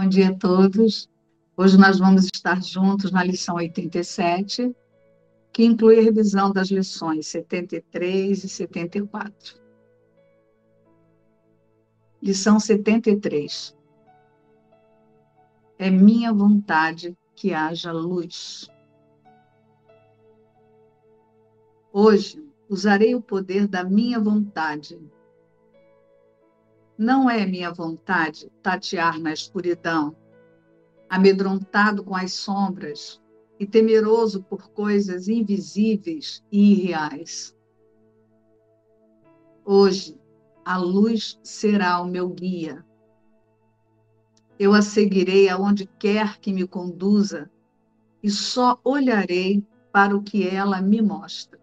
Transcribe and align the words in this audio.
Bom 0.00 0.08
dia 0.08 0.28
a 0.28 0.34
todos. 0.34 1.10
Hoje 1.56 1.76
nós 1.76 1.98
vamos 1.98 2.26
estar 2.32 2.62
juntos 2.62 3.10
na 3.10 3.24
lição 3.24 3.56
87, 3.56 4.72
que 5.52 5.64
inclui 5.64 5.98
a 5.98 6.02
revisão 6.02 6.52
das 6.52 6.68
lições 6.68 7.26
73 7.26 8.44
e 8.44 8.48
74. 8.48 9.60
Lição 12.22 12.60
73. 12.60 13.76
É 15.80 15.90
minha 15.90 16.32
vontade 16.32 17.18
que 17.34 17.52
haja 17.52 17.90
luz. 17.90 18.70
Hoje 21.92 22.40
usarei 22.68 23.16
o 23.16 23.20
poder 23.20 23.66
da 23.66 23.82
minha 23.82 24.20
vontade 24.20 24.96
não 26.98 27.30
é 27.30 27.46
minha 27.46 27.72
vontade 27.72 28.50
tatear 28.60 29.20
na 29.20 29.32
escuridão, 29.32 30.16
amedrontado 31.08 32.02
com 32.02 32.16
as 32.16 32.32
sombras 32.32 33.22
e 33.58 33.64
temeroso 33.64 34.42
por 34.42 34.68
coisas 34.70 35.28
invisíveis 35.28 36.42
e 36.50 36.72
irreais. 36.72 37.56
Hoje, 39.64 40.18
a 40.64 40.76
luz 40.76 41.38
será 41.42 42.00
o 42.00 42.06
meu 42.06 42.28
guia. 42.28 42.84
Eu 44.58 44.74
a 44.74 44.82
seguirei 44.82 45.48
aonde 45.48 45.86
quer 45.86 46.40
que 46.40 46.52
me 46.52 46.66
conduza 46.66 47.48
e 48.20 48.28
só 48.28 48.80
olharei 48.82 49.64
para 49.92 50.16
o 50.16 50.22
que 50.22 50.46
ela 50.46 50.82
me 50.82 51.00
mostra. 51.00 51.60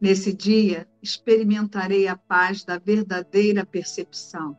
Nesse 0.00 0.32
dia, 0.32 0.88
experimentarei 1.04 2.08
a 2.08 2.16
paz 2.16 2.64
da 2.64 2.78
verdadeira 2.78 3.66
percepção. 3.66 4.56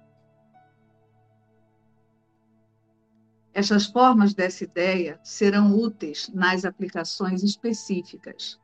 Estas 3.52 3.88
formas 3.88 4.36
dessa 4.36 4.64
ideia 4.64 5.20
serão 5.24 5.76
úteis 5.76 6.30
nas 6.34 6.64
aplicações 6.64 7.42
específicas. 7.42 8.62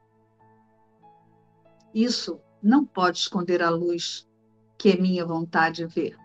Isso 1.92 2.40
não 2.62 2.86
pode 2.86 3.18
esconder 3.18 3.64
a 3.64 3.70
luz 3.72 4.30
que 4.78 4.90
é 4.90 4.98
minha 4.98 5.26
vontade 5.26 5.86
ver. 5.88 6.16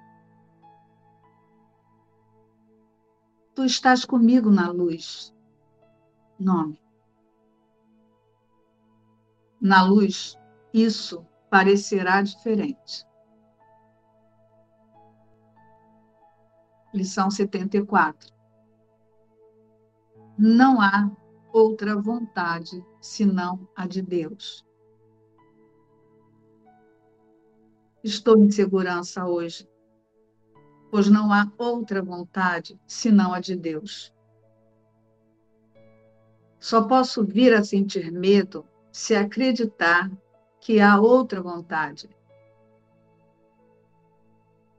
Tu 3.55 3.65
estás 3.65 4.05
comigo 4.05 4.51
na 4.51 4.71
luz. 4.71 5.35
Nome. 6.39 6.79
Na 9.59 9.83
luz, 9.83 10.39
isso 10.75 11.27
parecerá 11.51 12.23
diferente. 12.23 13.07
Lição 16.93 17.31
74. 17.31 18.35
Não 20.39 20.81
há 20.81 21.11
outra 21.53 22.01
vontade 22.01 22.85
senão 23.01 23.69
a 23.75 23.87
de 23.87 24.03
Deus. 24.03 24.65
Estou 28.03 28.39
em 28.39 28.51
segurança 28.51 29.27
hoje, 29.27 29.69
pois 30.91 31.11
não 31.11 31.33
há 31.33 31.51
outra 31.59 32.03
vontade 32.03 32.79
senão 32.87 33.33
a 33.35 33.41
de 33.41 33.57
Deus. 33.57 34.15
Só 36.59 36.87
posso 36.87 37.25
vir 37.25 37.55
a 37.55 37.65
sentir 37.65 38.11
medo 38.11 38.67
se 38.93 39.15
acreditar 39.15 40.11
que 40.67 40.81
há 40.81 40.99
outra 40.99 41.41
vontade. 41.41 42.11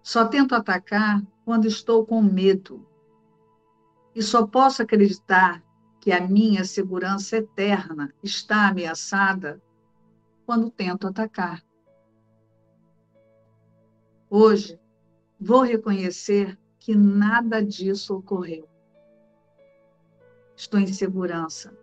Só 0.03 0.27
tento 0.27 0.53
atacar 0.53 1.25
quando 1.45 1.65
estou 1.65 2.05
com 2.05 2.21
medo. 2.21 2.85
E 4.13 4.21
só 4.21 4.45
posso 4.45 4.81
acreditar 4.81 5.63
que 6.01 6.11
a 6.11 6.19
minha 6.19 6.65
segurança 6.65 7.37
eterna 7.37 8.13
está 8.21 8.67
ameaçada 8.67 9.63
quando 10.45 10.69
tento 10.69 11.07
atacar. 11.07 11.63
Hoje, 14.29 14.77
vou 15.39 15.61
reconhecer 15.61 16.59
que 16.77 16.95
nada 16.95 17.63
disso 17.63 18.13
ocorreu. 18.13 18.67
Estou 20.53 20.81
em 20.81 20.87
segurança, 20.87 21.73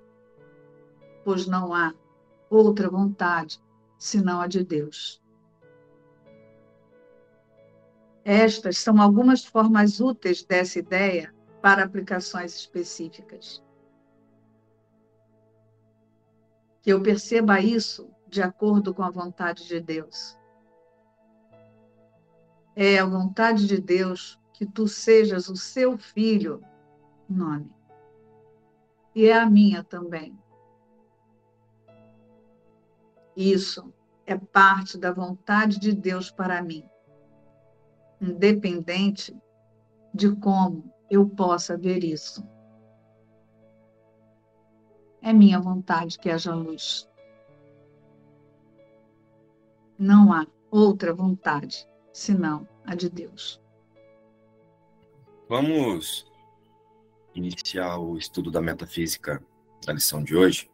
pois 1.25 1.47
não 1.47 1.73
há 1.73 1.95
outra 2.51 2.91
vontade 2.91 3.64
senão 4.05 4.39
a 4.39 4.47
de 4.47 4.63
Deus. 4.63 5.19
Estas 8.23 8.77
são 8.77 9.01
algumas 9.01 9.43
formas 9.43 9.99
úteis 9.99 10.45
dessa 10.45 10.79
ideia 10.79 11.35
para 11.63 11.85
aplicações 11.85 12.55
específicas. 12.55 13.65
Que 16.83 16.93
eu 16.93 17.03
perceba 17.03 17.61
isso 17.61 18.11
de 18.29 18.43
acordo 18.43 18.93
com 18.93 19.03
a 19.03 19.11
vontade 19.11 19.67
de 19.67 19.81
Deus. 19.81 20.39
É 22.77 22.99
a 22.99 23.07
vontade 23.07 23.67
de 23.67 23.81
Deus 23.81 24.39
que 24.53 24.67
tu 24.67 24.87
sejas 24.87 25.49
o 25.49 25.57
seu 25.57 25.97
filho, 25.97 26.63
nome. 27.27 27.73
E 29.15 29.25
é 29.25 29.39
a 29.39 29.49
minha 29.49 29.83
também. 29.83 30.39
Isso 33.37 33.94
é 34.27 34.37
parte 34.37 34.99
da 34.99 35.13
vontade 35.13 35.79
de 35.79 35.93
Deus 35.93 36.31
para 36.31 36.63
mim, 36.63 36.85
independente 38.21 39.37
de 40.13 40.35
como 40.37 40.93
eu 41.11 41.29
possa 41.29 41.77
ver 41.77 42.03
isso. 42.03 42.47
É 45.21 45.33
minha 45.33 45.61
vontade 45.61 46.19
que 46.19 46.31
haja 46.31 46.55
luz. 46.55 47.09
Não 49.99 50.33
há 50.33 50.47
outra 50.71 51.15
vontade 51.15 51.89
senão 52.13 52.69
a 52.85 52.95
de 52.95 53.09
Deus. 53.09 53.61
Vamos 55.49 56.31
iniciar 57.35 57.99
o 57.99 58.17
estudo 58.17 58.51
da 58.51 58.61
metafísica 58.61 59.43
da 59.85 59.93
lição 59.93 60.23
de 60.23 60.37
hoje 60.37 60.71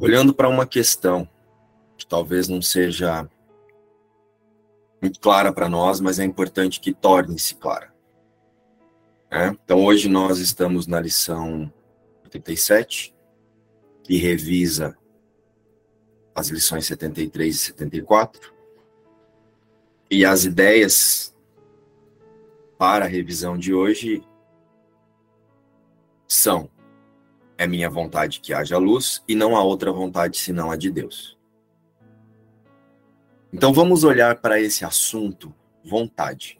olhando 0.00 0.34
para 0.34 0.48
uma 0.48 0.66
questão 0.66 1.28
que 2.02 2.06
talvez 2.06 2.48
não 2.48 2.60
seja 2.60 3.28
muito 5.00 5.20
clara 5.20 5.52
para 5.52 5.68
nós, 5.68 6.00
mas 6.00 6.18
é 6.18 6.24
importante 6.24 6.80
que 6.80 6.92
torne-se 6.92 7.54
clara. 7.54 7.92
É? 9.30 9.46
Então, 9.46 9.84
hoje 9.84 10.08
nós 10.08 10.38
estamos 10.38 10.86
na 10.86 11.00
lição 11.00 11.72
87, 12.24 13.14
que 14.02 14.16
revisa 14.16 14.98
as 16.34 16.48
lições 16.48 16.86
73 16.86 17.54
e 17.54 17.58
74. 17.58 18.52
E 20.10 20.24
as 20.24 20.44
ideias 20.44 21.34
para 22.76 23.04
a 23.04 23.08
revisão 23.08 23.56
de 23.56 23.72
hoje 23.72 24.22
são 26.26 26.68
é 27.56 27.66
minha 27.66 27.88
vontade 27.88 28.40
que 28.40 28.52
haja 28.52 28.76
luz 28.76 29.22
e 29.28 29.36
não 29.36 29.56
há 29.56 29.62
outra 29.62 29.92
vontade 29.92 30.36
senão 30.36 30.68
a 30.68 30.76
de 30.76 30.90
Deus. 30.90 31.38
Então 33.52 33.70
vamos 33.70 34.02
olhar 34.02 34.40
para 34.40 34.58
esse 34.58 34.82
assunto, 34.82 35.54
vontade. 35.84 36.58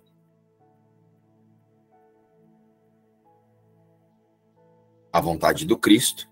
A 5.11 5.21
vontade 5.21 5.65
do 5.65 5.79
Cristo 5.79 6.29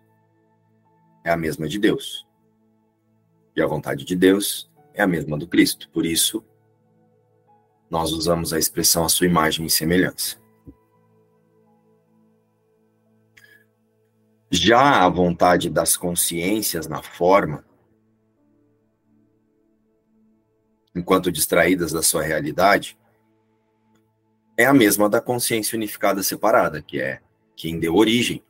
é 1.24 1.30
a 1.30 1.36
mesma 1.36 1.66
de 1.66 1.78
Deus. 1.78 2.26
E 3.56 3.62
a 3.62 3.66
vontade 3.66 4.04
de 4.04 4.14
Deus 4.14 4.70
é 4.92 5.02
a 5.02 5.06
mesma 5.06 5.38
do 5.38 5.48
Cristo. 5.48 5.88
Por 5.90 6.04
isso, 6.04 6.44
nós 7.88 8.12
usamos 8.12 8.52
a 8.52 8.58
expressão 8.58 9.04
a 9.04 9.08
sua 9.08 9.26
imagem 9.26 9.64
e 9.64 9.70
semelhança. 9.70 10.38
Já 14.50 15.04
a 15.04 15.08
vontade 15.08 15.70
das 15.70 15.96
consciências 15.96 16.86
na 16.86 17.02
forma, 17.02 17.64
enquanto 21.00 21.32
distraídas 21.32 21.90
da 21.90 22.02
sua 22.02 22.22
realidade, 22.22 22.96
é 24.56 24.64
a 24.64 24.74
mesma 24.74 25.08
da 25.08 25.20
consciência 25.20 25.76
unificada 25.76 26.22
separada, 26.22 26.80
que 26.80 27.00
é 27.00 27.20
quem 27.56 27.80
deu 27.80 27.96
origem 27.96 28.42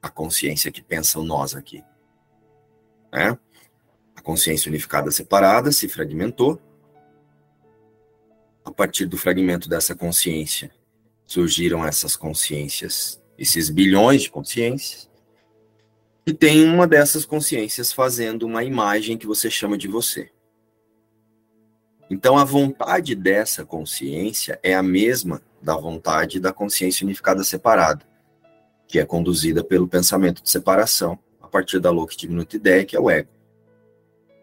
à 0.00 0.08
consciência 0.08 0.72
que 0.72 0.80
pensa 0.80 1.18
o 1.18 1.24
nós 1.24 1.54
aqui. 1.54 1.84
Né? 3.12 3.36
A 4.14 4.22
consciência 4.22 4.68
unificada 4.68 5.10
separada 5.10 5.72
se 5.72 5.88
fragmentou. 5.88 6.60
A 8.64 8.70
partir 8.70 9.06
do 9.06 9.18
fragmento 9.18 9.68
dessa 9.68 9.94
consciência, 9.94 10.70
surgiram 11.26 11.84
essas 11.84 12.14
consciências 12.14 13.20
esses 13.40 13.70
bilhões 13.70 14.22
de 14.22 14.30
consciências, 14.30 15.08
e 16.26 16.34
tem 16.34 16.62
uma 16.68 16.86
dessas 16.86 17.24
consciências 17.24 17.90
fazendo 17.90 18.42
uma 18.46 18.62
imagem 18.62 19.16
que 19.16 19.26
você 19.26 19.50
chama 19.50 19.78
de 19.78 19.88
você. 19.88 20.30
Então, 22.10 22.36
a 22.36 22.44
vontade 22.44 23.14
dessa 23.14 23.64
consciência 23.64 24.58
é 24.64 24.74
a 24.74 24.82
mesma 24.82 25.40
da 25.62 25.76
vontade 25.76 26.40
da 26.40 26.52
consciência 26.52 27.04
unificada 27.04 27.44
separada, 27.44 28.04
que 28.88 28.98
é 28.98 29.06
conduzida 29.06 29.62
pelo 29.62 29.86
pensamento 29.86 30.42
de 30.42 30.50
separação, 30.50 31.16
a 31.40 31.46
partir 31.46 31.78
da 31.78 31.90
louca 31.90 32.16
diminuta 32.16 32.56
ideia, 32.56 32.84
que 32.84 32.96
é 32.96 33.00
o 33.00 33.08
ego. 33.08 33.28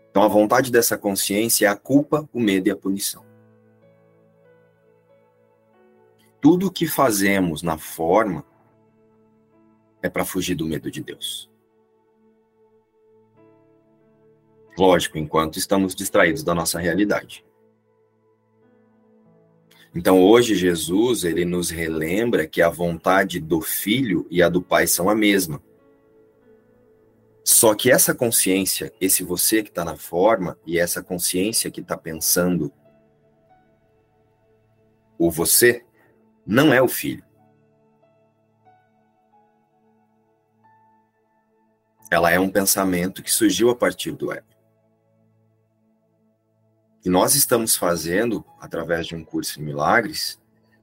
Então, 0.09 0.23
a 0.23 0.29
vontade 0.29 0.71
dessa 0.71 0.97
consciência 0.97 1.65
é 1.65 1.69
a 1.69 1.75
culpa, 1.75 2.27
o 2.31 2.39
medo 2.39 2.69
e 2.69 2.71
a 2.71 2.75
punição. 2.75 3.25
Tudo 6.39 6.67
o 6.67 6.71
que 6.71 6.87
fazemos 6.87 7.61
na 7.61 7.77
forma 7.77 8.45
é 10.01 10.07
para 10.07 10.23
fugir 10.23 10.55
do 10.55 10.65
medo 10.65 10.89
de 10.89 11.03
Deus. 11.03 11.51
Lógico, 14.77 15.17
enquanto 15.17 15.57
estamos 15.57 15.93
distraídos 15.93 16.43
da 16.43 16.55
nossa 16.55 16.79
realidade. 16.79 17.43
Então, 19.97 20.23
hoje, 20.23 20.53
Jesus, 20.53 21.23
ele 21.23 21.43
nos 21.43 21.71
relembra 21.71 22.45
que 22.45 22.61
a 22.61 22.69
vontade 22.69 23.39
do 23.39 23.59
filho 23.59 24.27
e 24.29 24.43
a 24.43 24.47
do 24.47 24.61
pai 24.61 24.85
são 24.85 25.09
a 25.09 25.15
mesma. 25.15 25.59
Só 27.43 27.73
que 27.73 27.89
essa 27.89 28.13
consciência, 28.13 28.93
esse 29.01 29.23
você 29.23 29.63
que 29.63 29.69
está 29.69 29.83
na 29.83 29.97
forma, 29.97 30.55
e 30.67 30.77
essa 30.77 31.01
consciência 31.01 31.71
que 31.71 31.81
está 31.81 31.97
pensando 31.97 32.71
o 35.17 35.31
você, 35.31 35.83
não 36.45 36.71
é 36.71 36.79
o 36.79 36.87
filho. 36.87 37.25
Ela 42.11 42.29
é 42.29 42.39
um 42.39 42.51
pensamento 42.51 43.23
que 43.23 43.31
surgiu 43.31 43.71
a 43.71 43.75
partir 43.75 44.11
do 44.11 44.31
ego 44.31 44.56
que 47.07 47.11
nós 47.11 47.35
estamos 47.35 47.77
fazendo 47.77 48.43
através 48.59 49.07
de 49.07 49.15
um 49.15 49.23
curso 49.23 49.61
em 49.61 49.63
milagres, 49.63 50.37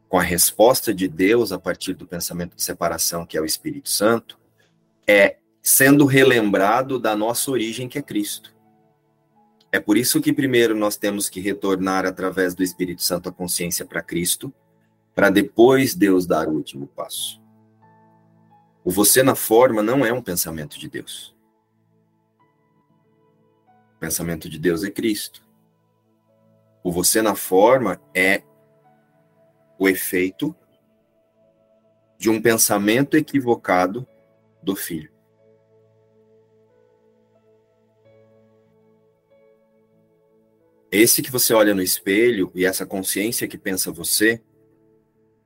com 0.09 0.19
a 0.19 0.23
resposta 0.23 0.95
de 0.95 1.07
Deus 1.07 1.53
a 1.53 1.59
partir 1.59 1.93
do 1.93 2.07
pensamento 2.07 2.57
de 2.57 2.63
separação, 2.63 3.27
que 3.27 3.37
é 3.37 3.43
o 3.43 3.45
Espírito 3.45 3.91
Santo, 3.91 4.41
é 5.07 5.37
sendo 5.61 6.07
relembrado 6.07 6.99
da 6.99 7.15
nossa 7.15 7.51
origem, 7.51 7.91
que 7.91 7.99
é 7.99 8.03
Cristo. 8.03 8.57
É 9.71 9.79
por 9.79 9.99
isso 9.99 10.19
que 10.19 10.33
primeiro 10.33 10.75
nós 10.75 10.97
temos 10.97 11.29
que 11.29 11.41
retornar 11.41 12.07
através 12.07 12.55
do 12.55 12.63
Espírito 12.63 13.03
Santo 13.03 13.29
a 13.29 13.33
consciência 13.33 13.85
para 13.85 14.01
Cristo, 14.01 14.51
para 15.15 15.29
depois 15.29 15.95
Deus 15.95 16.27
dar 16.27 16.49
o 16.49 16.53
último 16.53 16.87
passo. 16.87 17.39
O 18.83 18.91
você 18.91 19.23
na 19.23 19.35
forma 19.35 19.83
não 19.83 20.07
é 20.07 20.11
um 20.11 20.23
pensamento 20.23 20.79
de 20.79 20.89
Deus. 20.89 21.37
O 23.97 24.01
pensamento 24.01 24.49
de 24.49 24.59
Deus 24.59 24.83
é 24.85 24.91
Cristo. 24.91 25.44
O 26.85 26.93
você 26.93 27.23
na 27.23 27.35
forma 27.35 27.99
é 28.15 28.43
o 29.79 29.89
efeito 29.89 30.55
de 32.19 32.29
um 32.29 32.43
pensamento 32.43 33.17
equivocado 33.17 34.07
do 34.63 34.77
filho. 34.77 35.11
Esse 40.93 41.23
que 41.23 41.31
você 41.31 41.55
olha 41.55 41.75
no 41.75 41.83
espelho 41.83 42.53
e 42.55 42.67
essa 42.67 42.85
consciência 42.85 43.49
que 43.49 43.59
pensa 43.59 43.91
você, 43.91 44.41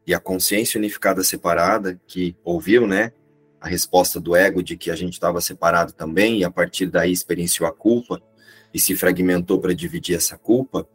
e 0.05 0.13
a 0.13 0.19
consciência 0.19 0.77
unificada 0.77 1.23
separada, 1.23 2.01
que 2.07 2.37
ouviu, 2.43 2.87
né? 2.87 3.13
A 3.61 3.69
resposta 3.69 4.19
do 4.19 4.35
ego 4.35 4.63
de 4.63 4.77
que 4.77 4.91
a 4.91 4.97
gente 4.97 5.13
estava 5.13 5.41
separado 5.41 5.93
também, 5.93 6.41
e 6.41 6.45
a 6.45 6.51
partir 6.51 6.87
daí 6.87 7.13
experienciou 7.13 7.69
a 7.69 7.73
culpa 7.73 8.21
e 8.75 8.81
se 8.81 8.97
fragmentou 8.97 9.61
para 9.61 9.75
dividir 9.75 10.17
essa 10.17 10.37
culpa. 10.37 10.89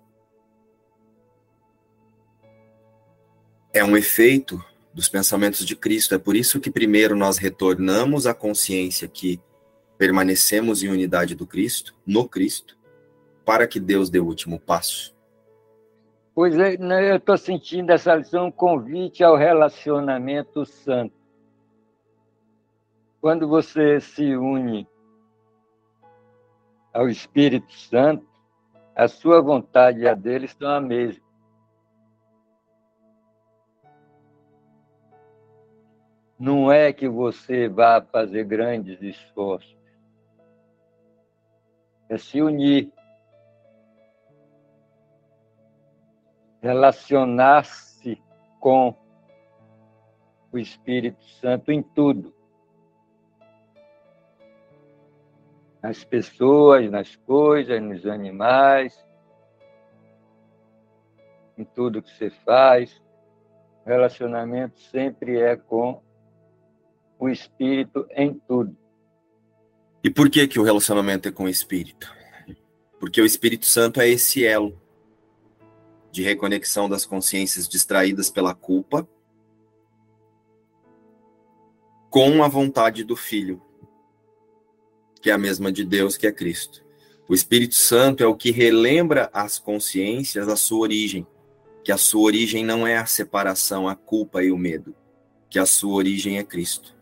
É 3.74 3.84
um 3.84 3.98
efeito 3.98 4.64
dos 4.94 5.10
pensamentos 5.10 5.66
de 5.66 5.76
Cristo. 5.76 6.14
É 6.14 6.20
por 6.20 6.36
isso 6.36 6.60
que 6.60 6.70
primeiro 6.70 7.16
nós 7.16 7.38
retornamos 7.38 8.28
à 8.28 8.34
consciência 8.34 9.08
que 9.08 9.42
permanecemos 9.98 10.84
em 10.84 10.90
unidade 10.90 11.34
do 11.34 11.48
Cristo, 11.48 11.96
no 12.06 12.28
Cristo, 12.30 12.78
para 13.44 13.68
que 13.68 13.80
Deus 13.80 14.10
dê 14.10 14.20
o 14.20 14.26
último 14.26 14.60
passo. 14.60 15.14
Pois 16.36 16.58
é, 16.58 16.78
né, 16.78 17.12
eu 17.12 17.18
estou 17.18 17.38
sentindo 17.38 17.92
essa 17.92 18.16
lição 18.16 18.48
um 18.48 18.52
convite 18.52 19.24
ao 19.24 19.36
relacionamento 19.36 20.66
santo. 20.66 21.14
Quando 23.22 23.48
você 23.48 24.00
se 24.00 24.36
une 24.36 24.88
ao 26.92 27.08
Espírito 27.08 27.72
Santo, 27.74 28.26
a 28.96 29.08
sua 29.08 29.42
vontade 29.42 30.02
e 30.02 30.08
a 30.08 30.14
dele 30.14 30.46
estão 30.46 30.70
a 30.70 30.82
mesma. 30.82 31.24
Não 36.44 36.70
é 36.70 36.92
que 36.92 37.08
você 37.08 37.70
vá 37.70 38.02
fazer 38.02 38.44
grandes 38.44 39.02
esforços. 39.02 39.78
É 42.10 42.18
se 42.18 42.42
unir. 42.42 42.92
Relacionar-se 46.62 48.22
com 48.60 48.94
o 50.52 50.60
Espírito 50.60 51.24
Santo 51.40 51.72
em 51.72 51.82
tudo. 51.82 52.36
Nas 55.82 56.04
pessoas, 56.04 56.92
nas 56.92 57.16
coisas, 57.16 57.82
nos 57.82 58.06
animais, 58.06 59.02
em 61.58 61.64
tudo 61.64 62.02
que 62.02 62.12
você 62.12 62.30
faz. 62.30 63.02
Relacionamento 63.86 64.78
sempre 64.82 65.40
é 65.40 65.56
com 65.56 66.04
o 67.24 67.30
Espírito 67.30 68.06
em 68.18 68.34
tudo. 68.34 68.76
E 70.04 70.10
por 70.10 70.30
que 70.30 70.46
que 70.46 70.60
o 70.60 70.64
relacionamento 70.64 71.30
é 71.30 71.32
com 71.32 71.46
o 71.46 71.50
Espírito? 71.50 72.14
Porque 73.00 73.22
o 73.22 73.26
Espírito 73.26 73.66
Santo 73.66 74.02
é 74.02 74.10
esse 74.10 74.46
elo 74.46 74.78
de 76.12 76.22
reconexão 76.22 76.90
das 76.90 77.06
consciências 77.06 77.66
distraídas 77.66 78.30
pela 78.30 78.54
culpa 78.54 79.08
com 82.10 82.44
a 82.44 82.48
vontade 82.50 83.06
do 83.06 83.16
Filho, 83.16 83.62
que 85.22 85.30
é 85.30 85.34
a 85.34 85.38
mesma 85.38 85.72
de 85.72 85.86
Deus, 85.86 86.18
que 86.18 86.28
é 86.28 86.32
Cristo. 86.32 86.86
O 87.30 87.34
Espírito 87.34 87.76
Santo 87.76 88.22
é 88.22 88.28
o 88.28 88.36
que 88.36 88.52
relembra 88.52 89.30
as 89.32 89.58
consciências 89.58 90.50
a 90.50 90.58
sua 90.58 90.80
origem, 90.80 91.26
que 91.86 91.92
a 91.92 91.98
sua 91.98 92.24
origem 92.24 92.66
não 92.66 92.86
é 92.86 92.98
a 92.98 93.06
separação, 93.06 93.88
a 93.88 93.96
culpa 93.96 94.44
e 94.44 94.52
o 94.52 94.58
medo, 94.58 94.94
que 95.50 95.58
a 95.58 95.66
sua 95.66 95.94
origem 95.94 96.38
é 96.38 96.44
Cristo. 96.44 96.93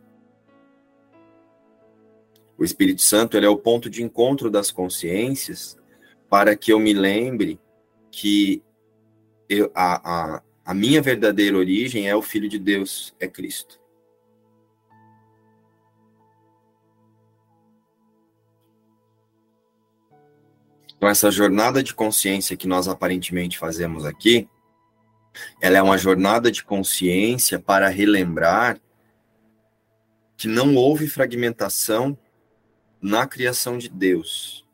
O 2.62 2.63
Espírito 2.63 3.01
Santo 3.01 3.36
ele 3.36 3.48
é 3.48 3.50
o 3.50 3.58
ponto 3.58 3.89
de 3.89 4.03
encontro 4.03 4.48
das 4.48 4.70
consciências 4.70 5.75
para 6.30 6.56
que 6.56 6.72
eu 6.72 6.80
me 6.80 6.94
lembre 6.94 7.60
que 8.12 8.62
eu, 9.50 9.72
a, 9.74 10.36
a, 10.36 10.44
a 10.63 10.72
minha 10.72 11.01
verdadeira 11.01 11.58
origem 11.58 12.08
é 12.08 12.15
o 12.15 12.22
Filho 12.22 12.48
de 12.48 12.60
Deus, 12.60 13.15
é 13.20 13.27
Cristo. 13.27 13.82
Então, 20.96 21.10
essa 21.10 21.32
jornada 21.32 21.82
de 21.82 21.96
consciência 21.96 22.56
que 22.56 22.68
nós 22.68 22.88
aparentemente 22.88 23.58
fazemos 23.58 24.06
aqui, 24.06 24.48
ela 25.60 25.80
é 25.80 25.82
uma 25.82 25.98
jornada 25.98 26.51
de 26.51 26.63
consciência 26.63 27.58
para 27.58 27.89
relembrar 27.89 28.80
que 30.38 30.48
não 30.48 30.75
houve 30.75 31.08
fragmentação 31.08 32.15
na 33.01 33.25
criação 33.25 33.77
de 33.77 33.89
Deus, 33.89 34.65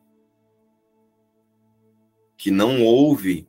que 2.36 2.52
não 2.52 2.84
houve 2.84 3.48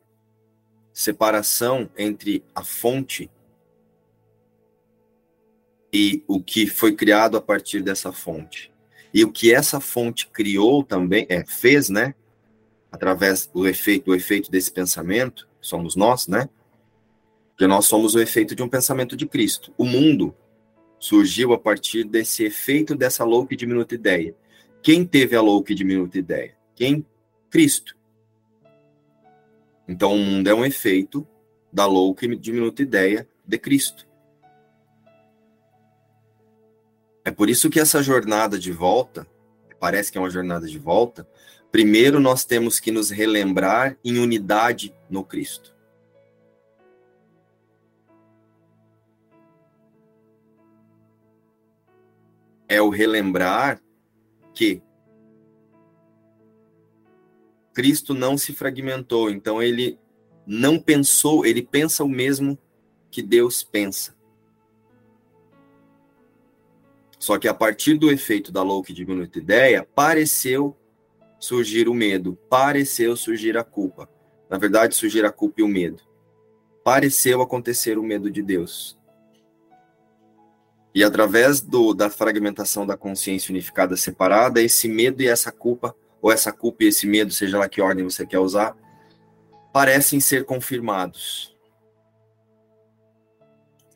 separação 0.93 1.89
entre 1.97 2.43
a 2.55 2.63
fonte 2.63 3.29
e 5.91 6.23
o 6.27 6.41
que 6.41 6.67
foi 6.67 6.95
criado 6.95 7.37
a 7.37 7.41
partir 7.41 7.81
dessa 7.81 8.11
fonte. 8.11 8.71
E 9.13 9.23
o 9.23 9.31
que 9.31 9.53
essa 9.53 9.79
fonte 9.79 10.27
criou 10.27 10.83
também, 10.83 11.25
é, 11.29 11.43
fez, 11.45 11.89
né? 11.89 12.13
Através 12.91 13.47
do 13.47 13.67
efeito, 13.67 14.05
do 14.05 14.15
efeito 14.15 14.51
desse 14.51 14.71
pensamento, 14.71 15.47
somos 15.59 15.95
nós, 15.95 16.27
né? 16.27 16.47
Porque 17.49 17.67
nós 17.67 17.85
somos 17.85 18.15
o 18.15 18.19
efeito 18.19 18.55
de 18.55 18.63
um 18.63 18.69
pensamento 18.69 19.15
de 19.15 19.25
Cristo. 19.25 19.73
O 19.77 19.85
mundo 19.85 20.35
surgiu 20.99 21.53
a 21.53 21.59
partir 21.59 22.03
desse 22.03 22.43
efeito 22.43 22.95
dessa 22.95 23.23
louca 23.23 23.53
e 23.53 23.57
diminuta 23.57 23.95
ideia. 23.95 24.35
Quem 24.81 25.05
teve 25.05 25.35
a 25.35 25.41
louca 25.41 25.71
e 25.71 25.75
diminuta 25.75 26.17
ideia? 26.17 26.57
Quem? 26.75 27.05
Cristo. 27.49 27.97
Então, 29.87 30.13
o 30.13 30.17
mundo 30.17 30.47
é 30.47 30.53
um 30.53 30.65
efeito 30.65 31.27
da 31.71 31.85
louca 31.85 32.25
e 32.25 32.35
diminuta 32.35 32.81
ideia 32.81 33.27
de 33.45 33.57
Cristo. 33.57 34.07
É 37.25 37.31
por 37.31 37.49
isso 37.49 37.69
que 37.69 37.79
essa 37.79 38.01
jornada 38.01 38.57
de 38.57 38.71
volta 38.71 39.27
parece 39.79 40.11
que 40.11 40.17
é 40.17 40.21
uma 40.21 40.29
jornada 40.29 40.67
de 40.67 40.77
volta, 40.77 41.27
primeiro 41.71 42.19
nós 42.19 42.43
temos 42.43 42.79
que 42.79 42.91
nos 42.91 43.09
relembrar 43.09 43.97
em 44.03 44.19
unidade 44.19 44.93
no 45.09 45.23
Cristo. 45.23 45.73
É 52.67 52.79
o 52.81 52.89
relembrar 52.89 53.81
que 54.53 54.81
Cristo 57.73 58.13
não 58.13 58.37
se 58.37 58.53
fragmentou, 58.53 59.29
então 59.29 59.63
ele 59.63 59.97
não 60.45 60.79
pensou, 60.79 61.45
ele 61.45 61.61
pensa 61.61 62.03
o 62.03 62.09
mesmo 62.09 62.57
que 63.09 63.21
Deus 63.21 63.63
pensa. 63.63 64.13
Só 67.17 67.37
que 67.37 67.47
a 67.47 67.53
partir 67.53 67.95
do 67.95 68.11
efeito 68.11 68.51
da 68.51 68.61
louca 68.61 68.91
e 68.91 68.95
diminuta 68.95 69.39
ideia, 69.39 69.87
pareceu 69.95 70.75
surgir 71.39 71.87
o 71.87 71.93
medo, 71.93 72.37
pareceu 72.49 73.15
surgir 73.15 73.57
a 73.57 73.63
culpa. 73.63 74.09
Na 74.49 74.57
verdade, 74.57 74.95
surgir 74.95 75.23
a 75.23 75.31
culpa 75.31 75.61
e 75.61 75.63
o 75.63 75.67
medo. 75.67 76.03
Pareceu 76.83 77.41
acontecer 77.41 77.97
o 77.97 78.03
medo 78.03 78.29
de 78.29 78.41
Deus. 78.41 78.98
E 80.99 81.03
através 81.05 81.61
do, 81.61 81.93
da 81.93 82.09
fragmentação 82.09 82.85
da 82.85 82.97
consciência 82.97 83.53
unificada 83.53 83.95
separada, 83.95 84.61
esse 84.61 84.89
medo 84.89 85.21
e 85.21 85.29
essa 85.29 85.49
culpa, 85.49 85.95
ou 86.21 86.29
essa 86.29 86.51
culpa 86.51 86.83
e 86.83 86.87
esse 86.87 87.07
medo, 87.07 87.31
seja 87.31 87.57
lá 87.57 87.69
que 87.69 87.81
ordem 87.81 88.03
você 88.03 88.25
quer 88.25 88.39
usar, 88.39 88.75
parecem 89.71 90.19
ser 90.19 90.43
confirmados. 90.43 91.57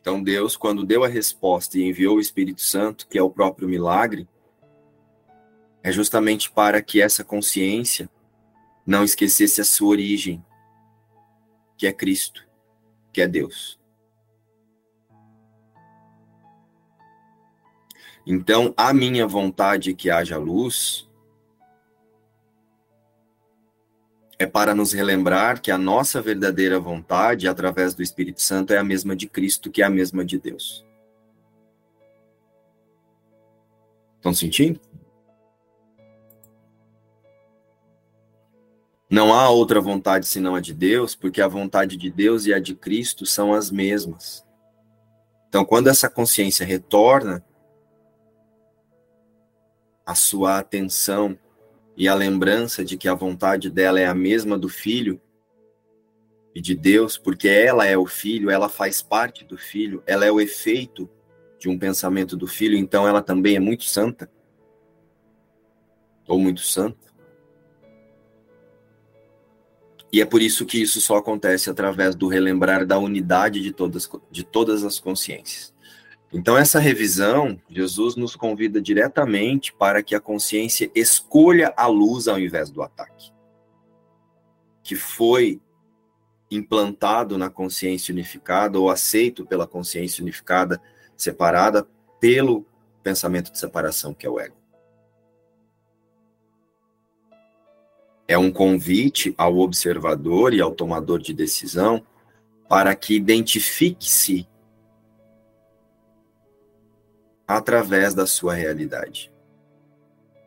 Então, 0.00 0.22
Deus, 0.22 0.56
quando 0.56 0.82
deu 0.82 1.04
a 1.04 1.06
resposta 1.06 1.78
e 1.78 1.82
enviou 1.82 2.16
o 2.16 2.20
Espírito 2.20 2.62
Santo, 2.62 3.06
que 3.06 3.18
é 3.18 3.22
o 3.22 3.28
próprio 3.28 3.68
milagre, 3.68 4.26
é 5.82 5.92
justamente 5.92 6.50
para 6.50 6.80
que 6.80 7.02
essa 7.02 7.22
consciência 7.22 8.08
não 8.86 9.04
esquecesse 9.04 9.60
a 9.60 9.64
sua 9.66 9.88
origem, 9.88 10.42
que 11.76 11.86
é 11.86 11.92
Cristo, 11.92 12.48
que 13.12 13.20
é 13.20 13.28
Deus. 13.28 13.78
Então, 18.26 18.72
a 18.76 18.92
minha 18.94 19.26
vontade 19.26 19.94
que 19.94 20.10
haja 20.10 20.38
luz 20.38 21.08
é 24.38 24.46
para 24.46 24.74
nos 24.74 24.92
relembrar 24.92 25.60
que 25.60 25.70
a 25.70 25.78
nossa 25.78 26.22
verdadeira 26.22 26.80
vontade, 26.80 27.46
através 27.46 27.94
do 27.94 28.02
Espírito 28.02 28.40
Santo, 28.40 28.72
é 28.72 28.78
a 28.78 28.84
mesma 28.84 29.14
de 29.14 29.28
Cristo, 29.28 29.70
que 29.70 29.82
é 29.82 29.84
a 29.84 29.90
mesma 29.90 30.24
de 30.24 30.38
Deus. 30.38 30.84
Estão 34.16 34.32
sentindo? 34.32 34.80
Não 39.10 39.34
há 39.34 39.48
outra 39.50 39.80
vontade 39.80 40.26
senão 40.26 40.54
a 40.54 40.60
de 40.60 40.72
Deus, 40.72 41.14
porque 41.14 41.42
a 41.42 41.46
vontade 41.46 41.96
de 41.96 42.10
Deus 42.10 42.46
e 42.46 42.54
a 42.54 42.58
de 42.58 42.74
Cristo 42.74 43.26
são 43.26 43.52
as 43.52 43.70
mesmas. 43.70 44.44
Então, 45.48 45.64
quando 45.64 45.88
essa 45.88 46.08
consciência 46.08 46.66
retorna 46.66 47.44
a 50.04 50.14
sua 50.14 50.58
atenção 50.58 51.38
e 51.96 52.08
a 52.08 52.14
lembrança 52.14 52.84
de 52.84 52.96
que 52.96 53.08
a 53.08 53.14
vontade 53.14 53.70
dela 53.70 54.00
é 54.00 54.06
a 54.06 54.14
mesma 54.14 54.58
do 54.58 54.68
filho 54.68 55.20
e 56.54 56.60
de 56.60 56.74
Deus, 56.74 57.18
porque 57.18 57.48
ela 57.48 57.86
é 57.86 57.96
o 57.96 58.06
filho, 58.06 58.50
ela 58.50 58.68
faz 58.68 59.02
parte 59.02 59.44
do 59.44 59.56
filho, 59.56 60.02
ela 60.06 60.24
é 60.24 60.30
o 60.30 60.40
efeito 60.40 61.08
de 61.58 61.68
um 61.68 61.78
pensamento 61.78 62.36
do 62.36 62.46
filho, 62.46 62.76
então 62.76 63.08
ela 63.08 63.22
também 63.22 63.56
é 63.56 63.60
muito 63.60 63.84
santa 63.84 64.30
ou 66.26 66.38
muito 66.38 66.60
santa. 66.60 67.04
E 70.12 70.20
é 70.20 70.24
por 70.24 70.40
isso 70.40 70.64
que 70.64 70.80
isso 70.80 71.00
só 71.00 71.16
acontece 71.16 71.68
através 71.68 72.14
do 72.14 72.28
relembrar 72.28 72.86
da 72.86 72.98
unidade 72.98 73.60
de 73.60 73.72
todas, 73.72 74.08
de 74.30 74.44
todas 74.44 74.84
as 74.84 75.00
consciências. 75.00 75.73
Então, 76.36 76.58
essa 76.58 76.80
revisão, 76.80 77.56
Jesus 77.70 78.16
nos 78.16 78.34
convida 78.34 78.82
diretamente 78.82 79.72
para 79.72 80.02
que 80.02 80.16
a 80.16 80.20
consciência 80.20 80.90
escolha 80.92 81.72
a 81.76 81.86
luz 81.86 82.26
ao 82.26 82.40
invés 82.40 82.70
do 82.70 82.82
ataque, 82.82 83.32
que 84.82 84.96
foi 84.96 85.60
implantado 86.50 87.38
na 87.38 87.48
consciência 87.48 88.10
unificada 88.12 88.80
ou 88.80 88.90
aceito 88.90 89.46
pela 89.46 89.64
consciência 89.64 90.22
unificada 90.22 90.82
separada 91.16 91.86
pelo 92.18 92.66
pensamento 93.00 93.52
de 93.52 93.58
separação 93.58 94.12
que 94.12 94.26
é 94.26 94.28
o 94.28 94.40
ego. 94.40 94.56
É 98.26 98.36
um 98.36 98.50
convite 98.50 99.32
ao 99.38 99.58
observador 99.58 100.52
e 100.52 100.60
ao 100.60 100.72
tomador 100.72 101.20
de 101.20 101.32
decisão 101.32 102.04
para 102.68 102.92
que 102.96 103.14
identifique-se 103.14 104.48
através 107.46 108.14
da 108.14 108.26
sua 108.26 108.54
realidade 108.54 109.32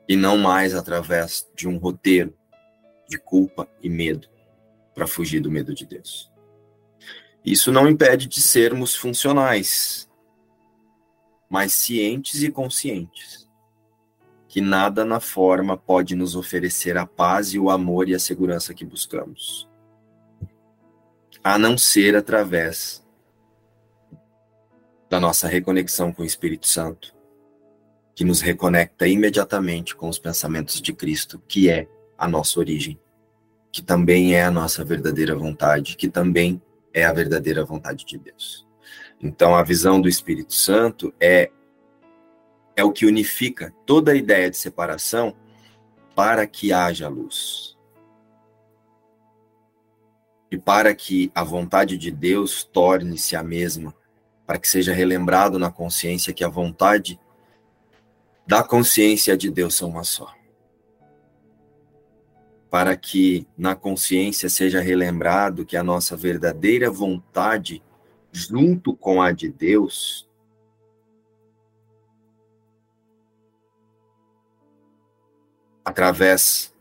e 0.08 0.16
não 0.16 0.38
mais 0.38 0.74
através 0.74 1.50
de 1.56 1.68
um 1.68 1.78
roteiro 1.78 2.34
de 3.08 3.18
culpa 3.18 3.68
e 3.82 3.90
medo 3.90 4.28
para 4.94 5.08
fugir 5.08 5.40
do 5.40 5.52
medo 5.52 5.74
de 5.74 5.86
Deus. 5.86 6.32
Isso 7.46 7.72
não 7.72 7.88
impede 7.88 8.28
de 8.28 8.42
sermos 8.42 8.96
funcionais, 8.96 10.10
mas 11.50 11.72
cientes 11.74 12.42
e 12.44 12.52
conscientes 12.52 13.48
que 14.48 14.62
nada 14.62 15.06
na 15.06 15.20
forma 15.20 15.78
pode 15.78 16.16
nos 16.16 16.36
oferecer 16.36 16.98
a 16.98 17.06
paz 17.06 17.54
e 17.54 17.60
o 17.60 17.70
amor 17.70 18.10
e 18.10 18.16
a 18.16 18.20
segurança 18.20 18.74
que 18.74 18.86
buscamos, 18.86 19.70
a 21.44 21.58
não 21.58 21.78
ser 21.78 22.16
através 22.16 23.06
da 25.10 25.20
nossa 25.20 25.48
reconexão 25.48 26.12
com 26.12 26.22
o 26.22 26.26
Espírito 26.26 26.68
Santo, 26.68 27.16
que 28.16 28.24
nos 28.24 28.42
reconecta 28.42 29.08
imediatamente 29.08 29.96
com 29.96 30.10
os 30.10 30.20
pensamentos 30.20 30.82
de 30.82 30.94
Cristo, 30.94 31.42
que 31.48 31.70
é 31.70 31.88
a 32.18 32.28
nossa 32.28 32.60
origem, 32.60 33.00
que 33.72 33.82
também 33.82 34.36
é 34.36 34.44
a 34.44 34.52
nossa 34.52 34.84
verdadeira 34.84 35.36
vontade, 35.36 35.96
que 35.96 36.10
também 36.10 36.62
é 36.94 37.06
a 37.06 37.14
verdadeira 37.14 37.64
vontade 37.64 38.06
de 38.06 38.18
Deus. 38.18 38.68
Então, 39.22 39.56
a 39.56 39.64
visão 39.64 40.02
do 40.02 40.10
Espírito 40.10 40.54
Santo 40.54 41.14
é 41.20 41.52
é 42.78 42.84
o 42.84 42.92
que 42.92 43.08
unifica 43.08 43.74
toda 43.88 44.12
a 44.12 44.16
ideia 44.16 44.52
de 44.52 44.56
separação 44.56 45.36
para 46.16 46.46
que 46.46 46.72
haja 46.72 47.10
luz. 47.10 47.76
E 50.52 50.58
para 50.60 50.94
que 50.94 51.32
a 51.34 51.44
vontade 51.44 51.98
de 51.98 52.12
Deus 52.12 52.64
torne-se 52.64 53.36
a 53.36 53.42
mesma 53.42 53.96
para 54.48 54.58
que 54.58 54.68
seja 54.68 54.94
relembrado 54.94 55.60
na 55.60 55.70
consciência 55.70 56.34
que 56.34 56.44
a 56.44 56.48
vontade 56.48 57.20
da 58.48 58.64
consciência 58.64 59.36
de 59.36 59.52
Deus 59.52 59.76
são 59.76 59.90
uma 59.90 60.06
só. 60.06 60.34
Para 62.70 62.96
que 62.96 63.46
na 63.58 63.76
consciência 63.76 64.50
seja 64.50 64.80
relembrado 64.80 65.66
que 65.66 65.76
a 65.76 65.84
nossa 65.84 66.16
verdadeira 66.16 66.90
vontade, 66.90 67.84
junto 68.32 68.96
com 68.96 69.22
a 69.22 69.34
de 69.34 69.50
Deus, 69.50 70.30
através 75.84 76.74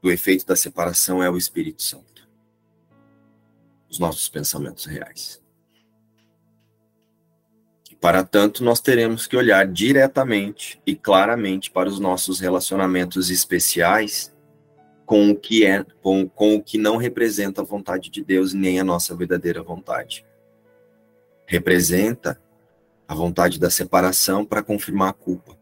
do 0.00 0.10
efeito 0.10 0.46
da 0.46 0.56
separação, 0.56 1.22
é 1.22 1.28
o 1.28 1.36
Espírito 1.36 1.82
Santo. 1.82 2.26
Os 3.90 3.98
nossos 3.98 4.28
pensamentos 4.28 4.86
reais. 4.86 5.44
Para 8.06 8.22
tanto, 8.22 8.62
nós 8.62 8.80
teremos 8.80 9.26
que 9.26 9.36
olhar 9.36 9.66
diretamente 9.66 10.80
e 10.86 10.94
claramente 10.94 11.72
para 11.72 11.88
os 11.88 11.98
nossos 11.98 12.38
relacionamentos 12.38 13.30
especiais 13.30 14.32
com 15.04 15.30
o 15.30 15.34
que 15.34 15.66
é, 15.66 15.84
com, 16.00 16.28
com 16.28 16.54
o 16.54 16.62
que 16.62 16.78
não 16.78 16.98
representa 16.98 17.62
a 17.62 17.64
vontade 17.64 18.08
de 18.08 18.22
Deus 18.22 18.52
nem 18.52 18.78
a 18.78 18.84
nossa 18.84 19.12
verdadeira 19.16 19.60
vontade. 19.60 20.24
Representa 21.46 22.40
a 23.08 23.12
vontade 23.12 23.58
da 23.58 23.70
separação 23.70 24.44
para 24.44 24.62
confirmar 24.62 25.08
a 25.08 25.12
culpa. 25.12 25.58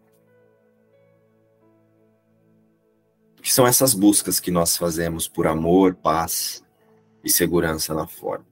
Que 3.41 3.51
são 3.51 3.67
essas 3.67 3.95
buscas 3.95 4.39
que 4.39 4.51
nós 4.51 4.77
fazemos 4.77 5.27
por 5.27 5.47
amor, 5.47 5.95
paz 5.95 6.63
e 7.25 7.31
segurança 7.31 7.95
na 7.95 8.07
forma. 8.07 8.45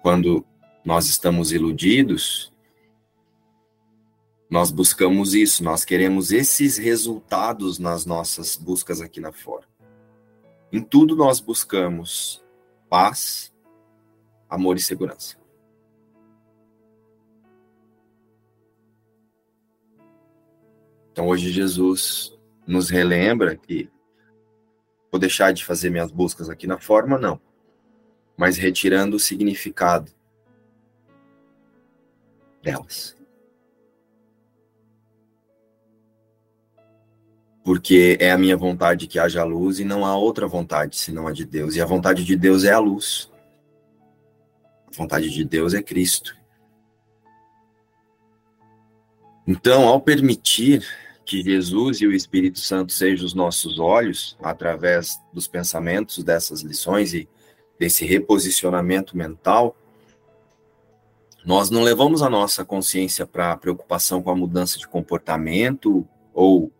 Quando 0.00 0.44
nós 0.84 1.06
estamos 1.06 1.52
iludidos, 1.52 2.52
nós 4.50 4.70
buscamos 4.70 5.32
isso, 5.32 5.64
nós 5.64 5.84
queremos 5.84 6.30
esses 6.32 6.76
resultados 6.76 7.78
nas 7.78 8.04
nossas 8.04 8.56
buscas 8.56 9.00
aqui 9.00 9.20
na 9.20 9.32
fora. 9.32 9.66
Em 10.70 10.82
tudo 10.82 11.16
nós 11.16 11.40
buscamos 11.40 12.44
paz, 12.88 13.52
amor 14.48 14.76
e 14.76 14.80
segurança. 14.80 15.36
Então 21.12 21.28
hoje 21.28 21.50
Jesus 21.50 22.36
nos 22.66 22.90
relembra 22.90 23.56
que 23.56 23.88
vou 25.10 25.20
deixar 25.20 25.52
de 25.52 25.64
fazer 25.64 25.90
minhas 25.90 26.10
buscas 26.10 26.50
aqui 26.50 26.66
na 26.66 26.78
forma, 26.78 27.18
não, 27.18 27.40
mas 28.36 28.56
retirando 28.56 29.16
o 29.16 29.20
significado 29.20 30.10
delas. 32.62 33.16
Porque 37.64 38.16
é 38.20 38.32
a 38.32 38.38
minha 38.38 38.56
vontade 38.56 39.06
que 39.06 39.18
haja 39.18 39.44
luz 39.44 39.78
e 39.78 39.84
não 39.84 40.04
há 40.04 40.16
outra 40.16 40.46
vontade 40.46 40.96
senão 40.96 41.28
a 41.28 41.32
de 41.32 41.44
Deus. 41.44 41.76
E 41.76 41.80
a 41.80 41.86
vontade 41.86 42.24
de 42.24 42.36
Deus 42.36 42.64
é 42.64 42.72
a 42.72 42.78
luz. 42.78 43.30
A 44.88 44.96
vontade 44.96 45.30
de 45.30 45.44
Deus 45.44 45.72
é 45.74 45.82
Cristo. 45.82 46.36
Então, 49.46 49.88
ao 49.88 50.00
permitir 50.00 50.84
que 51.24 51.42
Jesus 51.42 52.00
e 52.00 52.06
o 52.06 52.12
Espírito 52.12 52.58
Santo 52.58 52.92
sejam 52.92 53.24
os 53.24 53.34
nossos 53.34 53.78
olhos, 53.78 54.36
através 54.42 55.20
dos 55.32 55.46
pensamentos 55.46 56.22
dessas 56.22 56.62
lições 56.62 57.14
e 57.14 57.28
desse 57.78 58.04
reposicionamento 58.04 59.16
mental, 59.16 59.76
nós 61.44 61.70
não 61.70 61.82
levamos 61.82 62.22
a 62.22 62.30
nossa 62.30 62.64
consciência 62.64 63.26
para 63.26 63.56
preocupação 63.56 64.22
com 64.22 64.30
a 64.30 64.36
mudança 64.36 64.78
de 64.78 64.86
comportamento 64.86 66.06
ou 66.32 66.72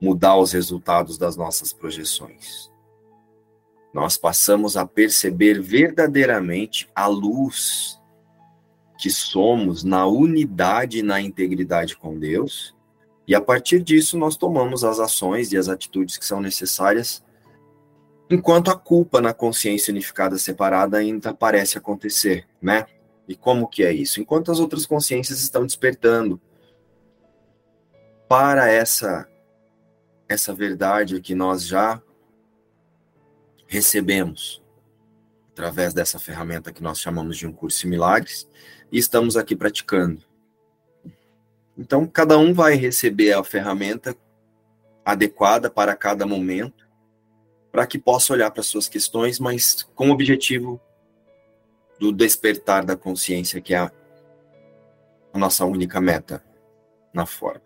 mudar 0.00 0.36
os 0.36 0.52
resultados 0.52 1.16
das 1.16 1.36
nossas 1.36 1.72
projeções. 1.72 2.70
Nós 3.94 4.16
passamos 4.16 4.76
a 4.76 4.84
perceber 4.84 5.60
verdadeiramente 5.60 6.88
a 6.94 7.06
luz 7.06 8.00
que 8.98 9.08
somos 9.08 9.84
na 9.84 10.06
unidade 10.06 10.98
e 10.98 11.02
na 11.02 11.20
integridade 11.20 11.96
com 11.96 12.18
Deus, 12.18 12.74
e 13.26 13.34
a 13.34 13.40
partir 13.40 13.80
disso 13.80 14.18
nós 14.18 14.36
tomamos 14.36 14.84
as 14.84 14.98
ações 14.98 15.52
e 15.52 15.56
as 15.56 15.68
atitudes 15.68 16.16
que 16.16 16.24
são 16.24 16.40
necessárias, 16.40 17.24
enquanto 18.28 18.70
a 18.70 18.76
culpa 18.76 19.20
na 19.20 19.32
consciência 19.32 19.92
unificada 19.92 20.38
separada 20.38 20.98
ainda 20.98 21.32
parece 21.32 21.78
acontecer, 21.78 22.46
né? 22.60 22.86
E 23.28 23.34
como 23.34 23.68
que 23.68 23.82
é 23.82 23.92
isso? 23.92 24.20
Enquanto 24.20 24.52
as 24.52 24.60
outras 24.60 24.86
consciências 24.86 25.40
estão 25.40 25.66
despertando 25.66 26.40
para 28.28 28.68
essa 28.68 29.28
essa 30.28 30.52
verdade 30.52 31.20
que 31.20 31.34
nós 31.34 31.64
já 31.64 32.02
recebemos 33.68 34.62
através 35.52 35.94
dessa 35.94 36.18
ferramenta 36.18 36.72
que 36.72 36.82
nós 36.82 37.00
chamamos 37.00 37.36
de 37.36 37.46
um 37.46 37.52
curso 37.52 37.80
de 37.80 37.86
milagres 37.86 38.48
e 38.90 38.98
estamos 38.98 39.36
aqui 39.36 39.56
praticando. 39.56 40.22
Então, 41.78 42.06
cada 42.06 42.38
um 42.38 42.52
vai 42.52 42.74
receber 42.74 43.32
a 43.32 43.44
ferramenta 43.44 44.16
adequada 45.04 45.70
para 45.70 45.94
cada 45.94 46.26
momento, 46.26 46.86
para 47.70 47.86
que 47.86 47.98
possa 47.98 48.32
olhar 48.32 48.50
para 48.50 48.62
suas 48.62 48.88
questões, 48.88 49.38
mas 49.38 49.82
com 49.94 50.10
o 50.10 50.12
objetivo 50.12 50.80
do 51.98 52.12
despertar 52.12 52.84
da 52.84 52.96
consciência, 52.96 53.60
que 53.60 53.74
é 53.74 53.78
a, 53.78 53.92
a 55.32 55.38
nossa 55.38 55.64
única 55.64 56.00
meta 56.00 56.44
na 57.12 57.24
forma. 57.24 57.62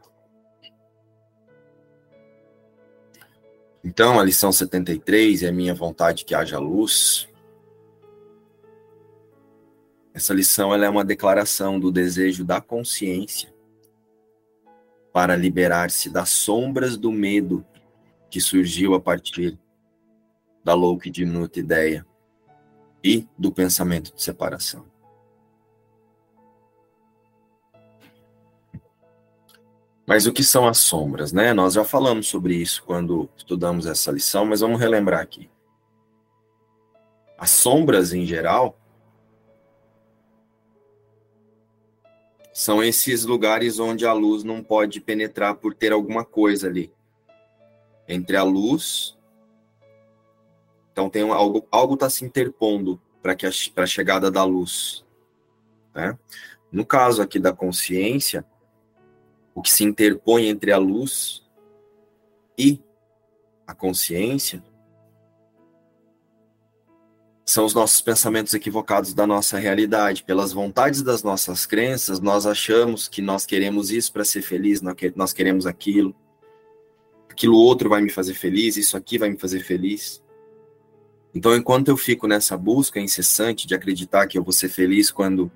Então, 3.83 4.21
a 4.21 4.23
lição 4.23 4.53
73 4.53 5.43
é 5.43 5.51
minha 5.51 5.75
vontade 5.75 6.25
que 6.25 6.35
haja 6.35 6.59
luz. 6.59 7.29
Essa 10.13 10.35
lição 10.35 10.75
ela 10.75 10.85
é 10.85 10.89
uma 10.89 11.05
declaração 11.05 11.81
do 11.81 11.91
desejo 11.91 12.45
da 12.45 12.61
consciência 12.61 13.53
para 15.13 15.35
liberar-se 15.35 16.11
das 16.11 16.29
sombras 16.29 16.97
do 16.97 17.11
medo 17.11 17.65
que 18.29 18.41
surgiu 18.41 18.95
a 18.95 19.01
partir 19.01 19.59
da 20.63 20.75
louca 20.75 21.09
e 21.09 21.11
diminuta 21.11 21.59
ideia 21.59 22.07
e 23.03 23.27
do 23.39 23.51
pensamento 23.51 24.15
de 24.15 24.23
separação. 24.23 24.85
Mas 30.07 30.27
o 30.27 30.33
que 30.33 30.43
são 30.43 30.67
as 30.67 30.79
sombras, 30.79 31.33
né? 31.33 31.55
Nós 31.55 31.75
já 31.75 31.85
falamos 31.85 32.27
sobre 32.27 32.57
isso 32.57 32.83
quando 32.85 33.31
estudamos 33.37 33.87
essa 33.87 34.11
lição, 34.11 34.45
mas 34.45 34.61
vamos 34.61 34.81
relembrar 34.81 35.21
aqui. 35.21 35.49
As 37.39 37.51
sombras, 37.51 38.13
em 38.13 38.27
geral, 38.27 38.77
são 42.53 42.83
esses 42.83 43.25
lugares 43.25 43.79
onde 43.79 44.05
a 44.05 44.13
luz 44.13 44.43
não 44.43 44.63
pode 44.63 45.01
penetrar 45.01 45.55
por 45.55 45.75
ter 45.75 45.93
alguma 45.93 46.25
coisa 46.25 46.67
ali. 46.67 46.93
Entre 48.09 48.37
a 48.37 48.43
luz. 48.43 49.17
Então 51.01 51.09
tem 51.09 51.23
algo 51.31 51.67
algo 51.71 51.95
está 51.95 52.11
se 52.11 52.27
interpondo 52.27 53.01
para 53.23 53.35
que 53.35 53.47
para 53.71 53.85
a 53.85 53.87
chegada 53.87 54.31
da 54.31 54.45
luz, 54.45 55.03
né? 55.95 56.19
No 56.71 56.85
caso 56.85 57.23
aqui 57.23 57.39
da 57.39 57.55
consciência, 57.55 58.45
o 59.55 59.63
que 59.63 59.73
se 59.73 59.83
interpõe 59.83 60.47
entre 60.47 60.73
a 60.73 60.77
luz 60.77 61.43
e 62.59 62.79
a 63.67 63.75
consciência 63.75 64.63
são 67.47 67.65
os 67.65 67.73
nossos 67.73 68.03
pensamentos 68.03 68.53
equivocados 68.53 69.15
da 69.15 69.27
nossa 69.27 69.59
realidade. 69.59 70.23
Pelas 70.23 70.53
vontades 70.53 71.03
das 71.03 71.23
nossas 71.23 71.65
crenças, 71.65 72.21
nós 72.21 72.47
achamos 72.47 73.09
que 73.09 73.23
nós 73.23 73.47
queremos 73.47 73.91
isso 73.91 74.13
para 74.13 74.25
ser 74.25 74.43
feliz, 74.43 74.83
nós 75.17 75.33
queremos 75.33 75.67
aquilo. 75.67 76.15
Aquilo 77.29 77.57
outro 77.57 77.89
vai 77.89 78.03
me 78.03 78.11
fazer 78.11 78.35
feliz, 78.35 78.77
isso 78.77 78.97
aqui 78.99 79.19
vai 79.19 79.31
me 79.31 79.39
fazer 79.39 79.61
feliz. 79.61 80.23
Então, 81.35 81.55
enquanto 81.55 81.89
eu 81.89 81.97
fico 81.97 82.27
nessa 82.27 82.57
busca 82.57 82.99
incessante 82.99 83.67
de 83.67 83.75
acreditar 83.75 84.27
que 84.27 84.37
eu 84.37 84.43
vou 84.43 84.53
ser 84.53 84.69
feliz 84.69 85.11
quando 85.11 85.51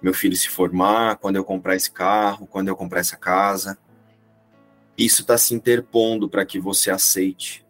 meu 0.00 0.14
filho 0.14 0.36
se 0.36 0.48
formar, 0.48 1.16
quando 1.16 1.36
eu 1.36 1.44
comprar 1.44 1.76
esse 1.76 1.90
carro, 1.90 2.46
quando 2.46 2.68
eu 2.68 2.76
comprar 2.76 3.00
essa 3.00 3.16
casa. 3.16 3.78
Isso 4.96 5.22
está 5.22 5.36
se 5.36 5.54
interpondo 5.54 6.28
para 6.28 6.44
que 6.44 6.58
você 6.58 6.90
aceite 6.90 7.66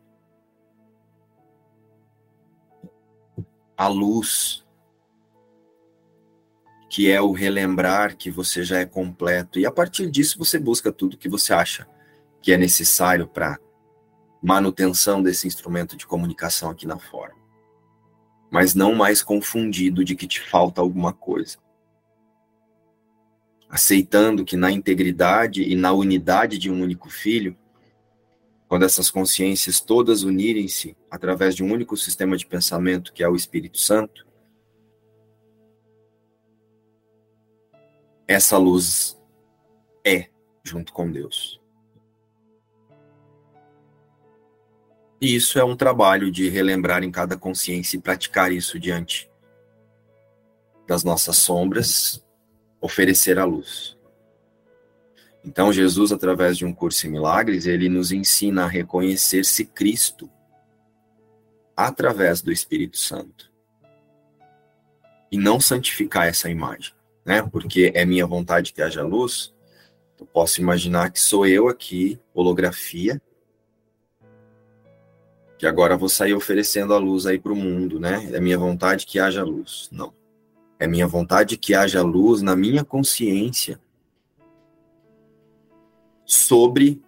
a 3.77 3.89
luz, 3.89 4.65
que 6.89 7.11
é 7.11 7.21
o 7.21 7.33
relembrar 7.33 8.17
que 8.17 8.31
você 8.31 8.63
já 8.63 8.79
é 8.79 8.85
completo. 8.85 9.59
E 9.59 9.65
a 9.65 9.71
partir 9.71 10.11
disso 10.11 10.39
você 10.39 10.59
busca 10.59 10.93
tudo 10.93 11.17
que 11.17 11.29
você 11.29 11.55
acha 11.55 11.89
que 12.43 12.53
é 12.53 12.57
necessário 12.57 13.27
para 13.27 13.59
manutenção 14.43 15.23
desse 15.23 15.47
instrumento 15.47 15.97
de 15.97 16.07
comunicação 16.07 16.71
aqui 16.71 16.87
na 16.87 16.99
forma. 16.99 17.39
Mas 18.51 18.75
não 18.75 18.95
mais 18.95 19.23
confundido 19.23 20.05
de 20.05 20.17
que 20.17 20.27
te 20.27 20.41
falta 20.41 20.81
alguma 20.81 21.13
coisa 21.13 21.59
aceitando 23.71 24.45
que 24.45 24.57
na 24.57 24.73
integridade 24.73 25.63
e 25.63 25.77
na 25.77 25.93
unidade 25.93 26.59
de 26.59 26.69
um 26.69 26.83
único 26.83 27.09
filho, 27.09 27.57
quando 28.67 28.85
essas 28.85 29.11
consciências 29.11 29.81
todas 29.81 30.25
unirem-se 30.25 30.97
através 31.09 31.55
de 31.55 31.63
um 31.63 31.73
único 31.73 31.97
sistema 31.97 32.37
de 32.37 32.45
pensamento 32.45 33.13
que 33.13 33.23
é 33.23 33.29
o 33.29 33.37
Espírito 33.37 33.79
Santo, 33.79 34.27
essa 38.27 38.59
luz 38.59 39.17
é 40.05 40.29
junto 40.65 40.93
com 40.93 41.11
Deus. 41.11 41.60
E 45.21 45.35
isso 45.35 45.59
é 45.59 45.65
um 45.65 45.77
trabalho 45.77 46.31
de 46.31 46.49
relembrar 46.49 47.05
em 47.05 47.11
cada 47.11 47.37
consciência 47.37 47.97
e 47.97 48.01
praticar 48.01 48.51
isso 48.51 48.81
diante 48.81 49.31
das 50.89 51.05
nossas 51.05 51.37
sombras 51.37 52.25
oferecer 52.81 53.39
a 53.39 53.45
luz. 53.45 53.97
Então, 55.45 55.73
Jesus, 55.73 56.13
através 56.13 56.57
de 56.57 56.65
um 56.65 56.73
curso 56.73 57.07
em 57.07 57.11
milagres, 57.11 57.67
ele 57.67 57.89
nos 57.89 58.13
ensina 58.13 58.65
a 58.65 58.69
reconhecer-se 58.69 59.65
Cristo 59.67 60.31
através 61.77 62.43
do 62.43 62.53
Espírito 62.53 62.99
Santo. 62.99 63.51
E 65.31 65.39
não 65.39 65.61
santificar 65.61 66.27
essa 66.27 66.51
imagem, 66.51 66.93
né? 67.25 67.43
Porque 67.43 67.93
é 67.95 68.05
minha 68.05 68.27
vontade 68.27 68.73
que 68.73 68.83
haja 68.83 69.03
luz. 69.03 69.55
Eu 70.19 70.27
posso 70.27 70.61
imaginar 70.61 71.11
que 71.11 71.21
sou 71.21 71.47
eu 71.47 71.69
aqui, 71.69 72.19
holografia, 72.35 73.21
que 75.61 75.67
agora 75.67 75.95
vou 75.95 76.09
sair 76.09 76.33
oferecendo 76.33 76.95
a 76.95 76.97
luz 76.97 77.27
aí 77.27 77.39
para 77.39 77.53
o 77.53 77.55
mundo, 77.55 78.01
né? 78.01 78.31
É 78.33 78.41
minha 78.41 78.57
vontade 78.57 79.05
que 79.05 79.19
haja 79.19 79.45
luz. 79.45 79.91
Não. 79.93 80.11
É 80.79 80.87
minha 80.87 81.07
vontade 81.07 81.59
que 81.59 81.75
haja 81.75 82.01
luz 82.01 82.41
na 82.41 82.57
minha 82.57 82.83
consciência 82.83 83.79
sobre 86.25 86.99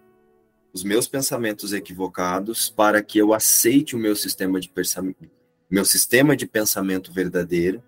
os 0.71 0.85
meus 0.85 1.09
pensamentos 1.09 1.73
equivocados 1.73 2.69
para 2.69 3.03
que 3.03 3.17
eu 3.17 3.33
aceite 3.33 3.97
o 3.97 3.99
meu 3.99 4.15
sistema 4.15 4.61
de 4.61 4.69
pensamento, 4.69 5.31
meu 5.71 5.87
sistema 5.87 6.37
de 6.37 6.47
pensamento 6.47 7.11
verdadeiro. 7.11 7.83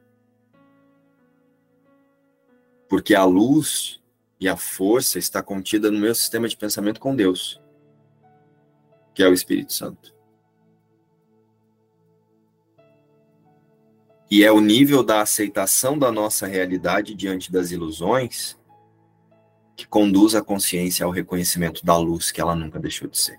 Porque 2.89 3.15
a 3.15 3.25
luz 3.27 4.01
e 4.41 4.49
a 4.49 4.57
força 4.57 5.19
está 5.19 5.43
contida 5.43 5.91
no 5.91 5.99
meu 5.99 6.15
sistema 6.15 6.49
de 6.49 6.57
pensamento 6.57 7.01
com 7.01 7.15
Deus, 7.15 7.61
que 9.15 9.23
é 9.23 9.29
o 9.29 9.35
Espírito 9.35 9.75
Santo. 9.75 10.14
E 14.35 14.43
é 14.43 14.51
o 14.51 14.61
nível 14.61 15.05
da 15.05 15.21
aceitação 15.21 15.97
da 15.97 16.11
nossa 16.11 16.45
realidade 16.45 17.15
diante 17.15 17.53
das 17.53 17.71
ilusões 17.71 18.59
que 19.77 19.87
conduz 19.87 20.35
a 20.35 20.43
consciência 20.43 21.07
ao 21.07 21.13
reconhecimento 21.13 21.85
da 21.85 21.97
luz 21.97 22.33
que 22.33 22.41
ela 22.41 22.57
nunca 22.57 22.81
deixou 22.81 23.07
de 23.07 23.17
ser. 23.17 23.39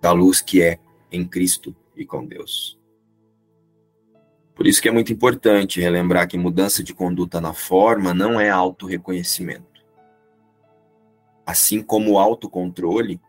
Da 0.00 0.12
luz 0.12 0.40
que 0.40 0.62
é 0.62 0.78
em 1.10 1.26
Cristo 1.26 1.74
e 1.96 2.06
com 2.06 2.24
Deus. 2.24 2.78
Por 4.54 4.68
isso 4.68 4.80
que 4.80 4.88
é 4.88 4.92
muito 4.92 5.12
importante 5.12 5.80
relembrar 5.80 6.28
que 6.28 6.38
mudança 6.38 6.84
de 6.84 6.94
conduta 6.94 7.40
na 7.40 7.52
forma 7.52 8.14
não 8.14 8.38
é 8.38 8.48
autorreconhecimento. 8.48 9.84
Assim 11.44 11.82
como 11.82 12.12
o 12.12 12.18
autocontrole 12.20 13.20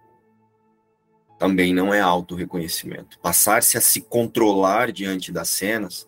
também 1.39 1.73
não 1.73 1.91
é 1.91 2.01
autorreconhecimento. 2.01 3.17
Passar-se 3.17 3.79
a 3.79 3.81
se 3.81 3.99
controlar 3.99 4.91
diante 4.91 5.31
das 5.31 5.49
cenas, 5.49 6.07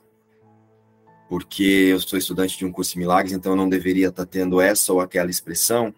porque 1.30 1.64
eu 1.64 2.00
sou 2.00 2.18
estudante 2.18 2.58
de 2.58 2.66
um 2.66 2.72
curso 2.72 2.94
de 2.94 2.98
milagres, 2.98 3.34
então 3.34 3.52
eu 3.52 3.56
não 3.56 3.70
deveria 3.70 4.08
estar 4.08 4.26
tendo 4.26 4.60
essa 4.60 4.92
ou 4.92 5.00
aquela 5.00 5.30
expressão. 5.30 5.94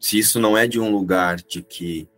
Se 0.00 0.18
isso 0.18 0.40
não 0.40 0.56
é 0.56 0.66
de 0.66 0.80
um 0.80 0.90
lugar 0.90 1.36
de 1.36 1.62
que 1.62 2.08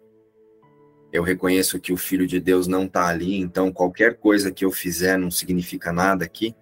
eu 1.12 1.24
reconheço 1.24 1.80
que 1.80 1.92
o 1.92 1.96
Filho 1.96 2.28
de 2.28 2.38
Deus 2.38 2.68
não 2.68 2.84
está 2.84 3.08
ali, 3.08 3.34
então 3.40 3.72
qualquer 3.72 4.18
coisa 4.18 4.52
que 4.52 4.64
eu 4.64 4.70
fizer 4.70 5.18
não 5.18 5.32
significa 5.32 5.92
nada 5.92 6.24
aqui, 6.24 6.54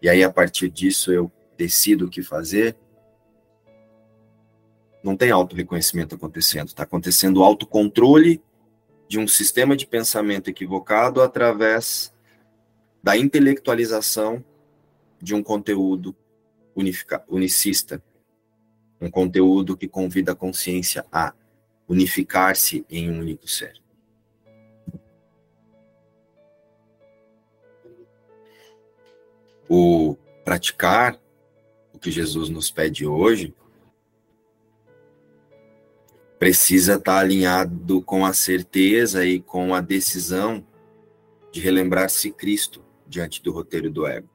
e 0.00 0.08
aí 0.08 0.22
a 0.22 0.30
partir 0.30 0.70
disso 0.70 1.10
eu 1.10 1.32
decido 1.56 2.06
o 2.06 2.08
que 2.08 2.22
fazer. 2.22 2.76
Não 5.02 5.16
tem 5.16 5.32
auto-reconhecimento 5.32 6.14
acontecendo, 6.14 6.68
está 6.68 6.84
acontecendo 6.84 7.38
o 7.38 7.42
autocontrole 7.44 8.40
de 9.08 9.18
um 9.18 9.26
sistema 9.26 9.76
de 9.76 9.88
pensamento 9.88 10.48
equivocado 10.48 11.20
através 11.20 12.14
da 13.06 13.16
intelectualização 13.16 14.44
de 15.22 15.32
um 15.32 15.40
conteúdo 15.40 16.12
unifica, 16.74 17.24
unicista, 17.28 18.02
um 19.00 19.08
conteúdo 19.08 19.76
que 19.76 19.86
convida 19.86 20.32
a 20.32 20.34
consciência 20.34 21.06
a 21.12 21.32
unificar-se 21.88 22.84
em 22.90 23.08
um 23.08 23.20
único 23.20 23.46
ser. 23.46 23.80
O 29.68 30.16
praticar 30.44 31.16
o 31.92 32.00
que 32.00 32.10
Jesus 32.10 32.48
nos 32.48 32.72
pede 32.72 33.06
hoje 33.06 33.54
precisa 36.40 36.96
estar 36.96 37.20
alinhado 37.20 38.02
com 38.02 38.26
a 38.26 38.32
certeza 38.32 39.24
e 39.24 39.38
com 39.40 39.76
a 39.76 39.80
decisão 39.80 40.66
de 41.52 41.60
relembrar-se 41.60 42.32
Cristo 42.32 42.84
diante 43.06 43.42
do 43.42 43.52
roteiro 43.52 43.90
do 43.90 44.06
ego. 44.06 44.28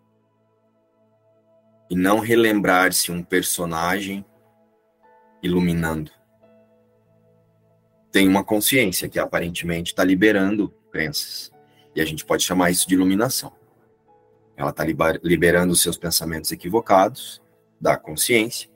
E 1.89 1.95
não 1.95 2.19
relembrar-se 2.19 3.11
um 3.11 3.23
personagem 3.23 4.25
iluminando 5.43 6.11
tem 8.11 8.27
uma 8.27 8.43
consciência 8.43 9.07
que 9.07 9.17
aparentemente 9.17 9.93
está 9.93 10.03
liberando 10.03 10.69
crenças. 10.91 11.51
E 11.95 12.01
a 12.01 12.05
gente 12.05 12.25
pode 12.25 12.43
chamar 12.43 12.69
isso 12.69 12.87
de 12.87 12.93
iluminação. 12.93 13.53
Ela 14.57 14.69
está 14.69 14.83
liberando 15.23 15.71
os 15.71 15.81
seus 15.81 15.97
pensamentos 15.97 16.51
equivocados 16.51 17.41
da 17.79 17.97
consciência 17.97 18.69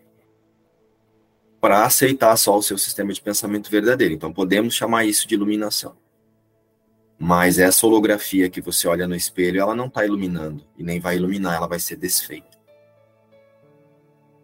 para 1.60 1.86
aceitar 1.86 2.36
só 2.38 2.58
o 2.58 2.64
seu 2.64 2.78
sistema 2.78 3.12
de 3.12 3.22
pensamento 3.22 3.70
verdadeiro. 3.70 4.14
Então 4.14 4.32
podemos 4.32 4.74
chamar 4.74 5.06
isso 5.06 5.28
de 5.28 5.36
iluminação. 5.36 5.98
Mas 7.18 7.58
essa 7.60 7.86
holografia 7.86 8.50
que 8.50 8.62
você 8.62 8.88
olha 8.88 9.08
no 9.08 9.16
espelho, 9.16 9.62
ela 9.62 9.76
não 9.76 9.88
está 9.88 10.06
iluminando 10.06 10.66
e 10.78 10.84
nem 10.84 11.00
vai 11.00 11.16
iluminar, 11.16 11.56
ela 11.56 11.68
vai 11.68 11.80
ser 11.80 11.96
desfeita. 11.96 12.56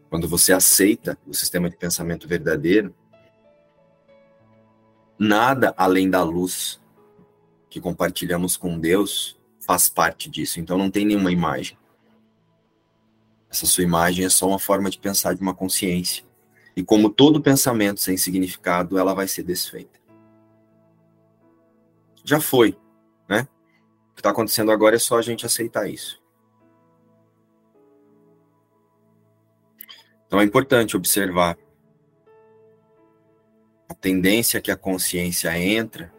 Quando 0.09 0.27
você 0.27 0.51
aceita 0.51 1.17
o 1.25 1.33
sistema 1.33 1.69
de 1.69 1.77
pensamento 1.77 2.27
verdadeiro, 2.27 2.93
nada 5.17 5.73
além 5.77 6.09
da 6.09 6.23
luz 6.23 6.81
que 7.69 7.79
compartilhamos 7.79 8.57
com 8.57 8.77
Deus 8.77 9.39
faz 9.59 9.87
parte 9.87 10.29
disso. 10.29 10.59
Então 10.59 10.77
não 10.77 10.91
tem 10.91 11.05
nenhuma 11.05 11.31
imagem. 11.31 11.77
Essa 13.49 13.65
sua 13.65 13.83
imagem 13.83 14.25
é 14.25 14.29
só 14.29 14.47
uma 14.47 14.59
forma 14.59 14.89
de 14.89 14.97
pensar 14.97 15.33
de 15.33 15.41
uma 15.41 15.53
consciência. 15.53 16.25
E 16.75 16.83
como 16.83 17.09
todo 17.09 17.41
pensamento 17.41 18.01
sem 18.01 18.17
significado, 18.17 18.97
ela 18.97 19.13
vai 19.13 19.27
ser 19.27 19.43
desfeita. 19.43 20.00
Já 22.23 22.39
foi, 22.39 22.77
né? 23.27 23.47
O 24.11 24.15
que 24.15 24.19
está 24.19 24.29
acontecendo 24.29 24.71
agora 24.71 24.95
é 24.95 24.99
só 24.99 25.17
a 25.17 25.21
gente 25.21 25.45
aceitar 25.45 25.89
isso. 25.89 26.21
Então 30.27 30.39
é 30.39 30.43
importante 30.43 30.95
observar 30.95 31.57
a 33.89 33.93
tendência 33.93 34.61
que 34.61 34.71
a 34.71 34.77
consciência 34.77 35.57
entra, 35.57 36.13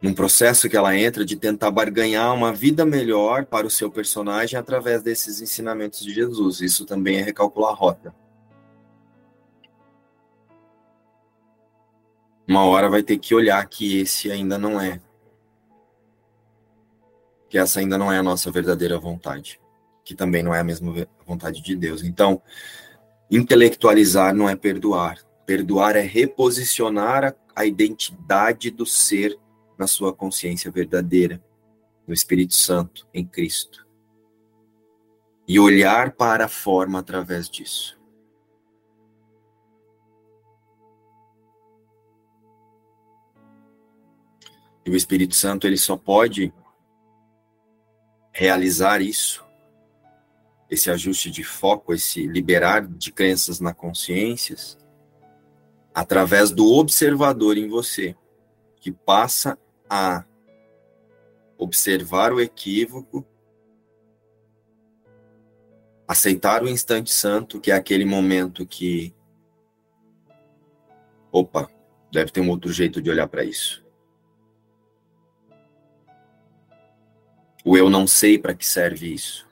num 0.00 0.14
processo 0.14 0.68
que 0.68 0.76
ela 0.76 0.96
entra 0.96 1.24
de 1.24 1.36
tentar 1.36 1.70
barganhar 1.70 2.34
uma 2.34 2.52
vida 2.52 2.84
melhor 2.84 3.46
para 3.46 3.66
o 3.66 3.70
seu 3.70 3.90
personagem 3.90 4.58
através 4.58 5.02
desses 5.02 5.40
ensinamentos 5.40 6.00
de 6.00 6.12
Jesus. 6.12 6.60
Isso 6.60 6.84
também 6.84 7.18
é 7.18 7.22
recalcular 7.22 7.72
a 7.72 7.74
rota. 7.74 8.14
Uma 12.46 12.64
hora 12.64 12.90
vai 12.90 13.02
ter 13.02 13.18
que 13.18 13.34
olhar 13.34 13.66
que 13.66 14.00
esse 14.00 14.30
ainda 14.30 14.58
não 14.58 14.80
é. 14.80 15.00
Que 17.48 17.58
essa 17.58 17.80
ainda 17.80 17.96
não 17.96 18.12
é 18.12 18.18
a 18.18 18.22
nossa 18.22 18.50
verdadeira 18.50 18.98
vontade. 18.98 19.60
Que 20.04 20.14
também 20.14 20.42
não 20.42 20.54
é 20.54 20.60
a 20.60 20.64
mesma 20.64 21.06
vontade 21.26 21.62
de 21.62 21.74
Deus. 21.74 22.02
Então, 22.02 22.42
intelectualizar 23.30 24.34
não 24.34 24.48
é 24.48 24.54
perdoar. 24.54 25.18
Perdoar 25.46 25.96
é 25.96 26.02
reposicionar 26.02 27.24
a, 27.24 27.34
a 27.56 27.64
identidade 27.64 28.70
do 28.70 28.84
ser 28.84 29.38
na 29.78 29.86
sua 29.86 30.12
consciência 30.12 30.70
verdadeira, 30.70 31.42
no 32.06 32.12
Espírito 32.12 32.54
Santo, 32.54 33.06
em 33.12 33.24
Cristo. 33.24 33.86
E 35.48 35.58
olhar 35.58 36.12
para 36.12 36.44
a 36.44 36.48
forma 36.48 36.98
através 36.98 37.48
disso. 37.48 37.98
E 44.84 44.90
o 44.90 44.96
Espírito 44.96 45.34
Santo 45.34 45.66
ele 45.66 45.78
só 45.78 45.96
pode 45.96 46.52
realizar 48.32 49.00
isso, 49.00 49.44
esse 50.68 50.90
ajuste 50.90 51.30
de 51.30 51.44
foco, 51.44 51.94
esse 51.94 52.26
liberar 52.26 52.86
de 52.86 53.12
crenças 53.12 53.60
na 53.60 53.72
consciências, 53.72 54.76
através 55.94 56.50
do 56.50 56.66
observador 56.72 57.56
em 57.56 57.68
você, 57.68 58.16
que 58.80 58.90
passa 58.90 59.56
a 59.88 60.24
observar 61.56 62.32
o 62.32 62.40
equívoco, 62.40 63.24
aceitar 66.06 66.62
o 66.62 66.68
instante 66.68 67.12
santo, 67.12 67.60
que 67.60 67.70
é 67.70 67.74
aquele 67.74 68.04
momento 68.04 68.66
que 68.66 69.14
opa, 71.30 71.70
deve 72.12 72.30
ter 72.30 72.40
um 72.40 72.50
outro 72.50 72.72
jeito 72.72 73.00
de 73.00 73.10
olhar 73.10 73.28
para 73.28 73.44
isso. 73.44 73.83
O 77.64 77.78
eu 77.78 77.88
não 77.88 78.06
sei 78.06 78.38
para 78.38 78.54
que 78.54 78.66
serve 78.66 79.14
isso. 79.14 79.48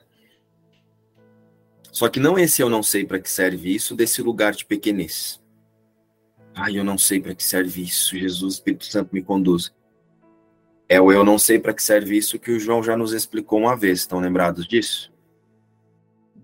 Só 1.91 2.07
que 2.07 2.19
não 2.19 2.37
esse 2.37 2.61
eu 2.61 2.69
não 2.69 2.83
sei 2.83 3.05
para 3.05 3.19
que 3.19 3.29
serve 3.29 3.73
isso 3.73 3.95
desse 3.95 4.21
lugar 4.21 4.53
de 4.53 4.65
pequenez. 4.65 5.41
Ai, 6.55 6.77
eu 6.77 6.83
não 6.83 6.97
sei 6.97 7.19
para 7.19 7.33
que 7.33 7.43
serve 7.43 7.81
isso. 7.81 8.15
Jesus, 8.15 8.55
Espírito 8.55 8.85
Santo, 8.85 9.09
me 9.11 9.23
conduz. 9.23 9.73
É 10.87 11.01
o 11.01 11.11
eu 11.11 11.23
não 11.23 11.39
sei 11.39 11.57
para 11.59 11.73
que 11.73 11.81
serve 11.81 12.15
isso 12.15 12.37
que 12.37 12.51
o 12.51 12.59
João 12.59 12.83
já 12.83 12.95
nos 12.95 13.13
explicou 13.13 13.59
uma 13.59 13.75
vez. 13.75 13.99
Estão 13.99 14.19
lembrados 14.19 14.67
disso? 14.67 15.11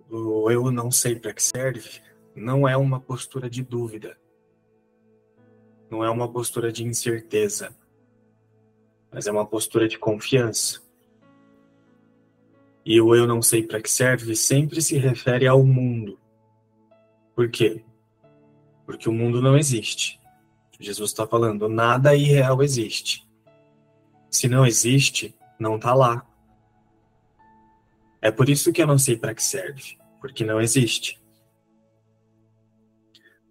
O 0.10 0.50
eu 0.50 0.72
não 0.72 0.90
sei 0.90 1.16
para 1.16 1.34
que 1.34 1.44
serve 1.44 2.02
não 2.36 2.68
é 2.68 2.76
uma 2.76 3.00
postura 3.00 3.48
de 3.48 3.62
dúvida. 3.62 4.18
Não 5.90 6.04
é 6.04 6.10
uma 6.10 6.32
postura 6.32 6.72
de 6.72 6.84
incerteza. 6.84 7.76
Mas 9.12 9.28
é 9.28 9.32
uma 9.32 9.46
postura 9.46 9.88
de 9.88 10.00
confiança. 10.00 10.82
E 12.86 13.00
o 13.00 13.14
eu 13.16 13.28
não 13.28 13.42
sei 13.42 13.64
para 13.64 13.82
que 13.82 13.90
serve 13.90 14.36
sempre 14.36 14.82
se 14.82 14.98
refere 14.98 15.48
ao 15.48 15.64
mundo. 15.64 16.20
Por 17.36 17.50
quê? 17.50 17.84
porque 18.90 19.08
o 19.08 19.14
mundo 19.14 19.40
não 19.40 19.56
existe. 19.56 20.20
Jesus 20.80 21.12
está 21.12 21.28
falando, 21.28 21.70
nada 21.70 22.16
irreal 22.16 22.64
existe. 22.64 23.24
Se 24.32 24.50
não 24.50 24.66
existe, 24.66 25.38
não 25.60 25.76
está 25.76 25.94
lá. 25.94 26.26
É 28.20 28.32
por 28.32 28.50
isso 28.50 28.74
que 28.74 28.82
eu 28.82 28.88
não 28.88 28.98
sei 28.98 29.16
para 29.16 29.36
que 29.36 29.44
serve, 29.44 29.96
porque 30.20 30.44
não 30.44 30.60
existe. 30.60 31.22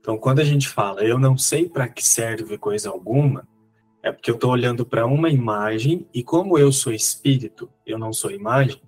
Então, 0.01 0.19
quando 0.19 0.41
a 0.41 0.45
gente 0.45 0.69
fala, 0.69 1.05
eu 1.05 1.17
não 1.17 1.38
sei 1.38 1.69
para 1.69 1.88
que 1.88 2.05
serve 2.05 2.59
coisa 2.59 2.91
alguma, 2.91 3.47
é 4.03 4.11
porque 4.11 4.33
eu 4.33 4.35
estou 4.35 4.51
olhando 4.51 4.85
para 4.85 5.07
uma 5.07 5.31
imagem 5.31 6.05
e 6.12 6.21
como 6.25 6.59
eu 6.59 6.73
sou 6.73 6.93
espírito, 6.93 7.71
eu 7.87 7.97
não 7.97 8.12
sou 8.12 8.33
imagem, 8.33 8.83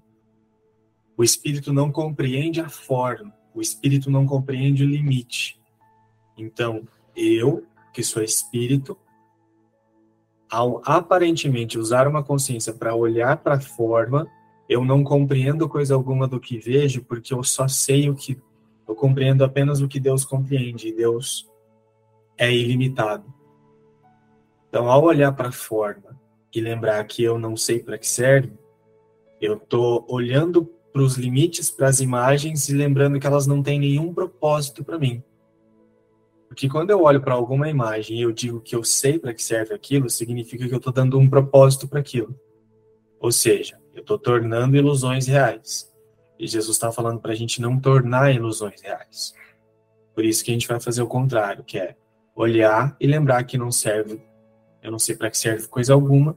o 1.21 1.23
espírito 1.23 1.71
não 1.71 1.93
compreende 1.93 2.63
a 2.63 2.71
forma, 2.71 3.31
o 3.55 3.61
espírito 3.61 4.11
não 4.11 4.25
compreende 4.25 4.83
o 4.83 4.89
limite. 4.89 5.61
Então, 6.35 6.89
eu, 7.15 7.67
que 7.93 8.03
sou 8.03 8.23
espírito, 8.23 8.97
ao 10.51 10.81
aparentemente 10.83 11.79
usar 11.79 12.09
uma 12.09 12.25
consciência 12.25 12.73
para 12.73 12.95
olhar 12.95 13.37
para 13.37 13.57
a 13.57 13.61
forma, 13.61 14.27
eu 14.67 14.83
não 14.83 15.05
compreendo 15.05 15.69
coisa 15.69 15.95
alguma 15.95 16.27
do 16.27 16.41
que 16.41 16.57
vejo, 16.57 17.05
porque 17.05 17.35
eu 17.35 17.45
só 17.45 17.69
sei 17.69 18.09
o 18.09 18.15
que. 18.15 18.41
Eu 18.89 18.95
compreendo 18.95 19.45
apenas 19.45 19.83
o 19.83 19.89
que 19.89 20.01
Deus 20.01 20.25
compreende, 20.25 20.89
e 20.89 20.97
Deus 20.97 21.47
é 22.39 22.51
ilimitado. 22.51 23.31
Então, 24.71 24.89
ao 24.89 25.05
olhar 25.05 25.33
para 25.33 25.51
a 25.51 25.53
forma 25.53 26.19
e 26.51 26.63
lembrar 26.63 27.05
que 27.05 27.23
eu 27.23 27.39
não 27.39 27.59
sei 27.59 27.79
para 27.81 27.99
que 27.99 28.09
serve, 28.09 28.55
eu 29.39 29.59
estou 29.59 30.07
olhando 30.09 30.80
para 30.93 31.03
os 31.03 31.17
limites, 31.17 31.71
para 31.71 31.89
as 31.89 32.01
imagens 32.01 32.69
e 32.69 32.75
lembrando 32.75 33.19
que 33.19 33.27
elas 33.27 33.47
não 33.47 33.63
têm 33.63 33.79
nenhum 33.79 34.13
propósito 34.13 34.85
para 34.85 34.99
mim. 34.99 35.23
Porque 36.49 36.69
quando 36.69 36.91
eu 36.91 37.03
olho 37.03 37.21
para 37.21 37.35
alguma 37.35 37.69
imagem 37.69 38.19
e 38.19 38.23
eu 38.23 38.33
digo 38.33 38.61
que 38.61 38.75
eu 38.75 38.83
sei 38.83 39.19
para 39.19 39.33
que 39.33 39.43
serve 39.43 39.73
aquilo, 39.73 40.11
significa 40.11 40.67
que 40.67 40.75
eu 40.75 40.79
estou 40.79 40.93
dando 40.93 41.17
um 41.19 41.31
propósito 41.31 41.87
para 41.87 42.01
aquilo. 42.01 42.35
Ou 43.21 43.31
seja, 43.31 43.79
eu 43.95 44.01
estou 44.01 44.19
tornando 44.19 44.77
ilusões 44.77 45.29
reais. 45.29 45.89
E 46.39 46.49
Jesus 46.49 46.77
está 46.77 46.91
falando 46.91 47.21
para 47.21 47.33
a 47.33 47.37
gente 47.37 47.61
não 47.61 47.79
tornar 47.79 48.35
ilusões 48.35 48.81
reais. 48.81 49.33
Por 50.13 50.25
isso 50.25 50.45
que 50.45 50.51
a 50.51 50.55
gente 50.55 50.67
vai 50.67 50.81
fazer 50.81 51.03
o 51.03 51.07
contrário, 51.07 51.63
que 51.63 51.79
é 51.79 51.95
olhar 52.35 52.97
e 52.99 53.07
lembrar 53.07 53.45
que 53.45 53.57
não 53.57 53.71
serve, 53.71 54.21
eu 54.83 54.91
não 54.91 54.99
sei 54.99 55.15
para 55.15 55.31
que 55.31 55.39
serve 55.39 55.69
coisa 55.69 55.93
alguma, 55.93 56.37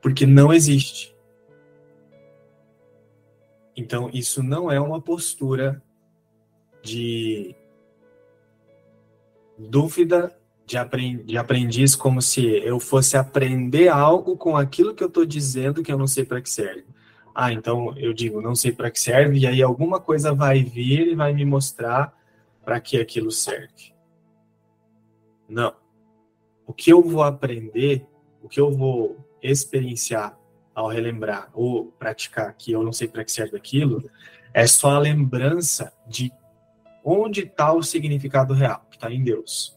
porque 0.00 0.24
não 0.26 0.52
existe. 0.52 1.16
Então, 3.78 4.10
isso 4.12 4.42
não 4.42 4.72
é 4.72 4.80
uma 4.80 5.00
postura 5.00 5.80
de 6.82 7.54
dúvida 9.56 10.36
de, 10.66 10.76
aprendiz, 11.38 11.94
como 11.94 12.20
se 12.20 12.44
eu 12.44 12.80
fosse 12.80 13.16
aprender 13.16 13.86
algo 13.86 14.36
com 14.36 14.56
aquilo 14.56 14.92
que 14.92 15.02
eu 15.02 15.06
estou 15.06 15.24
dizendo 15.24 15.80
que 15.80 15.92
eu 15.92 15.96
não 15.96 16.08
sei 16.08 16.24
para 16.24 16.42
que 16.42 16.50
serve. 16.50 16.86
Ah, 17.32 17.52
então 17.52 17.96
eu 17.96 18.12
digo, 18.12 18.42
não 18.42 18.56
sei 18.56 18.72
para 18.72 18.90
que 18.90 19.00
serve, 19.00 19.38
e 19.38 19.46
aí 19.46 19.62
alguma 19.62 20.00
coisa 20.00 20.34
vai 20.34 20.60
vir 20.60 21.06
e 21.06 21.14
vai 21.14 21.32
me 21.32 21.44
mostrar 21.44 22.12
para 22.64 22.80
que 22.80 22.96
aquilo 22.96 23.30
serve. 23.30 23.94
Não. 25.48 25.72
O 26.66 26.72
que 26.72 26.92
eu 26.92 27.00
vou 27.00 27.22
aprender, 27.22 28.04
o 28.42 28.48
que 28.48 28.60
eu 28.60 28.72
vou 28.72 29.24
experienciar 29.40 30.37
ao 30.78 30.86
relembrar 30.86 31.50
ou 31.52 31.86
praticar 31.98 32.54
que 32.56 32.70
eu 32.70 32.84
não 32.84 32.92
sei 32.92 33.08
para 33.08 33.24
que 33.24 33.32
serve 33.32 33.56
aquilo, 33.56 34.08
é 34.54 34.64
só 34.64 34.90
a 34.90 34.98
lembrança 35.00 35.92
de 36.06 36.32
onde 37.04 37.40
está 37.40 37.72
o 37.72 37.82
significado 37.82 38.54
real, 38.54 38.86
que 38.88 38.96
está 38.96 39.10
em 39.10 39.24
Deus. 39.24 39.76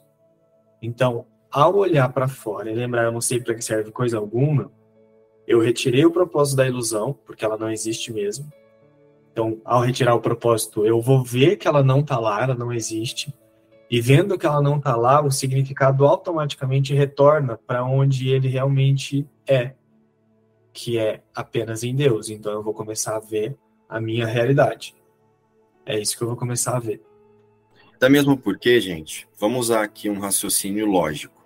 Então, 0.80 1.26
ao 1.50 1.76
olhar 1.76 2.08
para 2.14 2.28
fora 2.28 2.70
e 2.70 2.76
lembrar 2.76 3.06
eu 3.06 3.12
não 3.12 3.20
sei 3.20 3.40
para 3.40 3.56
que 3.56 3.64
serve 3.64 3.92
coisa 3.92 4.20
alguma, 4.20 4.72
eu 5.48 5.60
retirei 5.60 6.06
o 6.06 6.12
propósito 6.12 6.58
da 6.58 6.68
ilusão, 6.68 7.18
porque 7.26 7.44
ela 7.44 7.58
não 7.58 7.72
existe 7.72 8.14
mesmo. 8.14 8.48
Então, 9.32 9.60
ao 9.66 9.82
retirar 9.82 10.14
o 10.14 10.22
propósito, 10.22 10.86
eu 10.86 11.02
vou 11.02 11.24
ver 11.24 11.56
que 11.56 11.68
ela 11.68 11.82
não 11.82 12.02
está 12.02 12.20
lá, 12.20 12.44
ela 12.44 12.54
não 12.54 12.72
existe. 12.72 13.34
E 13.90 14.00
vendo 14.00 14.38
que 14.38 14.46
ela 14.46 14.62
não 14.62 14.78
está 14.78 14.96
lá, 14.96 15.20
o 15.20 15.32
significado 15.32 16.06
automaticamente 16.06 16.94
retorna 16.94 17.58
para 17.66 17.84
onde 17.84 18.30
ele 18.30 18.48
realmente 18.48 19.28
é, 19.48 19.74
que 20.74 20.98
é 20.98 21.22
apenas 21.34 21.84
em 21.84 21.96
Deus. 21.96 22.30
Então 22.30 22.52
eu 22.52 22.64
vou 22.64 22.74
começar 22.74 23.16
a 23.16 23.20
ver 23.20 23.58
a 23.88 24.00
minha 24.00 24.26
realidade. 24.26 24.96
É 25.86 26.00
isso 26.00 26.18
que 26.18 26.24
eu 26.24 26.28
vou 26.28 26.38
começar 26.38 26.76
a 26.76 26.80
ver. 26.80 27.02
Até 27.96 28.10
mesmo 28.10 28.38
porque, 28.38 28.80
gente, 28.80 29.28
vamos 29.38 29.68
usar 29.68 29.84
aqui 29.84 30.10
um 30.10 30.20
raciocínio 30.20 30.86
lógico. 30.86 31.42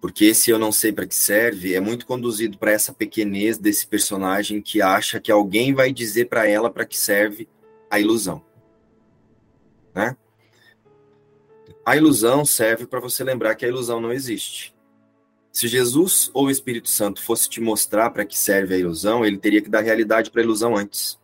Porque 0.00 0.26
esse 0.26 0.50
eu 0.50 0.58
não 0.58 0.70
sei 0.70 0.92
para 0.92 1.06
que 1.06 1.14
serve 1.14 1.74
é 1.74 1.80
muito 1.80 2.04
conduzido 2.04 2.58
para 2.58 2.72
essa 2.72 2.92
pequenez 2.92 3.56
desse 3.56 3.86
personagem 3.86 4.60
que 4.60 4.82
acha 4.82 5.18
que 5.18 5.32
alguém 5.32 5.72
vai 5.72 5.92
dizer 5.92 6.26
para 6.26 6.46
ela 6.46 6.70
para 6.70 6.84
que 6.84 6.98
serve 6.98 7.48
a 7.90 7.98
ilusão. 7.98 8.44
Né? 9.94 10.14
A 11.86 11.96
ilusão 11.96 12.44
serve 12.44 12.86
para 12.86 13.00
você 13.00 13.24
lembrar 13.24 13.54
que 13.54 13.64
a 13.64 13.68
ilusão 13.68 14.00
não 14.00 14.12
existe. 14.12 14.73
Se 15.54 15.68
Jesus 15.68 16.32
ou 16.34 16.46
o 16.46 16.50
Espírito 16.50 16.88
Santo 16.88 17.22
fosse 17.22 17.48
te 17.48 17.60
mostrar 17.60 18.10
para 18.10 18.26
que 18.26 18.36
serve 18.36 18.74
a 18.74 18.78
ilusão, 18.78 19.24
ele 19.24 19.38
teria 19.38 19.62
que 19.62 19.70
dar 19.70 19.82
realidade 19.82 20.28
para 20.28 20.40
a 20.40 20.44
ilusão 20.44 20.76
antes. 20.76 21.16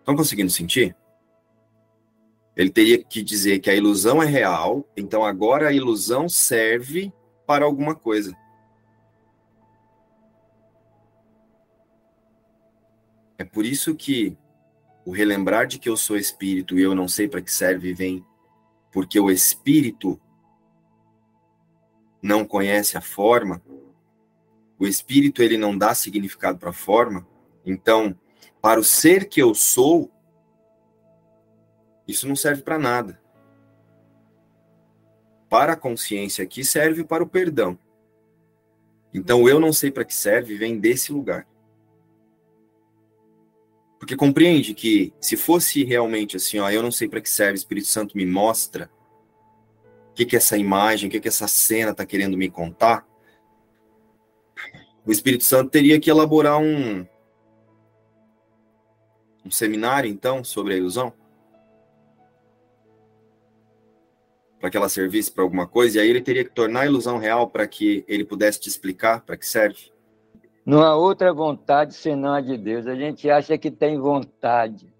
Estão 0.00 0.16
conseguindo 0.16 0.50
sentir? 0.50 0.96
Ele 2.56 2.68
teria 2.68 3.00
que 3.00 3.22
dizer 3.22 3.60
que 3.60 3.70
a 3.70 3.76
ilusão 3.76 4.20
é 4.20 4.26
real, 4.26 4.84
então 4.96 5.24
agora 5.24 5.68
a 5.68 5.72
ilusão 5.72 6.28
serve 6.28 7.12
para 7.46 7.64
alguma 7.64 7.94
coisa. 7.94 8.36
É 13.38 13.44
por 13.44 13.64
isso 13.64 13.94
que 13.94 14.36
o 15.06 15.12
relembrar 15.12 15.68
de 15.68 15.78
que 15.78 15.88
eu 15.88 15.96
sou 15.96 16.16
espírito 16.16 16.76
e 16.76 16.82
eu 16.82 16.92
não 16.92 17.06
sei 17.06 17.28
para 17.28 17.40
que 17.40 17.52
serve 17.52 17.94
vem 17.94 18.26
porque 18.90 19.20
o 19.20 19.30
espírito 19.30 20.20
não 22.22 22.44
conhece 22.44 22.96
a 22.96 23.00
forma, 23.00 23.62
o 24.78 24.86
espírito 24.86 25.42
ele 25.42 25.56
não 25.56 25.76
dá 25.76 25.94
significado 25.94 26.58
para 26.58 26.70
a 26.70 26.74
forma, 26.74 27.26
então, 27.64 28.18
para 28.60 28.80
o 28.80 28.84
ser 28.84 29.28
que 29.28 29.40
eu 29.40 29.54
sou, 29.54 30.10
isso 32.06 32.26
não 32.26 32.36
serve 32.36 32.62
para 32.62 32.78
nada. 32.78 33.20
Para 35.48 35.74
a 35.74 35.76
consciência 35.76 36.44
aqui 36.44 36.64
serve 36.64 37.04
para 37.04 37.22
o 37.22 37.28
perdão. 37.28 37.78
Então, 39.12 39.48
eu 39.48 39.58
não 39.58 39.72
sei 39.72 39.90
para 39.90 40.04
que 40.04 40.14
serve, 40.14 40.56
vem 40.56 40.78
desse 40.78 41.12
lugar. 41.12 41.46
Porque 43.98 44.16
compreende 44.16 44.72
que 44.72 45.12
se 45.20 45.36
fosse 45.36 45.84
realmente 45.84 46.36
assim, 46.36 46.58
ó, 46.58 46.70
eu 46.70 46.82
não 46.82 46.90
sei 46.90 47.08
para 47.08 47.20
que 47.20 47.28
serve, 47.28 47.54
o 47.54 47.56
Espírito 47.56 47.88
Santo 47.88 48.16
me 48.16 48.24
mostra, 48.24 48.90
que, 50.20 50.26
que 50.26 50.36
essa 50.36 50.58
imagem, 50.58 51.08
o 51.08 51.10
que, 51.10 51.18
que 51.18 51.28
essa 51.28 51.48
cena 51.48 51.92
está 51.92 52.04
querendo 52.04 52.36
me 52.36 52.50
contar, 52.50 53.06
o 55.06 55.10
Espírito 55.10 55.44
Santo 55.44 55.70
teria 55.70 55.98
que 55.98 56.10
elaborar 56.10 56.58
um, 56.58 57.06
um 59.44 59.50
seminário, 59.50 60.10
então, 60.10 60.44
sobre 60.44 60.74
a 60.74 60.76
ilusão? 60.76 61.12
Para 64.58 64.68
que 64.68 64.76
ela 64.76 64.90
servisse 64.90 65.32
para 65.32 65.42
alguma 65.42 65.66
coisa, 65.66 65.96
e 65.96 66.00
aí 66.02 66.10
ele 66.10 66.20
teria 66.20 66.44
que 66.44 66.50
tornar 66.50 66.80
a 66.80 66.86
ilusão 66.86 67.16
real 67.16 67.48
para 67.48 67.66
que 67.66 68.04
ele 68.06 68.24
pudesse 68.24 68.60
te 68.60 68.68
explicar 68.68 69.22
para 69.22 69.38
que 69.38 69.46
serve? 69.46 69.90
Não 70.66 70.82
há 70.82 70.94
outra 70.94 71.32
vontade 71.32 71.94
senão 71.94 72.34
a 72.34 72.42
de 72.42 72.58
Deus. 72.58 72.86
A 72.86 72.94
gente 72.94 73.30
acha 73.30 73.56
que 73.56 73.70
tem 73.70 73.98
vontade. 73.98 74.92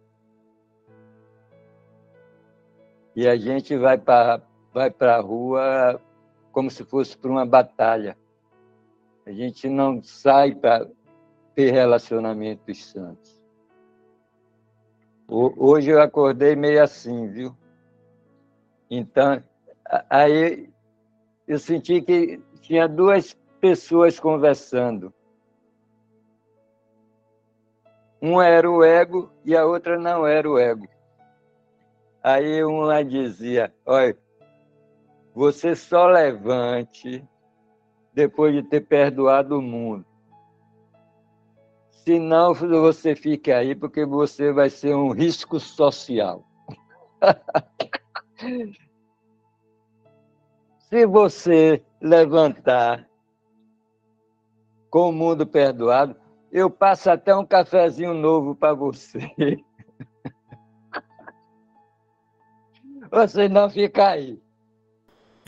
E 3.15 3.29
a 3.29 3.37
gente 3.37 3.77
vai 3.77 3.99
para 3.99 4.41
vai 4.73 4.91
para 4.91 5.17
a 5.17 5.21
rua 5.21 6.01
como 6.53 6.71
se 6.71 6.85
fosse 6.85 7.17
para 7.17 7.31
uma 7.31 7.47
batalha. 7.47 8.17
A 9.27 9.33
gente 9.33 9.69
não 9.69 10.03
sai 10.03 10.55
para 10.55 10.89
ter 11.55 11.71
relacionamentos 11.73 12.85
santos. 12.87 13.41
Hoje 15.29 15.91
eu 15.91 16.01
acordei 16.01 16.57
meio 16.57 16.83
assim, 16.83 17.29
viu? 17.29 17.57
Então, 18.91 19.41
aí 20.09 20.69
eu 21.47 21.59
senti 21.59 22.03
que 22.03 22.43
tinha 22.63 22.89
duas 22.89 23.37
pessoas 23.61 24.19
conversando. 24.19 25.15
Um 28.21 28.43
era 28.43 28.69
o 28.69 28.83
ego 28.83 29.31
e 29.45 29.57
a 29.57 29.65
outra 29.65 29.99
não 29.99 30.27
era 30.27 30.51
o 30.51 30.59
ego. 30.59 30.89
Aí 32.23 32.63
uma 32.65 33.05
dizia: 33.05 33.73
Olha, 33.87 34.17
você 35.41 35.75
só 35.75 36.07
levante 36.07 37.27
depois 38.13 38.53
de 38.53 38.63
ter 38.63 38.83
perdoado 38.83 39.59
o 39.59 39.63
mundo. 39.63 40.05
Senão 41.91 42.53
você 42.53 43.17
fique 43.17 43.51
aí 43.51 43.75
porque 43.75 44.05
você 44.05 44.53
vai 44.53 44.69
ser 44.69 44.95
um 44.95 45.13
risco 45.13 45.59
social. 45.59 46.45
Se 50.91 51.07
você 51.07 51.83
levantar 52.03 53.09
com 54.91 55.09
o 55.09 55.13
mundo 55.13 55.47
perdoado, 55.47 56.15
eu 56.53 56.69
passo 56.69 57.11
até 57.11 57.35
um 57.35 57.47
cafezinho 57.47 58.13
novo 58.13 58.55
para 58.55 58.75
você. 58.75 59.21
Você 63.11 63.49
não 63.49 63.69
fica 63.69 64.11
aí. 64.11 64.41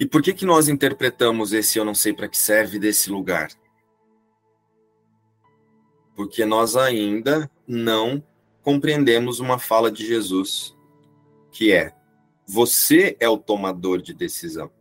E 0.03 0.07
por 0.07 0.21
que 0.21 0.35
que 0.35 0.45
nós 0.45 0.69
interpretamos 0.69 1.53
esse 1.53 1.79
eu 1.79 1.85
não 1.85 1.95
sei 1.95 2.13
para 2.13 2.27
que 2.27 2.37
serve 2.37 2.77
desse 2.77 3.09
lugar? 3.09 3.51
Porque 6.17 6.45
nós 6.45 6.75
ainda 6.75 7.49
não 7.69 8.21
compreendemos 8.63 9.39
uma 9.39 9.61
fala 9.61 9.93
de 9.93 10.05
Jesus, 10.05 10.77
que 11.53 11.71
é: 11.71 11.95
você 12.45 13.17
é 13.21 13.29
o 13.29 13.39
tomador 13.39 14.03
de 14.03 14.13
decisão. 14.13 14.73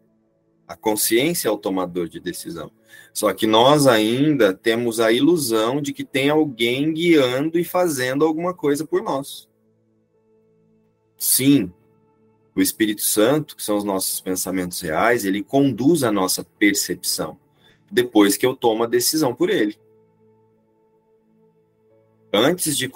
A 0.67 0.75
consciência 0.75 1.49
é 1.49 1.51
o 1.51 1.57
tomador 1.60 2.10
de 2.10 2.19
decisão. 2.19 2.71
Só 3.13 3.31
que 3.31 3.45
nós 3.45 3.86
ainda 3.86 4.55
temos 4.55 4.99
a 4.99 5.12
ilusão 5.12 5.79
de 5.84 5.93
que 5.93 6.03
tem 6.03 6.31
alguém 6.31 6.91
guiando 6.91 7.60
e 7.60 7.63
fazendo 7.63 8.25
alguma 8.25 8.55
coisa 8.55 8.88
por 8.88 9.03
nós. 9.03 9.47
Sim, 11.15 11.71
o 12.55 12.61
Espírito 12.61 13.01
Santo, 13.01 13.55
que 13.55 13.63
são 13.63 13.77
os 13.77 13.83
nossos 13.83 14.19
pensamentos 14.19 14.81
reais, 14.81 15.25
ele 15.25 15.41
conduz 15.41 16.03
a 16.03 16.11
nossa 16.11 16.43
percepção 16.43 17.39
depois 17.89 18.37
que 18.37 18.45
eu 18.45 18.55
tomo 18.55 18.83
a 18.83 18.87
decisão 18.87 19.35
por 19.35 19.49
ele. 19.49 19.77
Antes 22.33 22.77
de, 22.77 22.89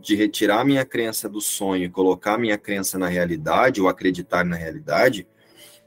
de 0.00 0.14
retirar 0.14 0.64
minha 0.64 0.84
crença 0.84 1.28
do 1.28 1.40
sonho 1.40 1.84
e 1.84 1.90
colocar 1.90 2.36
minha 2.36 2.58
crença 2.58 2.98
na 2.98 3.08
realidade 3.08 3.80
ou 3.80 3.88
acreditar 3.88 4.44
na 4.44 4.56
realidade, 4.56 5.26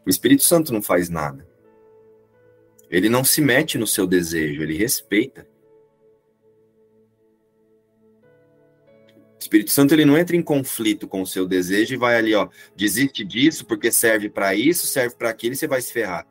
o 0.05 0.09
Espírito 0.09 0.41
Santo 0.41 0.73
não 0.73 0.81
faz 0.81 1.09
nada. 1.09 1.47
Ele 2.89 3.09
não 3.09 3.23
se 3.23 3.41
mete 3.41 3.77
no 3.77 3.85
seu 3.85 4.07
desejo, 4.07 4.63
ele 4.63 4.75
respeita. 4.75 5.47
Espírito 9.45 9.71
Santo 9.71 9.93
ele 9.93 10.05
não 10.05 10.17
entra 10.17 10.35
em 10.35 10.41
conflito 10.41 11.07
com 11.07 11.21
o 11.21 11.27
seu 11.27 11.47
desejo 11.47 11.93
e 11.93 11.97
vai 11.97 12.15
ali, 12.15 12.33
ó, 12.33 12.49
desiste 12.75 13.23
disso 13.23 13.65
porque 13.65 13.91
serve 13.91 14.29
para 14.29 14.55
isso, 14.55 14.87
serve 14.87 15.15
para 15.15 15.29
aquilo 15.29 15.53
e 15.53 15.55
você 15.55 15.67
vai 15.67 15.81
se 15.81 15.93
ferrar. 15.93 16.27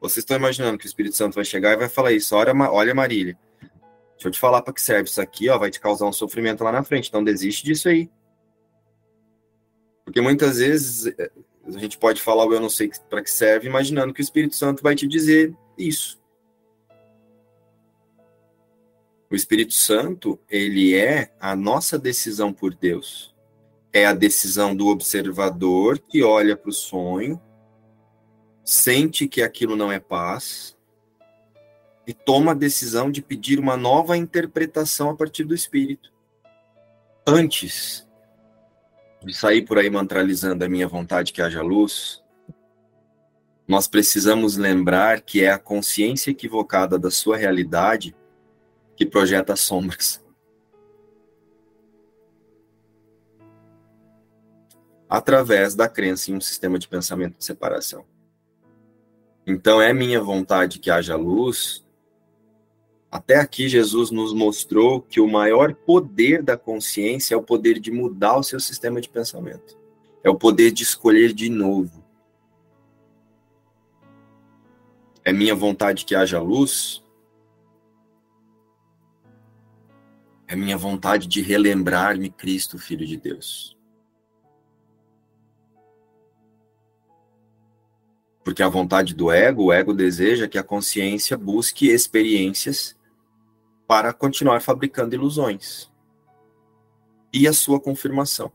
Vocês 0.00 0.18
estão 0.18 0.36
imaginando 0.36 0.76
que 0.78 0.84
o 0.84 0.88
Espírito 0.88 1.16
Santo 1.16 1.34
vai 1.34 1.44
chegar 1.44 1.72
e 1.72 1.76
vai 1.76 1.88
falar 1.88 2.12
isso? 2.12 2.34
Olha, 2.34 2.52
olha 2.70 2.94
Marília, 2.94 3.38
deixa 3.60 4.28
eu 4.28 4.30
te 4.30 4.38
falar 4.38 4.62
para 4.62 4.74
que 4.74 4.82
serve 4.82 5.08
isso 5.08 5.20
aqui, 5.20 5.48
ó, 5.48 5.58
vai 5.58 5.70
te 5.70 5.80
causar 5.80 6.06
um 6.06 6.12
sofrimento 6.12 6.64
lá 6.64 6.72
na 6.72 6.82
frente, 6.82 7.08
então 7.08 7.22
desiste 7.22 7.64
disso 7.64 7.88
aí. 7.88 8.10
Porque 10.04 10.20
muitas 10.20 10.58
vezes 10.58 11.14
a 11.66 11.78
gente 11.78 11.98
pode 11.98 12.20
falar 12.20 12.44
o 12.46 12.52
eu 12.52 12.60
não 12.60 12.68
sei 12.68 12.90
para 13.08 13.22
que 13.22 13.30
serve, 13.30 13.68
imaginando 13.68 14.12
que 14.12 14.20
o 14.20 14.22
Espírito 14.22 14.56
Santo 14.56 14.82
vai 14.82 14.94
te 14.94 15.06
dizer 15.06 15.54
isso. 15.78 16.15
O 19.30 19.34
Espírito 19.34 19.74
Santo, 19.74 20.38
ele 20.48 20.94
é 20.94 21.32
a 21.40 21.56
nossa 21.56 21.98
decisão 21.98 22.52
por 22.52 22.72
Deus. 22.74 23.34
É 23.92 24.06
a 24.06 24.12
decisão 24.12 24.74
do 24.74 24.86
observador 24.86 25.98
que 25.98 26.22
olha 26.22 26.56
para 26.56 26.70
o 26.70 26.72
sonho, 26.72 27.40
sente 28.64 29.26
que 29.26 29.42
aquilo 29.42 29.74
não 29.74 29.90
é 29.90 29.98
paz 29.98 30.76
e 32.06 32.14
toma 32.14 32.52
a 32.52 32.54
decisão 32.54 33.10
de 33.10 33.20
pedir 33.20 33.58
uma 33.58 33.76
nova 33.76 34.16
interpretação 34.16 35.10
a 35.10 35.16
partir 35.16 35.44
do 35.44 35.54
Espírito. 35.54 36.12
Antes 37.26 38.06
de 39.24 39.34
sair 39.34 39.62
por 39.62 39.78
aí 39.78 39.90
mantralizando 39.90 40.64
a 40.64 40.68
minha 40.68 40.86
vontade 40.86 41.32
que 41.32 41.42
haja 41.42 41.62
luz, 41.62 42.22
nós 43.66 43.88
precisamos 43.88 44.56
lembrar 44.56 45.20
que 45.20 45.42
é 45.42 45.50
a 45.50 45.58
consciência 45.58 46.30
equivocada 46.30 46.96
da 46.96 47.10
sua 47.10 47.36
realidade 47.36 48.14
que 48.96 49.06
projeta 49.06 49.54
sombras. 49.54 50.24
Através 55.08 55.74
da 55.74 55.88
crença 55.88 56.30
em 56.30 56.34
um 56.34 56.40
sistema 56.40 56.78
de 56.78 56.88
pensamento 56.88 57.38
de 57.38 57.44
separação. 57.44 58.04
Então, 59.46 59.80
é 59.80 59.92
minha 59.92 60.20
vontade 60.20 60.80
que 60.80 60.90
haja 60.90 61.14
luz, 61.14 61.86
até 63.16 63.36
aqui, 63.36 63.66
Jesus 63.66 64.10
nos 64.10 64.34
mostrou 64.34 65.00
que 65.00 65.20
o 65.20 65.26
maior 65.26 65.74
poder 65.74 66.42
da 66.42 66.54
consciência 66.54 67.34
é 67.34 67.36
o 67.38 67.42
poder 67.42 67.78
de 67.78 67.90
mudar 67.90 68.36
o 68.36 68.42
seu 68.42 68.60
sistema 68.60 69.00
de 69.00 69.08
pensamento. 69.08 69.78
É 70.22 70.28
o 70.28 70.34
poder 70.34 70.70
de 70.70 70.82
escolher 70.82 71.32
de 71.32 71.48
novo. 71.48 72.04
É 75.24 75.32
minha 75.32 75.54
vontade 75.54 76.04
que 76.04 76.14
haja 76.14 76.40
luz. 76.40 77.02
É 80.48 80.54
minha 80.54 80.76
vontade 80.76 81.26
de 81.26 81.40
relembrar-me 81.40 82.30
Cristo, 82.30 82.78
Filho 82.78 83.04
de 83.04 83.16
Deus. 83.16 83.76
Porque 88.44 88.62
a 88.62 88.68
vontade 88.68 89.12
do 89.12 89.32
ego, 89.32 89.64
o 89.64 89.72
ego 89.72 89.92
deseja 89.92 90.46
que 90.46 90.56
a 90.56 90.62
consciência 90.62 91.36
busque 91.36 91.88
experiências 91.88 92.96
para 93.88 94.12
continuar 94.12 94.60
fabricando 94.60 95.16
ilusões. 95.16 95.90
E 97.32 97.48
a 97.48 97.52
sua 97.52 97.80
confirmação. 97.80 98.52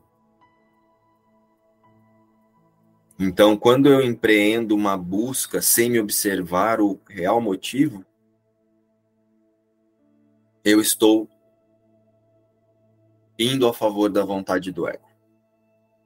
Então, 3.18 3.54
quando 3.56 3.86
eu 3.86 4.02
empreendo 4.02 4.74
uma 4.74 4.96
busca 4.96 5.60
sem 5.60 5.90
me 5.90 6.00
observar 6.00 6.80
o 6.80 6.98
real 7.06 7.40
motivo, 7.40 8.04
eu 10.64 10.80
estou 10.80 11.28
indo 13.42 13.66
a 13.66 13.74
favor 13.74 14.10
da 14.10 14.24
vontade 14.24 14.70
do 14.70 14.86
ego. 14.88 15.06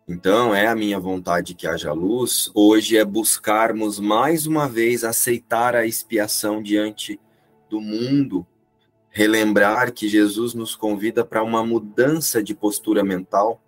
Então, 0.08 0.54
é 0.54 0.68
a 0.68 0.76
minha 0.76 1.00
vontade 1.00 1.54
que 1.54 1.66
haja 1.66 1.92
luz. 1.92 2.50
Hoje 2.54 2.96
é 2.96 3.04
buscarmos 3.04 3.98
mais 3.98 4.46
uma 4.46 4.68
vez 4.68 5.02
aceitar 5.02 5.74
a 5.74 5.84
expiação 5.84 6.62
diante 6.62 7.20
do 7.68 7.80
mundo 7.80 8.46
relembrar 9.10 9.92
que 9.92 10.08
Jesus 10.08 10.52
nos 10.52 10.76
convida 10.76 11.24
para 11.24 11.42
uma 11.42 11.64
mudança 11.64 12.42
de 12.42 12.54
postura 12.54 13.02
mental 13.02 13.62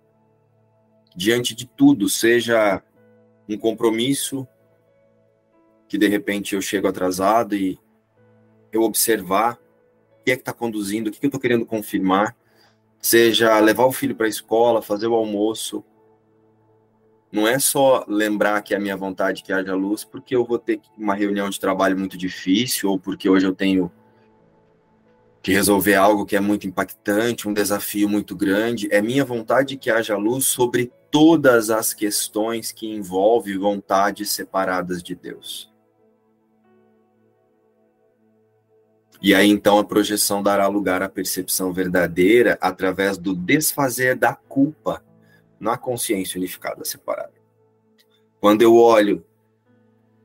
diante 1.15 1.55
de 1.55 1.65
tudo, 1.65 2.07
seja 2.07 2.83
um 3.47 3.57
compromisso 3.57 4.47
que 5.87 5.97
de 5.97 6.07
repente 6.07 6.53
eu 6.53 6.61
chego 6.61 6.87
atrasado 6.87 7.55
e 7.55 7.79
eu 8.71 8.83
observar 8.83 9.59
o 10.21 10.23
que 10.23 10.31
é 10.31 10.35
que 10.35 10.43
está 10.43 10.53
conduzindo, 10.53 11.07
o 11.07 11.11
que, 11.11 11.19
que 11.19 11.25
eu 11.25 11.29
estou 11.29 11.41
querendo 11.41 11.65
confirmar, 11.65 12.37
seja 12.99 13.59
levar 13.59 13.85
o 13.85 13.91
filho 13.91 14.15
para 14.15 14.25
a 14.25 14.29
escola, 14.29 14.81
fazer 14.81 15.07
o 15.07 15.15
almoço. 15.15 15.83
Não 17.31 17.47
é 17.47 17.59
só 17.59 18.03
lembrar 18.07 18.61
que 18.61 18.73
é 18.73 18.77
a 18.77 18.79
minha 18.79 18.97
vontade 18.97 19.43
que 19.43 19.53
haja 19.53 19.75
luz, 19.75 20.03
porque 20.03 20.35
eu 20.35 20.43
vou 20.43 20.57
ter 20.57 20.81
uma 20.97 21.13
reunião 21.13 21.49
de 21.49 21.59
trabalho 21.59 21.97
muito 21.97 22.17
difícil, 22.17 22.89
ou 22.89 22.99
porque 22.99 23.29
hoje 23.29 23.45
eu 23.45 23.53
tenho 23.53 23.91
que 25.41 25.51
resolver 25.51 25.95
algo 25.95 26.25
que 26.25 26.35
é 26.35 26.39
muito 26.39 26.67
impactante, 26.67 27.47
um 27.47 27.53
desafio 27.53 28.09
muito 28.09 28.35
grande. 28.35 28.87
É 28.91 29.01
minha 29.01 29.23
vontade 29.23 29.77
que 29.77 29.89
haja 29.89 30.17
luz 30.17 30.45
sobre 30.45 30.91
todas 31.09 31.69
as 31.69 31.93
questões 31.93 32.71
que 32.71 32.87
envolvem 32.87 33.57
vontades 33.57 34.29
separadas 34.31 35.01
de 35.01 35.15
Deus. 35.15 35.71
E 39.21 39.35
aí 39.35 39.49
então 39.49 39.77
a 39.77 39.83
projeção 39.83 40.41
dará 40.41 40.67
lugar 40.67 41.03
à 41.03 41.09
percepção 41.09 41.73
verdadeira 41.73 42.57
através 42.61 43.17
do 43.17 43.35
desfazer 43.35 44.15
da 44.15 44.33
culpa 44.33 45.03
na 45.59 45.77
consciência 45.77 46.37
unificada 46.37 46.85
separada. 46.85 47.33
Quando 48.39 48.61
eu 48.61 48.75
olho 48.75 49.25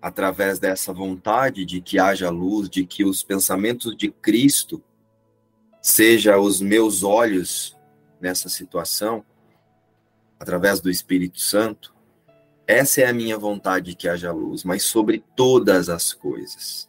através 0.01 0.59
dessa 0.59 0.93
vontade 0.93 1.65
de 1.65 1.81
que 1.81 1.99
haja 1.99 2.31
luz, 2.31 2.69
de 2.69 2.87
que 2.87 3.05
os 3.05 3.23
pensamentos 3.23 3.97
de 3.97 4.11
Cristo 4.11 4.83
seja 5.83 6.39
os 6.39 6.61
meus 6.61 7.03
olhos 7.03 7.77
nessa 8.21 8.49
situação, 8.49 9.25
através 10.39 10.79
do 10.79 10.91
Espírito 10.91 11.41
Santo, 11.41 11.95
essa 12.67 13.01
é 13.01 13.07
a 13.07 13.13
minha 13.13 13.37
vontade 13.37 13.95
que 13.95 14.09
haja 14.09 14.31
luz, 14.31 14.63
mas 14.63 14.85
sobre 14.85 15.25
todas 15.35 15.89
as 15.89 16.13
coisas. 16.13 16.89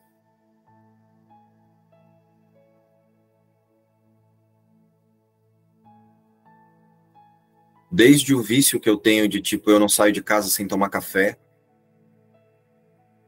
Desde 7.96 8.36
o 8.36 8.42
vício 8.42 8.78
que 8.78 8.90
eu 8.90 8.98
tenho 8.98 9.26
de 9.26 9.40
tipo, 9.42 9.72
eu 9.72 9.80
não 9.80 9.88
saio 9.88 10.12
de 10.12 10.22
casa 10.22 10.50
sem 10.50 10.68
tomar 10.68 10.90
café, 10.90 11.40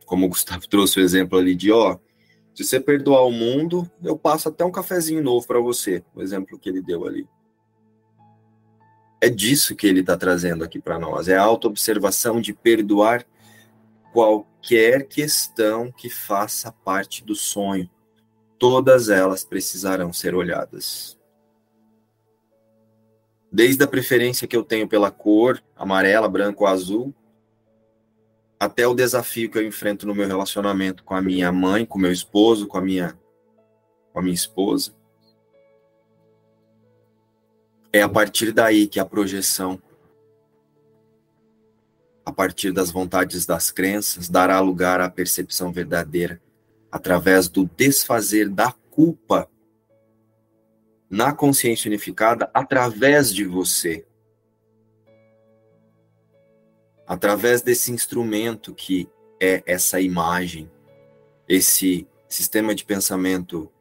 como 0.06 0.26
o 0.26 0.30
Gustavo 0.30 0.68
trouxe 0.68 1.00
o 1.00 1.02
exemplo 1.02 1.40
ali 1.40 1.56
de, 1.56 1.72
ó, 1.72 1.98
se 2.54 2.66
você 2.66 2.78
perdoar 2.78 3.26
o 3.26 3.32
mundo, 3.32 3.90
eu 4.04 4.18
passo 4.18 4.50
até 4.50 4.66
um 4.66 4.72
cafezinho 4.72 5.24
novo 5.24 5.48
para 5.48 5.62
você, 5.62 6.04
o 6.14 6.22
exemplo 6.22 6.60
que 6.60 6.68
ele 6.68 6.82
deu 6.82 7.08
ali. 7.08 7.26
É 9.22 9.30
disso 9.30 9.74
que 9.74 9.88
ele 9.88 10.02
está 10.02 10.18
trazendo 10.18 10.66
aqui 10.66 10.82
para 10.82 11.00
nós, 11.00 11.30
é 11.30 11.38
a 11.38 11.44
autoobservação 11.44 12.42
de 12.42 12.54
perdoar 12.54 13.26
qualquer 14.12 15.08
questão 15.08 15.94
que 15.94 16.10
faça 16.10 16.74
parte 16.74 17.24
do 17.24 17.36
sonho. 17.36 17.90
Todas 18.60 19.08
elas 19.08 19.46
precisarão 19.46 20.12
ser 20.12 20.36
olhadas. 20.36 21.17
Desde 23.58 23.84
a 23.84 23.88
preferência 23.88 24.48
que 24.48 24.56
eu 24.56 24.62
tenho 24.62 24.88
pela 24.88 25.10
cor, 25.10 25.60
amarela, 25.76 26.30
branco 26.30 26.68
azul, 26.68 27.12
até 28.60 28.86
o 28.86 28.94
desafio 28.94 29.50
que 29.50 29.58
eu 29.58 29.66
enfrento 29.66 30.06
no 30.06 30.14
meu 30.14 30.28
relacionamento 30.28 31.04
com 31.04 31.16
a 31.16 31.22
minha 31.24 31.52
mãe, 31.52 31.84
com 31.84 31.98
meu 31.98 32.12
esposo, 32.12 32.68
com 32.68 32.78
a 32.78 32.82
minha 32.82 33.18
com 34.14 34.20
a 34.20 34.22
minha 34.22 34.36
esposa. 34.36 34.94
É 37.92 38.04
a 38.04 38.08
partir 38.08 38.52
daí 38.52 38.88
que 38.88 39.00
a 39.00 39.06
projeção 39.06 39.82
a 42.24 42.32
partir 42.32 42.72
das 42.72 42.92
vontades 42.92 43.44
das 43.48 43.72
crenças 43.72 44.30
dará 44.30 44.60
lugar 44.60 45.02
à 45.02 45.10
percepção 45.10 45.72
verdadeira 45.72 46.40
através 46.92 47.50
do 47.50 47.66
desfazer 47.76 48.50
da 48.50 48.72
culpa 48.92 49.50
na 51.10 51.34
consciência 51.34 51.88
unificada 51.88 52.50
através 52.54 53.34
de 53.34 53.46
você. 53.46 54.06
Através 57.06 57.62
desse 57.62 57.92
instrumento 57.92 58.74
que 58.74 59.10
é 59.40 59.64
essa 59.66 60.02
imagem, 60.02 60.70
esse 61.48 62.08
sistema 62.28 62.76
de 62.76 62.84
pensamento, 62.84 63.72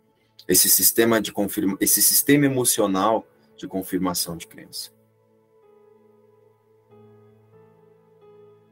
esse 0.47 0.69
sistema 0.69 1.21
de 1.21 1.33
confirma, 1.33 1.77
esse 1.81 2.01
sistema 2.01 2.47
emocional 2.47 3.27
de 3.57 3.67
confirmação 3.67 4.37
de 4.37 4.47
crença. 4.47 4.95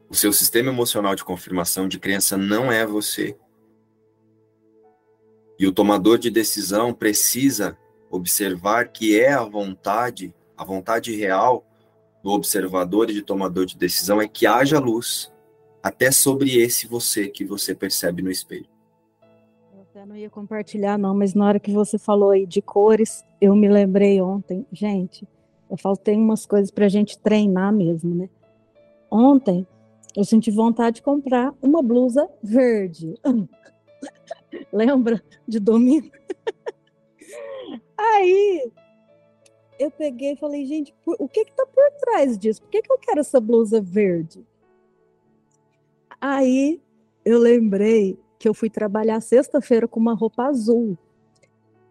O 0.07 0.15
seu 0.15 0.31
sistema 0.31 0.69
emocional 0.69 1.15
de 1.15 1.25
confirmação 1.25 1.89
de 1.89 1.99
crença 1.99 2.37
não 2.37 2.71
é 2.71 2.85
você. 2.85 3.37
E 5.59 5.67
o 5.67 5.73
tomador 5.73 6.17
de 6.17 6.29
decisão 6.29 6.93
precisa 6.93 7.77
observar 8.09 8.89
que 8.89 9.19
é 9.19 9.33
a 9.33 9.43
vontade, 9.43 10.33
a 10.57 10.63
vontade 10.63 11.15
real 11.15 11.65
do 12.23 12.31
observador 12.31 13.09
e 13.09 13.13
de 13.13 13.21
tomador 13.21 13.65
de 13.65 13.77
decisão 13.77 14.21
é 14.21 14.27
que 14.27 14.47
haja 14.47 14.79
luz 14.79 15.31
até 15.83 16.11
sobre 16.11 16.57
esse 16.57 16.87
você 16.87 17.27
que 17.27 17.45
você 17.45 17.75
percebe 17.75 18.23
no 18.23 18.31
espelho. 18.31 18.67
Eu 19.71 19.81
até 19.81 20.05
não 20.05 20.15
ia 20.15 20.29
compartilhar 20.29 20.97
não, 20.97 21.13
mas 21.13 21.35
na 21.35 21.45
hora 21.45 21.59
que 21.59 21.71
você 21.71 21.99
falou 21.99 22.31
aí 22.31 22.47
de 22.47 22.61
cores, 22.61 23.23
eu 23.39 23.55
me 23.55 23.67
lembrei 23.67 24.19
ontem, 24.19 24.65
gente, 24.71 25.27
eu 25.69 25.77
falo 25.77 25.95
tem 25.95 26.19
umas 26.19 26.45
coisas 26.45 26.71
para 26.71 26.85
a 26.85 26.89
gente 26.89 27.19
treinar 27.19 27.71
mesmo, 27.71 28.15
né? 28.15 28.29
Ontem 29.11 29.67
eu 30.15 30.23
senti 30.23 30.49
vontade 30.49 30.95
de 30.95 31.01
comprar 31.01 31.53
uma 31.61 31.83
blusa 31.83 32.27
verde. 32.41 33.13
Lembra 34.71 35.21
de 35.47 35.59
domingo? 35.59 36.09
Aí 37.97 38.71
eu 39.79 39.91
peguei 39.91 40.33
e 40.33 40.37
falei, 40.37 40.65
gente, 40.65 40.93
o 41.05 41.27
que 41.27 41.45
que 41.45 41.53
tá 41.53 41.65
por 41.65 41.91
trás 41.99 42.37
disso? 42.37 42.61
Por 42.61 42.69
que 42.69 42.81
que 42.81 42.91
eu 42.91 42.97
quero 42.97 43.19
essa 43.19 43.39
blusa 43.39 43.81
verde? 43.81 44.45
Aí 46.19 46.81
eu 47.23 47.39
lembrei 47.39 48.17
que 48.39 48.47
eu 48.47 48.53
fui 48.53 48.69
trabalhar 48.69 49.19
sexta-feira 49.21 49.87
com 49.87 49.99
uma 49.99 50.13
roupa 50.13 50.43
azul. 50.45 50.97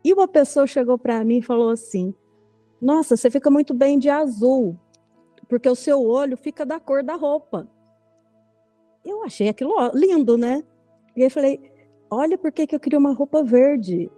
E 0.03 0.13
uma 0.13 0.29
pessoa 0.29 0.67
chegou 0.67 0.99
para 0.99 1.25
mim 1.25 1.39
e 1.39 1.43
falou 1.43 1.71
assim: 1.71 2.15
Nossa, 2.81 3.17
você 3.17 3.31
fica 3.31 3.51
muito 3.51 3.73
bem 3.73 3.99
de 3.99 4.09
azul, 4.09 4.79
porque 5.49 5.69
o 5.69 5.75
seu 5.75 6.03
olho 6.03 6.37
fica 6.37 6.65
da 6.65 6.79
cor 6.79 7.03
da 7.03 7.15
roupa. 7.15 7.69
Eu 9.05 9.23
achei 9.25 9.49
aquilo 9.49 9.75
lindo, 9.95 10.37
né? 10.37 10.63
E 11.17 11.23
aí 11.23 11.31
falei: 11.31 11.73
Olha 12.11 12.37
por 12.37 12.53
que 12.53 12.69
eu 12.71 12.81
queria 12.81 12.99
uma 12.99 13.13
roupa 13.13 13.43
verde 13.43 14.11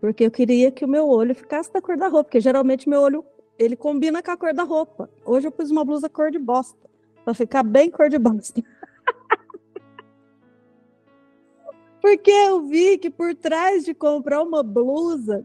porque 0.00 0.24
eu 0.24 0.30
queria 0.30 0.72
que 0.72 0.84
o 0.84 0.88
meu 0.88 1.08
olho 1.08 1.34
ficasse 1.34 1.72
da 1.72 1.80
cor 1.80 1.96
da 1.96 2.08
roupa, 2.08 2.24
porque 2.24 2.40
geralmente 2.40 2.88
meu 2.88 3.02
olho 3.02 3.24
ele 3.58 3.76
combina 3.76 4.22
com 4.22 4.30
a 4.30 4.36
cor 4.36 4.54
da 4.54 4.62
roupa. 4.62 5.10
Hoje 5.24 5.46
eu 5.46 5.52
pus 5.52 5.70
uma 5.70 5.84
blusa 5.84 6.08
cor 6.08 6.30
de 6.30 6.38
bosta, 6.38 6.88
para 7.24 7.34
ficar 7.34 7.62
bem 7.62 7.90
cor 7.90 8.08
de 8.08 8.18
bosta. 8.18 8.62
porque 12.00 12.30
eu 12.30 12.66
vi 12.66 12.96
que 12.96 13.10
por 13.10 13.34
trás 13.34 13.84
de 13.84 13.92
comprar 13.92 14.42
uma 14.42 14.62
blusa, 14.62 15.44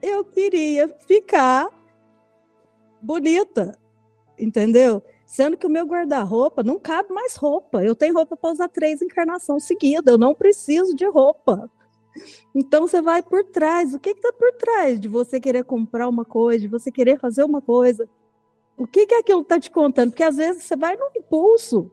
eu 0.00 0.24
queria 0.24 0.88
ficar 1.08 1.68
bonita, 3.02 3.76
entendeu? 4.38 5.02
Sendo 5.26 5.56
que 5.56 5.66
o 5.66 5.70
meu 5.70 5.84
guarda-roupa 5.84 6.62
não 6.62 6.78
cabe 6.78 7.12
mais 7.12 7.34
roupa. 7.34 7.82
Eu 7.82 7.96
tenho 7.96 8.14
roupa 8.14 8.36
para 8.36 8.52
usar 8.52 8.68
três 8.68 9.02
encarnações 9.02 9.64
seguidas. 9.64 10.12
Eu 10.12 10.18
não 10.18 10.32
preciso 10.32 10.94
de 10.94 11.04
roupa. 11.04 11.68
Então 12.54 12.86
você 12.86 13.02
vai 13.02 13.22
por 13.22 13.44
trás. 13.44 13.94
O 13.94 13.98
que 13.98 14.10
está 14.10 14.32
por 14.32 14.52
trás 14.52 14.98
de 15.00 15.08
você 15.08 15.40
querer 15.40 15.64
comprar 15.64 16.08
uma 16.08 16.24
coisa, 16.24 16.60
de 16.60 16.68
você 16.68 16.90
querer 16.90 17.18
fazer 17.18 17.44
uma 17.44 17.60
coisa? 17.60 18.08
O 18.76 18.86
que, 18.86 19.06
que 19.06 19.14
aquilo 19.14 19.40
está 19.40 19.58
te 19.58 19.70
contando? 19.70 20.10
Porque 20.10 20.22
às 20.22 20.36
vezes 20.36 20.64
você 20.64 20.76
vai 20.76 20.96
no 20.96 21.08
impulso. 21.16 21.90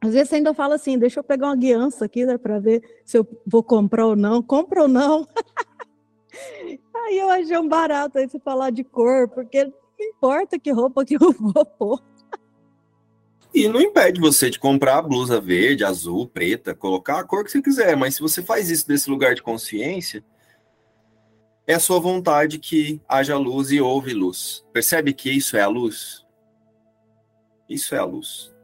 Às 0.00 0.12
vezes 0.12 0.28
você 0.28 0.36
ainda 0.36 0.54
fala 0.54 0.76
assim, 0.76 0.98
deixa 0.98 1.20
eu 1.20 1.24
pegar 1.24 1.48
uma 1.48 1.56
guiança 1.56 2.04
aqui 2.04 2.24
né, 2.24 2.38
para 2.38 2.58
ver 2.60 2.82
se 3.04 3.18
eu 3.18 3.26
vou 3.46 3.62
comprar 3.62 4.06
ou 4.06 4.16
não. 4.16 4.42
Compra 4.42 4.82
ou 4.82 4.88
não? 4.88 5.26
aí 6.94 7.18
eu 7.18 7.28
achei 7.28 7.58
um 7.58 7.68
barato 7.68 8.18
aí 8.18 8.28
você 8.28 8.38
falar 8.38 8.70
de 8.70 8.84
cor, 8.84 9.28
porque 9.28 9.64
não 9.64 9.72
importa 10.00 10.58
que 10.58 10.70
roupa 10.70 11.04
que 11.04 11.14
eu 11.14 11.32
vou 11.32 11.64
pôr. 11.64 12.00
E 13.54 13.66
não 13.66 13.80
impede 13.80 14.20
você 14.20 14.50
de 14.50 14.58
comprar 14.58 15.02
blusa 15.02 15.40
verde, 15.40 15.84
azul, 15.84 16.28
preta, 16.28 16.74
colocar 16.74 17.20
a 17.20 17.24
cor 17.24 17.44
que 17.44 17.50
você 17.50 17.62
quiser, 17.62 17.96
mas 17.96 18.14
se 18.14 18.20
você 18.20 18.42
faz 18.42 18.70
isso 18.70 18.86
desse 18.86 19.08
lugar 19.08 19.34
de 19.34 19.42
consciência, 19.42 20.22
é 21.66 21.74
a 21.74 21.80
sua 21.80 21.98
vontade 21.98 22.58
que 22.58 23.00
haja 23.08 23.36
luz 23.36 23.70
e 23.70 23.80
houve 23.80 24.12
luz. 24.12 24.64
Percebe 24.72 25.12
que 25.12 25.30
isso 25.30 25.56
é 25.56 25.60
a 25.60 25.68
luz? 25.68 26.24
Isso 27.68 27.94
é 27.94 27.98
a 27.98 28.04
luz. 28.04 28.54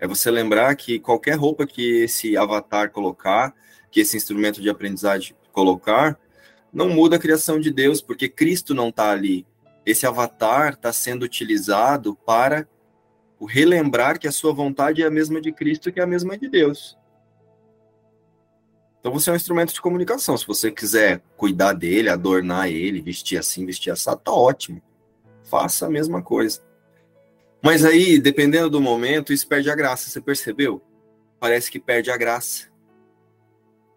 É 0.00 0.06
você 0.06 0.30
lembrar 0.30 0.74
que 0.74 0.98
qualquer 0.98 1.36
roupa 1.36 1.66
que 1.66 2.02
esse 2.02 2.36
avatar 2.36 2.90
colocar, 2.90 3.54
que 3.90 4.00
esse 4.00 4.16
instrumento 4.16 4.60
de 4.60 4.70
aprendizagem 4.70 5.36
colocar, 5.52 6.18
não 6.72 6.88
muda 6.88 7.16
a 7.16 7.20
criação 7.20 7.60
de 7.60 7.70
Deus, 7.70 8.00
porque 8.00 8.28
Cristo 8.28 8.74
não 8.74 8.88
está 8.88 9.10
ali. 9.10 9.46
Esse 9.84 10.06
avatar 10.06 10.72
está 10.72 10.92
sendo 10.92 11.24
utilizado 11.24 12.16
para 12.26 12.66
o 13.40 13.46
relembrar 13.46 14.20
que 14.20 14.28
a 14.28 14.32
sua 14.32 14.52
vontade 14.52 15.02
é 15.02 15.06
a 15.06 15.10
mesma 15.10 15.40
de 15.40 15.50
Cristo 15.50 15.90
que 15.90 15.98
é 15.98 16.02
a 16.02 16.06
mesma 16.06 16.36
de 16.36 16.46
Deus. 16.46 16.98
Então 19.00 19.10
você 19.10 19.30
é 19.30 19.32
um 19.32 19.36
instrumento 19.36 19.72
de 19.72 19.80
comunicação. 19.80 20.36
Se 20.36 20.46
você 20.46 20.70
quiser 20.70 21.22
cuidar 21.38 21.72
dele, 21.72 22.10
adornar 22.10 22.68
ele, 22.68 23.00
vestir 23.00 23.38
assim, 23.38 23.64
vestir 23.64 23.90
assim, 23.90 24.10
tá 24.22 24.30
ótimo. 24.30 24.82
Faça 25.42 25.86
a 25.86 25.90
mesma 25.90 26.22
coisa. 26.22 26.62
Mas 27.62 27.82
aí, 27.82 28.18
dependendo 28.18 28.68
do 28.68 28.80
momento, 28.80 29.32
isso 29.32 29.48
perde 29.48 29.70
a 29.70 29.74
graça. 29.74 30.10
Você 30.10 30.20
percebeu? 30.20 30.82
Parece 31.38 31.70
que 31.70 31.80
perde 31.80 32.10
a 32.10 32.16
graça. 32.18 32.68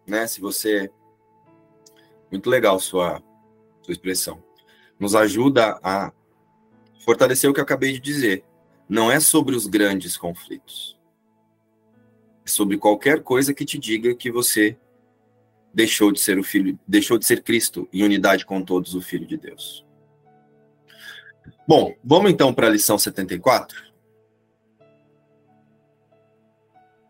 Né? 0.08 0.26
Se 0.26 0.40
você. 0.40 0.90
Muito 2.32 2.50
legal 2.50 2.80
sua, 2.80 3.22
sua 3.82 3.92
expressão. 3.92 4.42
Nos 4.98 5.16
ajuda 5.16 5.78
a 5.84 6.14
fortalecer 7.04 7.50
o 7.50 7.54
que 7.54 7.60
eu 7.60 7.64
acabei 7.64 7.92
de 7.92 8.00
dizer 8.00 8.46
não 8.94 9.12
é 9.12 9.20
sobre 9.20 9.56
os 9.56 9.66
grandes 9.66 10.16
conflitos. 10.16 10.96
É 12.46 12.48
sobre 12.48 12.78
qualquer 12.78 13.24
coisa 13.24 13.52
que 13.52 13.66
te 13.66 13.80
diga 13.80 14.14
que 14.14 14.32
você 14.32 14.78
deixou 15.74 16.12
de 16.12 16.20
ser 16.20 16.38
o 16.38 16.44
filho, 16.44 16.78
deixou 16.88 17.18
de 17.18 17.26
ser 17.26 17.42
Cristo 17.42 17.90
em 17.92 18.04
unidade 18.04 18.46
com 18.46 18.62
todos 18.62 18.94
o 18.94 19.02
filho 19.02 19.26
de 19.26 19.36
Deus. 19.36 19.84
Bom, 21.68 21.96
vamos 22.04 22.30
então 22.30 22.54
para 22.54 22.68
a 22.68 22.70
lição 22.70 22.96
74. 22.96 23.92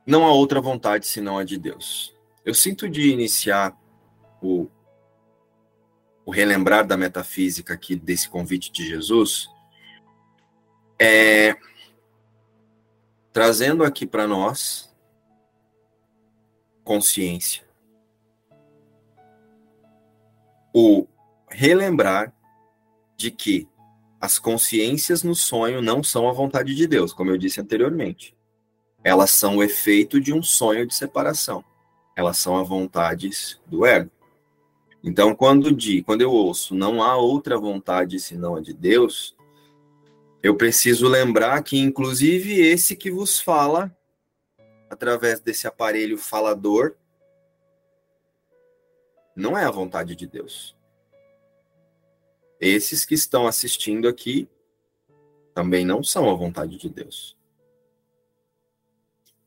Não 0.08 0.24
há 0.24 0.32
outra 0.32 0.62
vontade 0.62 1.06
senão 1.06 1.38
a 1.38 1.44
de 1.44 1.58
Deus. 1.58 2.16
Eu 2.46 2.54
sinto 2.54 2.88
de 2.88 3.10
iniciar 3.10 3.78
o, 4.42 4.70
o 6.26 6.32
relembrar 6.32 6.88
da 6.88 6.96
metafísica 6.96 7.74
aqui 7.74 7.94
desse 7.94 8.30
convite 8.30 8.72
de 8.72 8.88
Jesus 8.88 9.50
é, 10.98 11.58
trazendo 13.34 13.84
aqui 13.84 14.06
para 14.06 14.28
nós 14.28 14.94
consciência. 16.84 17.64
O 20.72 21.08
relembrar 21.50 22.34
de 23.18 23.32
que 23.32 23.68
as 24.22 24.40
consciências 24.40 25.24
no 25.24 25.36
sonho 25.36 25.82
não 25.82 26.04
são 26.04 26.30
a 26.30 26.32
vontade 26.32 26.74
de 26.76 26.88
Deus, 26.88 27.12
como 27.12 27.32
eu 27.32 27.38
disse 27.38 27.60
anteriormente. 27.60 28.36
Elas 29.04 29.32
são 29.32 29.58
o 29.58 29.64
efeito 29.64 30.22
de 30.22 30.32
um 30.32 30.42
sonho 30.42 30.88
de 30.88 30.96
separação. 30.96 31.64
Elas 32.16 32.38
são 32.38 32.60
as 32.60 32.68
vontades 32.68 33.60
do 33.68 33.86
ego. 33.86 34.10
Então, 35.04 35.36
quando, 35.36 35.74
de, 35.74 36.02
quando 36.04 36.22
eu 36.22 36.32
ouço 36.32 36.74
não 36.74 37.04
há 37.04 37.18
outra 37.18 37.58
vontade 37.58 38.20
senão 38.20 38.56
a 38.56 38.62
de 38.62 38.74
Deus, 38.74 39.36
eu 40.44 40.58
preciso 40.58 41.08
lembrar 41.08 41.64
que, 41.64 41.78
inclusive, 41.78 42.60
esse 42.60 42.98
que 42.98 43.10
vos 43.10 43.40
fala, 43.40 43.96
através 44.90 45.40
desse 45.40 45.66
aparelho 45.66 46.18
falador, 46.18 46.98
não 49.34 49.58
é 49.58 49.64
a 49.64 49.72
vontade 49.72 50.18
de 50.18 50.28
Deus. 50.28 50.76
Esses 52.60 53.06
que 53.06 53.14
estão 53.14 53.48
assistindo 53.48 54.06
aqui 54.06 54.50
também 55.56 55.86
não 55.86 56.04
são 56.04 56.30
a 56.30 56.34
vontade 56.34 56.78
de 56.78 56.90
Deus. 56.90 57.38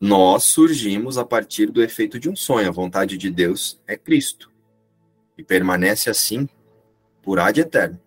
Nós 0.00 0.44
surgimos 0.44 1.18
a 1.18 1.26
partir 1.26 1.70
do 1.70 1.82
efeito 1.82 2.18
de 2.18 2.30
um 2.30 2.36
sonho. 2.36 2.68
A 2.68 2.72
vontade 2.72 3.18
de 3.18 3.30
Deus 3.30 3.80
é 3.86 3.96
Cristo. 3.96 4.50
E 5.36 5.42
permanece 5.42 6.08
assim 6.08 6.48
por 7.22 7.38
ad 7.38 7.60
eterno. 7.60 8.00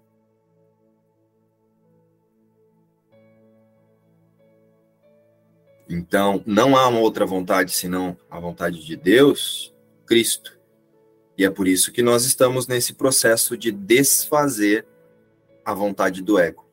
Então, 5.90 6.44
não 6.46 6.78
há 6.78 6.88
uma 6.88 7.00
outra 7.00 7.26
vontade 7.26 7.72
senão 7.72 8.16
a 8.30 8.40
vontade 8.40 8.86
de 8.86 8.96
Deus, 8.96 9.74
Cristo. 10.06 10.60
E 11.36 11.44
é 11.44 11.50
por 11.50 11.68
isso 11.68 11.92
que 11.92 12.04
nós 12.04 12.26
estamos 12.26 12.68
nesse 12.68 12.94
processo 12.94 13.58
de 13.58 13.72
desfazer 13.72 14.86
a 15.66 15.74
vontade 15.74 16.22
do 16.22 16.38
ego. 16.38 16.70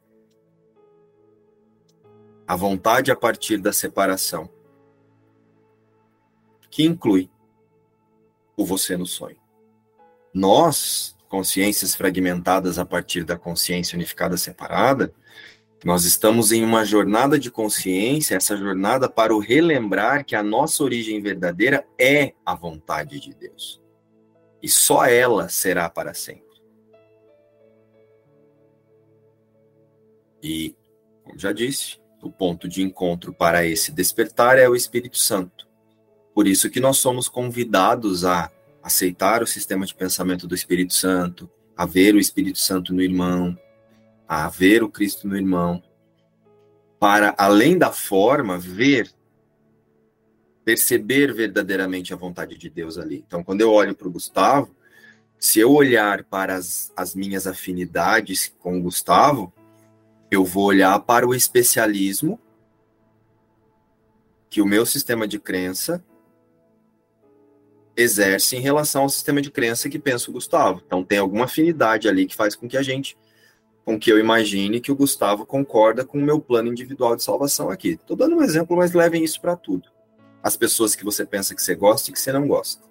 A 2.47 2.55
vontade 2.55 3.11
a 3.11 3.17
partir 3.17 3.57
da 3.57 3.73
separação, 3.73 4.51
que 6.71 6.85
inclui 6.85 7.31
o 8.55 8.67
você 8.67 8.99
no 8.99 9.07
sonho. 9.07 9.39
Nós, 10.33 11.17
consciências 11.27 11.95
fragmentadas 11.95 12.79
a 12.79 12.85
partir 12.85 13.25
da 13.25 13.39
consciência 13.39 13.97
unificada 13.97 14.37
separada, 14.37 15.15
nós 15.85 16.05
estamos 16.05 16.53
em 16.53 16.65
uma 16.65 16.85
jornada 16.85 17.39
de 17.39 17.51
consciência, 17.51 18.37
essa 18.37 18.57
jornada 18.57 19.09
para 19.09 19.35
o 19.35 19.39
relembrar 19.39 20.25
que 20.25 20.35
a 20.35 20.43
nossa 20.43 20.83
origem 20.83 21.21
verdadeira 21.21 21.87
é 21.99 22.33
a 22.45 22.55
vontade 22.55 23.21
de 23.21 23.35
Deus. 23.35 23.81
E 24.63 24.69
só 24.69 25.05
ela 25.05 25.49
será 25.49 25.89
para 25.89 26.15
sempre. 26.15 26.45
E, 30.43 30.75
como 31.25 31.39
já 31.39 31.53
disse, 31.53 32.01
o 32.23 32.31
ponto 32.31 32.69
de 32.69 32.83
encontro 32.83 33.33
para 33.33 33.65
esse 33.65 33.93
despertar 33.93 34.59
é 34.59 34.69
o 34.69 34.75
Espírito 34.75 35.19
Santo. 35.19 35.67
Por 36.35 36.47
isso 36.47 36.71
que 36.71 36.81
nós 36.81 36.99
somos 36.99 37.29
convidados 37.29 38.25
a 38.25 38.51
aceitar 38.83 39.43
o 39.43 39.47
sistema 39.47 39.85
de 39.85 39.95
pensamento 39.95 40.47
do 40.47 40.55
Espírito 40.55 40.95
Santo, 40.95 41.51
a 41.77 41.85
ver 41.85 42.15
o 42.15 42.19
Espírito 42.19 42.59
Santo 42.59 42.95
no 42.95 43.03
irmão, 43.03 43.57
a 44.29 44.49
ver 44.49 44.83
o 44.83 44.89
Cristo 44.89 45.29
no 45.29 45.37
irmão, 45.37 45.83
para, 46.99 47.35
além 47.39 47.79
da 47.79 47.93
forma, 47.93 48.59
ver, 48.59 49.13
perceber 50.65 51.33
verdadeiramente 51.33 52.13
a 52.13 52.17
vontade 52.17 52.57
de 52.57 52.69
Deus 52.69 52.99
ali. 52.99 53.23
Então, 53.27 53.45
quando 53.45 53.61
eu 53.61 53.71
olho 53.71 53.95
para 53.95 54.09
o 54.09 54.11
Gustavo, 54.11 54.75
se 55.39 55.61
eu 55.61 55.73
olhar 55.73 56.25
para 56.25 56.55
as, 56.55 56.93
as 56.97 57.15
minhas 57.15 57.47
afinidades 57.47 58.53
com 58.59 58.79
o 58.79 58.83
Gustavo, 58.83 59.53
eu 60.31 60.45
vou 60.45 60.65
olhar 60.65 60.99
para 61.01 61.27
o 61.27 61.35
especialismo 61.35 62.41
que 64.51 64.61
o 64.61 64.67
meu 64.67 64.87
sistema 64.87 65.29
de 65.29 65.39
crença 65.39 66.03
exerce 67.97 68.57
em 68.57 68.61
relação 68.61 69.03
ao 69.03 69.09
sistema 69.09 69.41
de 69.41 69.51
crença 69.51 69.89
que 69.89 69.99
pensa 69.99 70.31
o 70.31 70.35
Gustavo. 70.35 70.83
Então, 70.85 71.05
tem 71.05 71.19
alguma 71.19 71.45
afinidade 71.45 72.09
ali 72.09 72.27
que 72.27 72.35
faz 72.35 72.55
com 72.55 72.69
que 72.69 72.77
a 72.77 72.83
gente 72.83 73.17
com 73.87 73.97
que 74.01 74.11
eu 74.11 74.19
imagine 74.19 74.81
que 74.81 74.91
o 74.91 74.97
Gustavo 74.97 75.47
concorda 75.47 76.05
com 76.05 76.19
o 76.19 76.23
meu 76.23 76.41
plano 76.41 76.69
individual 76.69 77.15
de 77.15 77.23
salvação 77.23 77.71
aqui. 77.71 77.91
Estou 77.91 78.17
dando 78.17 78.35
um 78.35 78.43
exemplo, 78.43 78.77
mas 78.77 78.93
levem 78.93 79.23
isso 79.23 79.41
para 79.41 79.55
tudo. 79.55 79.89
As 80.43 80.57
pessoas 80.57 80.97
que 80.97 81.05
você 81.05 81.25
pensa 81.25 81.55
que 81.55 81.63
você 81.63 81.73
gosta 81.73 82.11
e 82.11 82.13
que 82.13 82.19
você 82.19 82.33
não 82.33 82.49
gosta. 82.49 82.83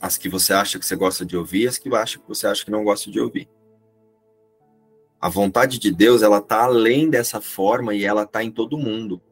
As 0.00 0.18
que 0.18 0.28
você 0.28 0.52
acha 0.52 0.80
que 0.80 0.84
você 0.84 0.96
gosta 0.96 1.24
de 1.24 1.36
ouvir, 1.36 1.68
as 1.68 1.78
que 1.78 1.88
você 2.26 2.48
acha 2.48 2.64
que 2.64 2.72
não 2.72 2.82
gosta 2.82 3.08
de 3.08 3.20
ouvir. 3.20 3.48
A 5.20 5.28
vontade 5.28 5.78
de 5.78 5.92
Deus, 5.92 6.22
ela 6.22 6.38
está 6.38 6.64
além 6.64 7.08
dessa 7.08 7.40
forma 7.40 7.94
e 7.94 8.04
ela 8.04 8.24
está 8.24 8.42
em 8.42 8.50
todo 8.50 8.76
mundo. 8.76 9.22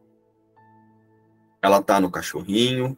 Ela 1.60 1.80
está 1.80 2.00
no 2.00 2.08
cachorrinho, 2.08 2.96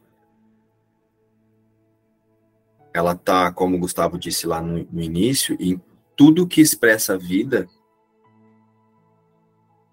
ela 2.97 3.15
tá, 3.15 3.53
como 3.53 3.77
o 3.77 3.79
Gustavo 3.79 4.19
disse 4.19 4.47
lá 4.47 4.61
no, 4.61 4.87
no 4.91 5.03
início, 5.03 5.57
em 5.61 5.81
tudo 6.17 6.47
que 6.47 6.61
expressa 6.61 7.15
a 7.15 7.19
vida, 7.19 7.69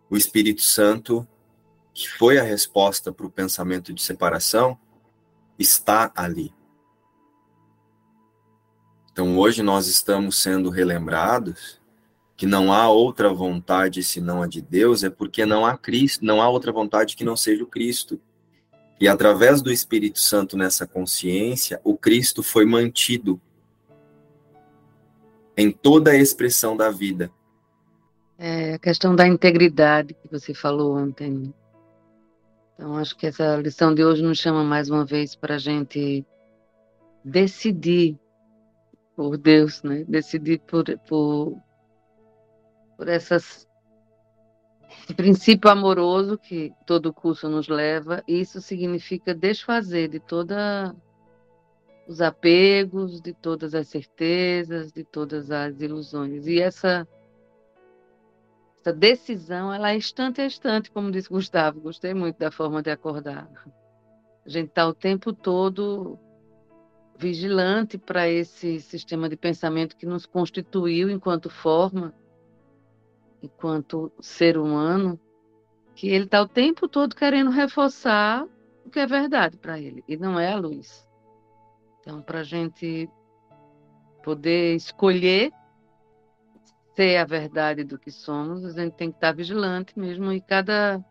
o 0.10 0.16
Espírito 0.16 0.62
Santo, 0.62 1.28
que 1.93 2.08
foi 2.08 2.38
a 2.39 2.43
resposta 2.43 3.12
para 3.12 3.26
o 3.26 3.32
pensamento 3.32 3.93
de 3.93 4.01
separação, 4.01 4.78
está 5.60 6.12
ali. 6.16 6.54
Então 9.12 9.38
hoje 9.38 9.62
nós 9.62 9.88
estamos 9.88 10.38
sendo 10.38 10.70
relembrados 10.70 11.82
que 12.38 12.45
não 12.45 12.72
há 12.72 12.88
outra 12.89 13.34
vontade 13.34 14.01
senão 14.04 14.41
a 14.41 14.47
de 14.47 14.62
Deus, 14.62 15.04
é 15.04 15.10
porque 15.10 15.45
não 15.45 15.66
há 15.66 15.78
Cristo, 15.78 16.26
não 16.26 16.41
há 16.41 16.49
outra 16.49 16.72
vontade 16.72 17.16
que 17.16 17.24
não 17.24 17.36
seja 17.36 17.64
o 17.64 17.68
Cristo. 17.68 18.20
E 19.04 19.08
através 19.10 19.62
do 19.62 19.70
Espírito 19.70 20.18
Santo 20.18 20.56
nessa 20.56 20.88
consciência, 20.88 21.78
o 21.84 21.97
Cristo 21.97 22.41
foi 22.41 22.66
mantido 22.66 23.38
em 25.58 25.70
toda 25.74 26.12
a 26.12 26.16
expressão 26.16 26.78
da 26.78 26.89
vida. 26.89 27.30
É 28.38 28.76
a 28.76 28.80
questão 28.80 29.14
da 29.14 29.28
integridade 29.28 30.14
que 30.14 30.32
você 30.32 30.54
falou 30.54 30.95
ontem. 30.95 31.54
Então, 32.76 32.95
acho 32.95 33.18
que 33.18 33.28
essa 33.28 33.58
lição 33.58 33.93
de 33.93 34.06
hoje 34.06 34.24
nos 34.24 34.38
chama 34.38 34.64
mais 34.64 34.89
uma 34.89 35.04
vez 35.04 35.36
para 35.36 35.56
a 35.56 35.60
gente 35.60 36.26
decidir 37.26 38.18
por 39.18 39.36
Deus, 39.36 39.84
né? 39.84 40.06
Decidir 40.08 40.62
por, 40.62 40.86
por, 40.99 41.58
por 42.95 43.10
essas 43.10 43.68
esse 45.01 45.13
princípio 45.13 45.69
amoroso 45.69 46.37
que 46.37 46.71
todo 46.85 47.13
curso 47.13 47.49
nos 47.49 47.67
leva, 47.67 48.23
isso 48.27 48.61
significa 48.61 49.33
desfazer 49.33 50.07
de 50.09 50.19
toda 50.19 50.95
os 52.07 52.21
apegos, 52.21 53.21
de 53.21 53.33
todas 53.33 53.73
as 53.73 53.87
certezas, 53.87 54.91
de 54.91 55.03
todas 55.03 55.51
as 55.51 55.81
ilusões. 55.81 56.47
E 56.47 56.61
essa 56.61 57.07
essa 58.81 58.91
decisão, 58.91 59.73
ela 59.73 59.91
é 59.91 59.95
instante 59.95 60.41
a 60.41 60.45
instante, 60.45 60.91
como 60.91 61.09
disse 61.09 61.29
Gustavo. 61.29 61.79
Gostei 61.79 62.13
muito 62.13 62.37
da 62.37 62.51
forma 62.51 62.81
de 62.83 62.91
acordar. 62.91 63.49
A 64.45 64.49
gente 64.49 64.67
está 64.67 64.85
o 64.85 64.93
tempo 64.93 65.31
todo 65.31 66.19
vigilante 67.17 67.97
para 67.97 68.27
esse 68.27 68.81
sistema 68.81 69.29
de 69.29 69.37
pensamento 69.37 69.95
que 69.95 70.05
nos 70.05 70.25
constituiu 70.25 71.09
enquanto 71.09 71.49
forma 71.49 72.13
enquanto 73.43 74.09
ser 74.21 74.57
humano, 74.57 75.19
que 75.93 76.07
ele 76.07 76.23
está 76.23 76.41
o 76.41 76.47
tempo 76.47 76.87
todo 76.87 77.15
querendo 77.15 77.51
reforçar 77.51 78.47
o 78.85 78.89
que 78.89 78.99
é 78.99 79.05
verdade 79.05 79.57
para 79.57 79.77
ele, 79.77 80.01
e 80.07 80.15
não 80.15 80.39
é 80.39 80.53
a 80.53 80.57
luz. 80.57 81.05
Então, 81.99 82.21
para 82.21 82.39
a 82.39 82.43
gente 82.43 83.09
poder 84.23 84.75
escolher 84.75 85.51
ser 86.95 87.17
a 87.17 87.25
verdade 87.25 87.83
do 87.83 87.99
que 87.99 88.11
somos, 88.11 88.63
a 88.63 88.71
gente 88.71 88.93
tem 88.93 89.11
que 89.11 89.17
estar 89.17 89.31
tá 89.31 89.33
vigilante 89.33 89.99
mesmo, 89.99 90.31
e 90.31 90.39
cada, 90.39 91.03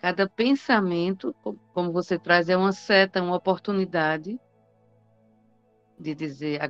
cada 0.00 0.28
pensamento, 0.28 1.34
como 1.74 1.90
você 1.90 2.16
traz, 2.16 2.48
é 2.48 2.56
uma 2.56 2.72
seta, 2.72 3.22
uma 3.22 3.36
oportunidade 3.36 4.38
de 5.98 6.14
dizer: 6.14 6.60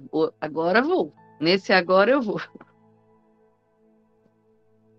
agora 0.41 0.81
vou, 0.81 1.13
nesse 1.39 1.73
agora 1.73 2.11
eu 2.11 2.23
vou. 2.23 2.41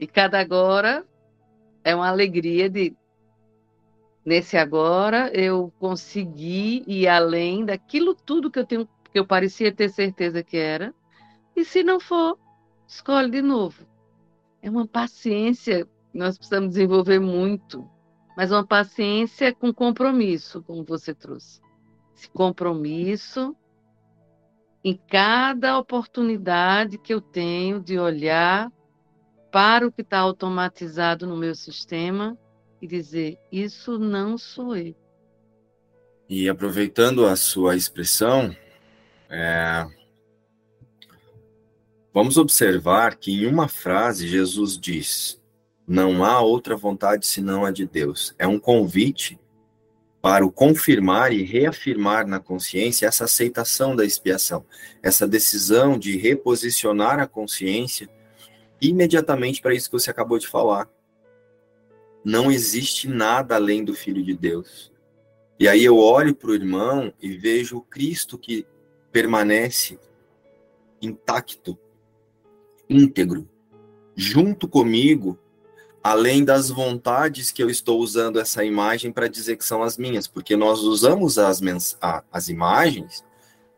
E 0.01 0.07
cada 0.07 0.39
agora 0.39 1.05
é 1.83 1.93
uma 1.93 2.09
alegria 2.09 2.67
de 2.67 2.97
nesse 4.25 4.57
agora 4.57 5.31
eu 5.31 5.71
consegui 5.79 6.83
ir 6.87 7.07
além 7.07 7.63
daquilo 7.63 8.15
tudo 8.15 8.49
que 8.49 8.57
eu 8.57 8.65
tenho 8.65 8.89
que 9.13 9.19
eu 9.19 9.27
parecia 9.27 9.71
ter 9.71 9.89
certeza 9.89 10.41
que 10.41 10.57
era. 10.57 10.91
E 11.55 11.63
se 11.63 11.83
não 11.83 11.99
for, 11.99 12.39
escolhe 12.87 13.29
de 13.29 13.43
novo. 13.43 13.85
É 14.59 14.71
uma 14.71 14.87
paciência 14.87 15.85
que 16.11 16.17
nós 16.17 16.35
precisamos 16.35 16.69
desenvolver 16.69 17.19
muito, 17.19 17.87
mas 18.35 18.51
uma 18.51 18.65
paciência 18.65 19.53
com 19.53 19.71
compromisso, 19.71 20.63
como 20.63 20.83
você 20.83 21.13
trouxe. 21.13 21.61
Esse 22.15 22.27
compromisso 22.31 23.55
em 24.83 24.97
cada 25.09 25.77
oportunidade 25.77 26.97
que 26.97 27.13
eu 27.13 27.21
tenho 27.21 27.79
de 27.79 27.99
olhar 27.99 28.71
para 29.51 29.85
o 29.85 29.91
que 29.91 30.01
está 30.01 30.19
automatizado 30.19 31.27
no 31.27 31.35
meu 31.35 31.53
sistema 31.53 32.37
e 32.81 32.87
dizer: 32.87 33.37
Isso 33.51 33.99
não 33.99 34.37
sou 34.37 34.75
eu. 34.75 34.95
E 36.27 36.47
aproveitando 36.47 37.25
a 37.25 37.35
sua 37.35 37.75
expressão, 37.75 38.55
é... 39.29 39.85
vamos 42.13 42.37
observar 42.37 43.17
que 43.17 43.31
em 43.31 43.45
uma 43.45 43.67
frase 43.67 44.27
Jesus 44.27 44.77
diz: 44.77 45.39
Não 45.85 46.23
há 46.23 46.39
outra 46.39 46.77
vontade 46.77 47.27
senão 47.27 47.65
a 47.65 47.71
de 47.71 47.85
Deus. 47.85 48.33
É 48.39 48.47
um 48.47 48.57
convite 48.57 49.37
para 50.21 50.45
o 50.45 50.51
confirmar 50.51 51.33
e 51.33 51.41
reafirmar 51.41 52.27
na 52.27 52.39
consciência 52.39 53.07
essa 53.07 53.25
aceitação 53.25 53.95
da 53.95 54.05
expiação, 54.05 54.63
essa 55.01 55.27
decisão 55.27 55.97
de 55.97 56.15
reposicionar 56.15 57.19
a 57.19 57.27
consciência 57.27 58.07
imediatamente 58.81 59.61
para 59.61 59.73
isso 59.73 59.89
que 59.89 59.99
você 59.99 60.09
acabou 60.09 60.39
de 60.39 60.47
falar. 60.47 60.89
Não 62.25 62.51
existe 62.51 63.07
nada 63.07 63.55
além 63.55 63.83
do 63.83 63.93
Filho 63.93 64.23
de 64.23 64.35
Deus. 64.35 64.91
E 65.59 65.67
aí 65.67 65.85
eu 65.85 65.97
olho 65.97 66.33
para 66.33 66.49
o 66.49 66.55
irmão 66.55 67.13
e 67.21 67.37
vejo 67.37 67.77
o 67.77 67.81
Cristo 67.81 68.37
que 68.37 68.65
permanece 69.11 69.99
intacto, 71.01 71.77
íntegro, 72.89 73.47
junto 74.15 74.67
comigo, 74.67 75.37
além 76.03 76.43
das 76.43 76.69
vontades 76.69 77.51
que 77.51 77.61
eu 77.61 77.69
estou 77.69 77.99
usando 77.99 78.39
essa 78.39 78.63
imagem 78.63 79.11
para 79.11 79.27
dizer 79.27 79.55
que 79.55 79.65
são 79.65 79.83
as 79.83 79.97
minhas, 79.97 80.27
porque 80.27 80.55
nós 80.55 80.79
usamos 80.79 81.37
as, 81.37 81.61
as 82.31 82.49
imagens 82.49 83.23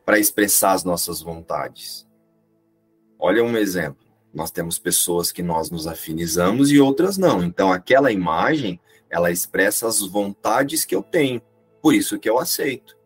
para 0.05 0.19
expressar 0.19 0.73
as 0.73 0.83
nossas 0.83 1.21
vontades. 1.21 2.07
Olha 3.19 3.43
um 3.43 3.57
exemplo. 3.57 4.02
Nós 4.34 4.49
temos 4.49 4.79
pessoas 4.79 5.31
que 5.31 5.43
nós 5.43 5.69
nos 5.69 5.86
afinizamos 5.86 6.71
e 6.71 6.79
outras 6.79 7.17
não. 7.17 7.43
Então, 7.43 7.71
aquela 7.71 8.11
imagem, 8.11 8.79
ela 9.09 9.29
expressa 9.29 9.88
as 9.88 10.01
vontades 10.01 10.84
que 10.86 10.95
eu 10.95 11.03
tenho. 11.03 11.41
Por 11.81 11.93
isso 11.93 12.17
que 12.17 12.29
eu 12.29 12.39
aceito. 12.39 12.97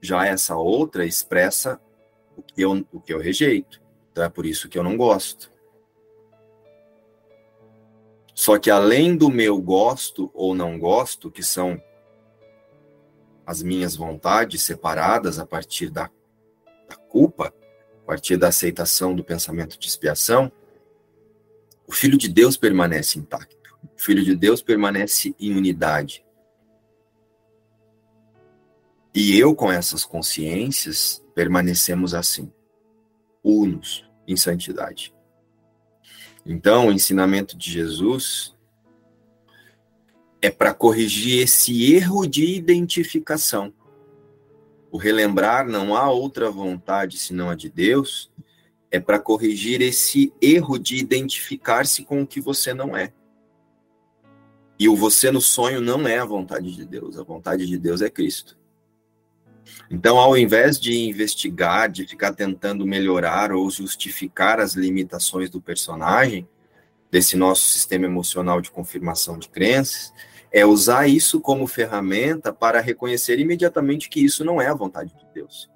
Já 0.00 0.24
essa 0.24 0.56
outra 0.56 1.04
expressa 1.04 1.80
o 2.36 2.42
que 2.42 2.62
eu, 2.62 2.86
o 2.92 3.00
que 3.00 3.12
eu 3.12 3.18
rejeito. 3.18 3.82
Então, 4.10 4.24
é 4.24 4.28
por 4.28 4.46
isso 4.46 4.68
que 4.68 4.78
eu 4.78 4.82
não 4.82 4.96
gosto. 4.96 5.52
Só 8.34 8.56
que 8.58 8.70
além 8.70 9.16
do 9.16 9.28
meu 9.28 9.60
gosto 9.60 10.30
ou 10.32 10.54
não 10.54 10.78
gosto, 10.78 11.30
que 11.30 11.42
são 11.42 11.82
as 13.44 13.62
minhas 13.62 13.96
vontades 13.96 14.62
separadas 14.62 15.38
a 15.38 15.44
partir 15.44 15.90
da, 15.90 16.08
da 16.88 16.94
culpa, 16.94 17.52
partir 18.08 18.38
da 18.38 18.48
aceitação 18.48 19.14
do 19.14 19.22
pensamento 19.22 19.78
de 19.78 19.86
expiação, 19.86 20.50
o 21.86 21.92
Filho 21.92 22.16
de 22.16 22.26
Deus 22.26 22.56
permanece 22.56 23.18
intacto. 23.18 23.76
O 23.84 24.00
Filho 24.00 24.24
de 24.24 24.34
Deus 24.34 24.62
permanece 24.62 25.36
em 25.38 25.54
unidade. 25.54 26.24
E 29.14 29.38
eu, 29.38 29.54
com 29.54 29.70
essas 29.70 30.06
consciências, 30.06 31.22
permanecemos 31.34 32.14
assim, 32.14 32.50
unos 33.44 34.08
em 34.26 34.38
santidade. 34.38 35.14
Então, 36.46 36.86
o 36.86 36.92
ensinamento 36.92 37.58
de 37.58 37.70
Jesus 37.70 38.56
é 40.40 40.48
para 40.48 40.72
corrigir 40.72 41.42
esse 41.42 41.92
erro 41.92 42.26
de 42.26 42.56
identificação. 42.56 43.70
O 44.90 44.96
relembrar 44.96 45.66
não 45.68 45.94
há 45.94 46.10
outra 46.10 46.50
vontade 46.50 47.18
senão 47.18 47.50
a 47.50 47.54
de 47.54 47.68
Deus, 47.68 48.30
é 48.90 48.98
para 48.98 49.18
corrigir 49.18 49.82
esse 49.82 50.32
erro 50.40 50.78
de 50.78 50.96
identificar-se 50.96 52.04
com 52.04 52.22
o 52.22 52.26
que 52.26 52.40
você 52.40 52.72
não 52.72 52.96
é. 52.96 53.12
E 54.78 54.88
o 54.88 54.96
você 54.96 55.30
no 55.30 55.40
sonho 55.40 55.80
não 55.80 56.06
é 56.06 56.18
a 56.18 56.24
vontade 56.24 56.74
de 56.74 56.84
Deus, 56.84 57.18
a 57.18 57.22
vontade 57.22 57.66
de 57.66 57.76
Deus 57.76 58.00
é 58.00 58.08
Cristo. 58.08 58.56
Então, 59.90 60.18
ao 60.18 60.36
invés 60.36 60.80
de 60.80 60.96
investigar, 60.96 61.90
de 61.90 62.06
ficar 62.06 62.32
tentando 62.32 62.86
melhorar 62.86 63.52
ou 63.52 63.70
justificar 63.70 64.60
as 64.60 64.74
limitações 64.74 65.50
do 65.50 65.60
personagem, 65.60 66.48
desse 67.10 67.36
nosso 67.36 67.62
sistema 67.68 68.04
emocional 68.04 68.60
de 68.60 68.70
confirmação 68.70 69.38
de 69.38 69.48
crenças, 69.48 70.12
é 70.50 70.64
usar 70.64 71.08
isso 71.08 71.40
como 71.40 71.66
ferramenta 71.66 72.52
para 72.52 72.80
reconhecer 72.80 73.38
imediatamente 73.38 74.08
que 74.08 74.24
isso 74.24 74.44
não 74.44 74.60
é 74.60 74.68
a 74.68 74.74
vontade 74.74 75.14
de 75.14 75.26
Deus. 75.34 75.70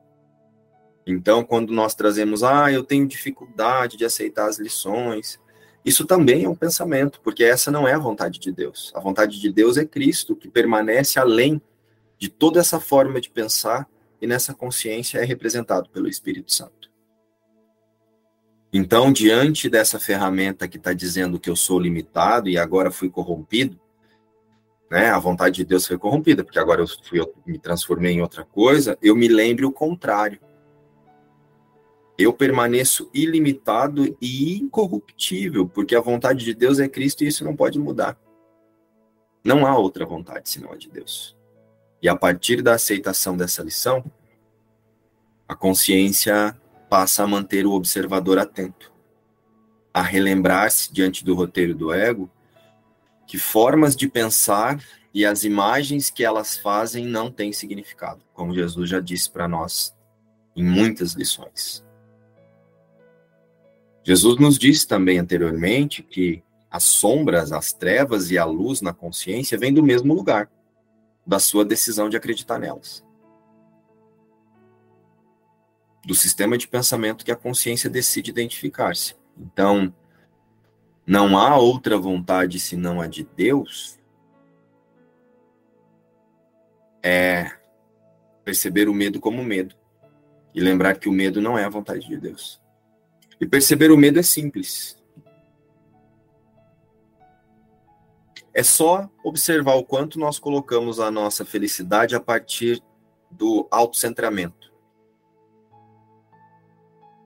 Então, 1.06 1.44
quando 1.44 1.72
nós 1.72 1.94
trazemos, 1.94 2.42
ah, 2.42 2.70
eu 2.70 2.84
tenho 2.84 3.06
dificuldade 3.06 3.96
de 3.96 4.04
aceitar 4.04 4.48
as 4.48 4.58
lições, 4.58 5.40
isso 5.84 6.06
também 6.06 6.44
é 6.44 6.48
um 6.48 6.54
pensamento, 6.54 7.20
porque 7.22 7.42
essa 7.42 7.70
não 7.70 7.88
é 7.88 7.94
a 7.94 7.98
vontade 7.98 8.38
de 8.38 8.52
Deus. 8.52 8.92
A 8.94 9.00
vontade 9.00 9.40
de 9.40 9.52
Deus 9.52 9.76
é 9.76 9.84
Cristo, 9.84 10.36
que 10.36 10.48
permanece 10.48 11.18
além 11.18 11.60
de 12.18 12.28
toda 12.28 12.60
essa 12.60 12.78
forma 12.78 13.20
de 13.20 13.28
pensar 13.28 13.88
e 14.20 14.26
nessa 14.26 14.54
consciência 14.54 15.18
é 15.18 15.24
representado 15.24 15.90
pelo 15.90 16.08
Espírito 16.08 16.52
Santo. 16.52 16.88
Então, 18.72 19.12
diante 19.12 19.68
dessa 19.68 19.98
ferramenta 19.98 20.68
que 20.68 20.76
está 20.76 20.92
dizendo 20.92 21.38
que 21.38 21.50
eu 21.50 21.56
sou 21.56 21.80
limitado 21.80 22.48
e 22.48 22.56
agora 22.56 22.92
fui 22.92 23.10
corrompido, 23.10 23.78
né, 24.92 25.08
a 25.08 25.18
vontade 25.18 25.56
de 25.56 25.64
Deus 25.64 25.86
foi 25.86 25.96
corrompida, 25.96 26.44
porque 26.44 26.58
agora 26.58 26.82
eu, 26.82 26.86
fui, 26.86 27.18
eu 27.18 27.34
me 27.46 27.58
transformei 27.58 28.12
em 28.12 28.20
outra 28.20 28.44
coisa, 28.44 28.98
eu 29.00 29.16
me 29.16 29.26
lembre 29.26 29.64
o 29.64 29.72
contrário. 29.72 30.38
Eu 32.18 32.30
permaneço 32.30 33.08
ilimitado 33.14 34.14
e 34.20 34.58
incorruptível, 34.58 35.66
porque 35.66 35.96
a 35.96 36.00
vontade 36.02 36.44
de 36.44 36.52
Deus 36.52 36.78
é 36.78 36.86
Cristo 36.88 37.24
e 37.24 37.28
isso 37.28 37.42
não 37.42 37.56
pode 37.56 37.78
mudar. 37.78 38.20
Não 39.42 39.66
há 39.66 39.74
outra 39.78 40.04
vontade 40.04 40.50
senão 40.50 40.70
a 40.72 40.76
de 40.76 40.90
Deus. 40.90 41.34
E 42.02 42.06
a 42.06 42.14
partir 42.14 42.60
da 42.60 42.74
aceitação 42.74 43.34
dessa 43.34 43.62
lição, 43.62 44.04
a 45.48 45.54
consciência 45.56 46.54
passa 46.90 47.24
a 47.24 47.26
manter 47.26 47.64
o 47.64 47.72
observador 47.72 48.38
atento, 48.38 48.92
a 49.94 50.02
relembrar-se 50.02 50.92
diante 50.92 51.24
do 51.24 51.34
roteiro 51.34 51.74
do 51.74 51.90
ego 51.94 52.30
que 53.32 53.38
formas 53.38 53.96
de 53.96 54.06
pensar 54.08 54.78
e 55.14 55.24
as 55.24 55.42
imagens 55.42 56.10
que 56.10 56.22
elas 56.22 56.54
fazem 56.58 57.06
não 57.06 57.32
têm 57.32 57.50
significado, 57.50 58.20
como 58.34 58.52
Jesus 58.52 58.90
já 58.90 59.00
disse 59.00 59.30
para 59.30 59.48
nós 59.48 59.96
em 60.54 60.62
muitas 60.62 61.14
lições. 61.14 61.82
Jesus 64.04 64.38
nos 64.38 64.58
disse 64.58 64.86
também 64.86 65.18
anteriormente 65.18 66.02
que 66.02 66.42
as 66.70 66.82
sombras, 66.84 67.52
as 67.52 67.72
trevas 67.72 68.30
e 68.30 68.36
a 68.36 68.44
luz 68.44 68.82
na 68.82 68.92
consciência 68.92 69.56
vêm 69.56 69.72
do 69.72 69.82
mesmo 69.82 70.12
lugar 70.12 70.50
da 71.26 71.38
sua 71.38 71.64
decisão 71.64 72.10
de 72.10 72.18
acreditar 72.18 72.58
nelas. 72.58 73.02
Do 76.04 76.14
sistema 76.14 76.58
de 76.58 76.68
pensamento 76.68 77.24
que 77.24 77.32
a 77.32 77.36
consciência 77.36 77.88
decide 77.88 78.30
identificar-se. 78.30 79.14
Então, 79.38 79.90
não 81.06 81.36
há 81.36 81.56
outra 81.56 81.98
vontade 81.98 82.60
senão 82.60 83.00
a 83.00 83.06
de 83.06 83.24
Deus. 83.24 83.98
É 87.02 87.50
perceber 88.44 88.88
o 88.88 88.94
medo 88.94 89.20
como 89.20 89.42
medo 89.42 89.74
e 90.54 90.60
lembrar 90.60 90.96
que 90.96 91.08
o 91.08 91.12
medo 91.12 91.40
não 91.40 91.58
é 91.58 91.64
a 91.64 91.68
vontade 91.68 92.06
de 92.06 92.16
Deus. 92.16 92.60
E 93.40 93.46
perceber 93.46 93.90
o 93.90 93.96
medo 93.96 94.18
é 94.18 94.22
simples. 94.22 94.96
É 98.54 98.62
só 98.62 99.10
observar 99.24 99.74
o 99.74 99.84
quanto 99.84 100.18
nós 100.18 100.38
colocamos 100.38 101.00
a 101.00 101.10
nossa 101.10 101.44
felicidade 101.44 102.14
a 102.14 102.20
partir 102.20 102.82
do 103.30 103.66
autocentramento. 103.70 104.61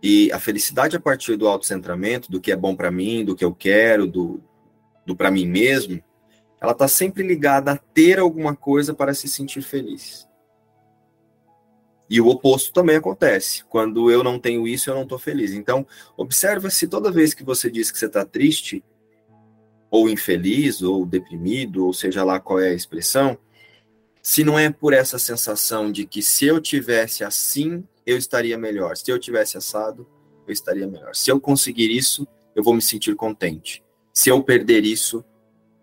E 0.02 0.30
a 0.32 0.38
felicidade 0.38 0.96
a 0.96 1.00
partir 1.00 1.36
do 1.36 1.48
autocentramento, 1.48 2.30
do 2.30 2.40
que 2.40 2.52
é 2.52 2.56
bom 2.56 2.76
para 2.76 2.90
mim, 2.90 3.24
do 3.24 3.34
que 3.34 3.44
eu 3.44 3.54
quero, 3.54 4.06
do, 4.06 4.40
do 5.04 5.16
para 5.16 5.30
mim 5.30 5.46
mesmo, 5.46 6.02
ela 6.60 6.72
está 6.72 6.86
sempre 6.88 7.22
ligada 7.22 7.72
a 7.72 7.76
ter 7.76 8.18
alguma 8.18 8.54
coisa 8.54 8.94
para 8.94 9.14
se 9.14 9.28
sentir 9.28 9.62
feliz. 9.62 10.26
E 12.08 12.20
o 12.20 12.28
oposto 12.28 12.72
também 12.72 12.96
acontece. 12.96 13.64
Quando 13.64 14.10
eu 14.10 14.22
não 14.22 14.38
tenho 14.38 14.66
isso, 14.66 14.88
eu 14.88 14.94
não 14.94 15.02
estou 15.02 15.18
feliz. 15.18 15.52
Então, 15.52 15.86
observa 16.16 16.70
se 16.70 16.86
toda 16.86 17.10
vez 17.10 17.34
que 17.34 17.42
você 17.42 17.70
diz 17.70 17.90
que 17.90 17.98
você 17.98 18.06
está 18.06 18.24
triste, 18.24 18.84
ou 19.90 20.08
infeliz, 20.08 20.82
ou 20.82 21.04
deprimido, 21.04 21.84
ou 21.84 21.92
seja 21.92 22.22
lá 22.22 22.38
qual 22.38 22.60
é 22.60 22.68
a 22.68 22.74
expressão, 22.74 23.36
se 24.22 24.44
não 24.44 24.58
é 24.58 24.70
por 24.70 24.92
essa 24.92 25.18
sensação 25.18 25.90
de 25.90 26.06
que 26.06 26.22
se 26.22 26.44
eu 26.46 26.60
tivesse 26.60 27.24
assim, 27.24 27.84
eu 28.06 28.16
estaria 28.16 28.56
melhor. 28.56 28.96
Se 28.96 29.10
eu 29.10 29.18
tivesse 29.18 29.58
assado, 29.58 30.06
eu 30.46 30.52
estaria 30.52 30.86
melhor. 30.86 31.14
Se 31.14 31.30
eu 31.30 31.40
conseguir 31.40 31.90
isso, 31.90 32.26
eu 32.54 32.62
vou 32.62 32.72
me 32.72 32.80
sentir 32.80 33.16
contente. 33.16 33.84
Se 34.14 34.30
eu 34.30 34.42
perder 34.42 34.84
isso, 34.84 35.24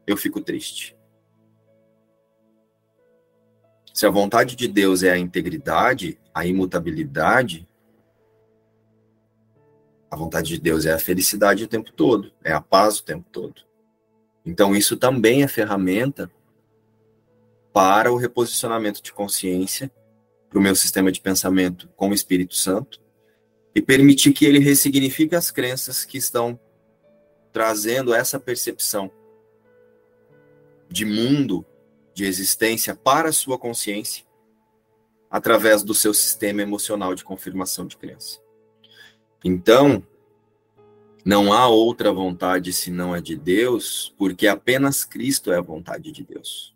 eu 0.07 0.15
fico 0.15 0.41
triste. 0.41 0.97
Se 3.93 4.07
a 4.07 4.09
vontade 4.09 4.55
de 4.55 4.67
Deus 4.67 5.03
é 5.03 5.11
a 5.11 5.17
integridade, 5.17 6.19
a 6.33 6.45
imutabilidade, 6.47 7.67
a 10.09 10.15
vontade 10.15 10.49
de 10.49 10.59
Deus 10.59 10.85
é 10.85 10.93
a 10.93 10.99
felicidade 10.99 11.63
o 11.63 11.67
tempo 11.67 11.91
todo, 11.91 12.31
é 12.43 12.53
a 12.53 12.61
paz 12.61 12.99
o 12.99 13.03
tempo 13.03 13.27
todo. 13.31 13.61
Então, 14.45 14.75
isso 14.75 14.97
também 14.97 15.43
é 15.43 15.47
ferramenta 15.47 16.31
para 17.71 18.11
o 18.11 18.17
reposicionamento 18.17 19.01
de 19.01 19.13
consciência, 19.13 19.91
para 20.53 20.59
o 20.59 20.61
meu 20.61 20.75
sistema 20.75 21.11
de 21.11 21.19
pensamento 21.19 21.89
com 21.95 22.09
o 22.09 22.13
Espírito 22.13 22.53
Santo, 22.53 23.01
e 23.73 23.81
permitir 23.81 24.33
que 24.33 24.45
ele 24.45 24.59
ressignifique 24.59 25.35
as 25.35 25.49
crenças 25.49 26.05
que 26.05 26.15
estão 26.15 26.59
trazendo 27.51 28.13
essa 28.13 28.39
percepção 28.39 29.09
de 30.87 31.05
mundo, 31.05 31.65
de 32.13 32.23
existência 32.23 32.95
para 32.95 33.29
a 33.29 33.33
sua 33.33 33.57
consciência, 33.57 34.23
através 35.27 35.81
do 35.81 35.95
seu 35.95 36.13
sistema 36.13 36.61
emocional 36.61 37.15
de 37.15 37.23
confirmação 37.23 37.87
de 37.87 37.97
crença. 37.97 38.39
Então, 39.43 40.03
Não 41.25 41.53
há 41.53 41.67
outra 41.67 42.11
vontade 42.11 42.73
senão 42.73 43.13
a 43.13 43.21
de 43.21 43.37
Deus, 43.37 44.13
porque 44.17 44.45
apenas 44.45 45.05
Cristo 45.05 45.53
é 45.53 45.57
a 45.57 45.61
vontade 45.61 46.11
de 46.11 46.21
Deus. 46.21 46.75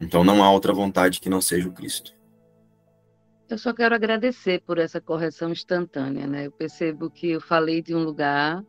Então 0.00 0.22
não 0.22 0.42
há 0.42 0.50
outra 0.50 0.72
vontade 0.72 1.20
que 1.20 1.28
não 1.28 1.40
seja 1.40 1.68
o 1.68 1.72
Cristo. 1.72 2.16
Eu 3.48 3.56
só 3.56 3.72
quero 3.72 3.94
agradecer 3.94 4.60
por 4.60 4.78
essa 4.78 5.00
correção 5.00 5.50
instantânea, 5.50 6.26
né? 6.26 6.46
Eu 6.46 6.52
percebo 6.52 7.10
que 7.10 7.30
eu 7.30 7.40
falei 7.40 7.80
de 7.80 7.94
um 7.94 8.04
lugar 8.04 8.62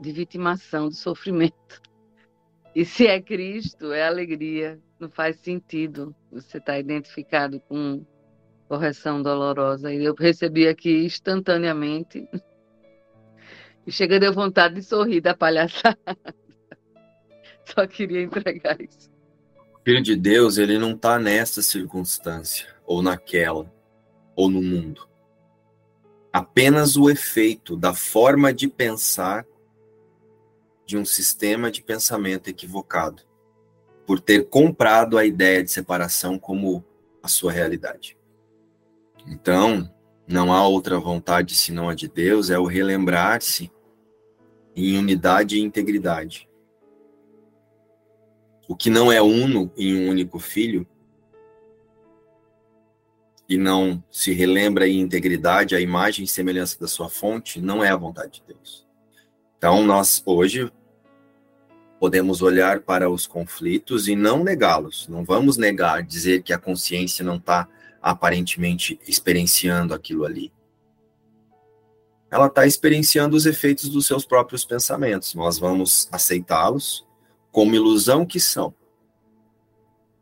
de 0.00 0.12
vitimação, 0.12 0.88
de 0.88 0.96
sofrimento. 0.96 1.80
E 2.74 2.84
se 2.84 3.08
é 3.08 3.20
Cristo, 3.20 3.92
é 3.92 4.06
alegria. 4.06 4.78
Não 5.00 5.10
faz 5.10 5.36
sentido 5.40 6.14
você 6.30 6.58
estar 6.58 6.78
identificado 6.78 7.58
com 7.60 8.04
correção 8.68 9.20
dolorosa. 9.20 9.92
E 9.92 10.04
eu 10.04 10.14
recebi 10.14 10.68
aqui 10.68 11.04
instantaneamente. 11.04 12.28
E 13.86 13.90
chega 13.90 14.20
deu 14.20 14.34
vontade 14.34 14.74
de 14.74 14.82
sorrir 14.82 15.22
da 15.22 15.34
palhaçada. 15.34 15.98
Só 17.64 17.86
queria 17.86 18.22
entregar 18.22 18.78
isso. 18.78 19.10
Filho 19.88 20.02
de 20.02 20.14
Deus, 20.14 20.58
ele 20.58 20.76
não 20.76 20.92
está 20.92 21.18
nessa 21.18 21.62
circunstância, 21.62 22.66
ou 22.84 23.00
naquela 23.00 23.72
ou 24.36 24.50
no 24.50 24.60
mundo. 24.60 25.08
Apenas 26.30 26.94
o 26.98 27.08
efeito 27.08 27.74
da 27.74 27.94
forma 27.94 28.52
de 28.52 28.68
pensar 28.68 29.46
de 30.84 30.98
um 30.98 31.06
sistema 31.06 31.70
de 31.70 31.82
pensamento 31.82 32.50
equivocado, 32.50 33.22
por 34.06 34.20
ter 34.20 34.46
comprado 34.50 35.16
a 35.16 35.24
ideia 35.24 35.64
de 35.64 35.70
separação 35.70 36.38
como 36.38 36.84
a 37.22 37.28
sua 37.28 37.50
realidade. 37.50 38.14
Então, 39.26 39.90
não 40.26 40.52
há 40.52 40.68
outra 40.68 40.98
vontade 40.98 41.54
senão 41.54 41.88
a 41.88 41.94
de 41.94 42.08
Deus, 42.08 42.50
é 42.50 42.58
o 42.58 42.66
relembrar-se 42.66 43.72
em 44.76 44.98
unidade 44.98 45.56
e 45.56 45.62
integridade. 45.62 46.47
O 48.68 48.76
que 48.76 48.90
não 48.90 49.10
é 49.10 49.20
uno 49.22 49.72
em 49.78 49.96
um 49.96 50.10
único 50.10 50.38
filho 50.38 50.86
e 53.48 53.56
não 53.56 54.04
se 54.10 54.30
relembra 54.30 54.86
em 54.86 55.00
integridade 55.00 55.74
a 55.74 55.80
imagem 55.80 56.26
e 56.26 56.28
semelhança 56.28 56.78
da 56.78 56.86
sua 56.86 57.08
fonte, 57.08 57.62
não 57.62 57.82
é 57.82 57.88
a 57.88 57.96
vontade 57.96 58.42
de 58.42 58.54
Deus. 58.54 58.86
Então, 59.56 59.82
nós 59.82 60.22
hoje 60.26 60.70
podemos 61.98 62.42
olhar 62.42 62.80
para 62.80 63.08
os 63.08 63.26
conflitos 63.26 64.06
e 64.06 64.14
não 64.14 64.44
negá-los. 64.44 65.08
Não 65.08 65.24
vamos 65.24 65.56
negar, 65.56 66.02
dizer 66.02 66.42
que 66.42 66.52
a 66.52 66.58
consciência 66.58 67.24
não 67.24 67.36
está 67.36 67.66
aparentemente 68.02 69.00
experienciando 69.08 69.94
aquilo 69.94 70.26
ali. 70.26 70.52
Ela 72.30 72.48
está 72.48 72.66
experienciando 72.66 73.34
os 73.34 73.46
efeitos 73.46 73.88
dos 73.88 74.06
seus 74.06 74.26
próprios 74.26 74.62
pensamentos. 74.62 75.34
Nós 75.34 75.58
vamos 75.58 76.06
aceitá-los 76.12 77.07
como 77.58 77.74
ilusão 77.74 78.24
que 78.24 78.38
são 78.38 78.72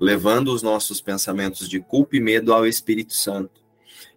levando 0.00 0.48
os 0.54 0.62
nossos 0.62 1.02
pensamentos 1.02 1.68
de 1.68 1.78
culpa 1.80 2.16
e 2.16 2.20
medo 2.20 2.50
ao 2.50 2.66
Espírito 2.66 3.12
Santo. 3.12 3.62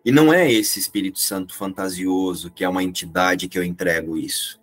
E 0.05 0.09
não 0.09 0.33
é 0.33 0.49
esse 0.49 0.79
Espírito 0.79 1.19
Santo 1.19 1.53
fantasioso, 1.53 2.49
que 2.49 2.63
é 2.63 2.69
uma 2.69 2.81
entidade 2.81 3.49
que 3.49 3.59
eu 3.59 3.63
entrego 3.65 4.17
isso. 4.17 4.57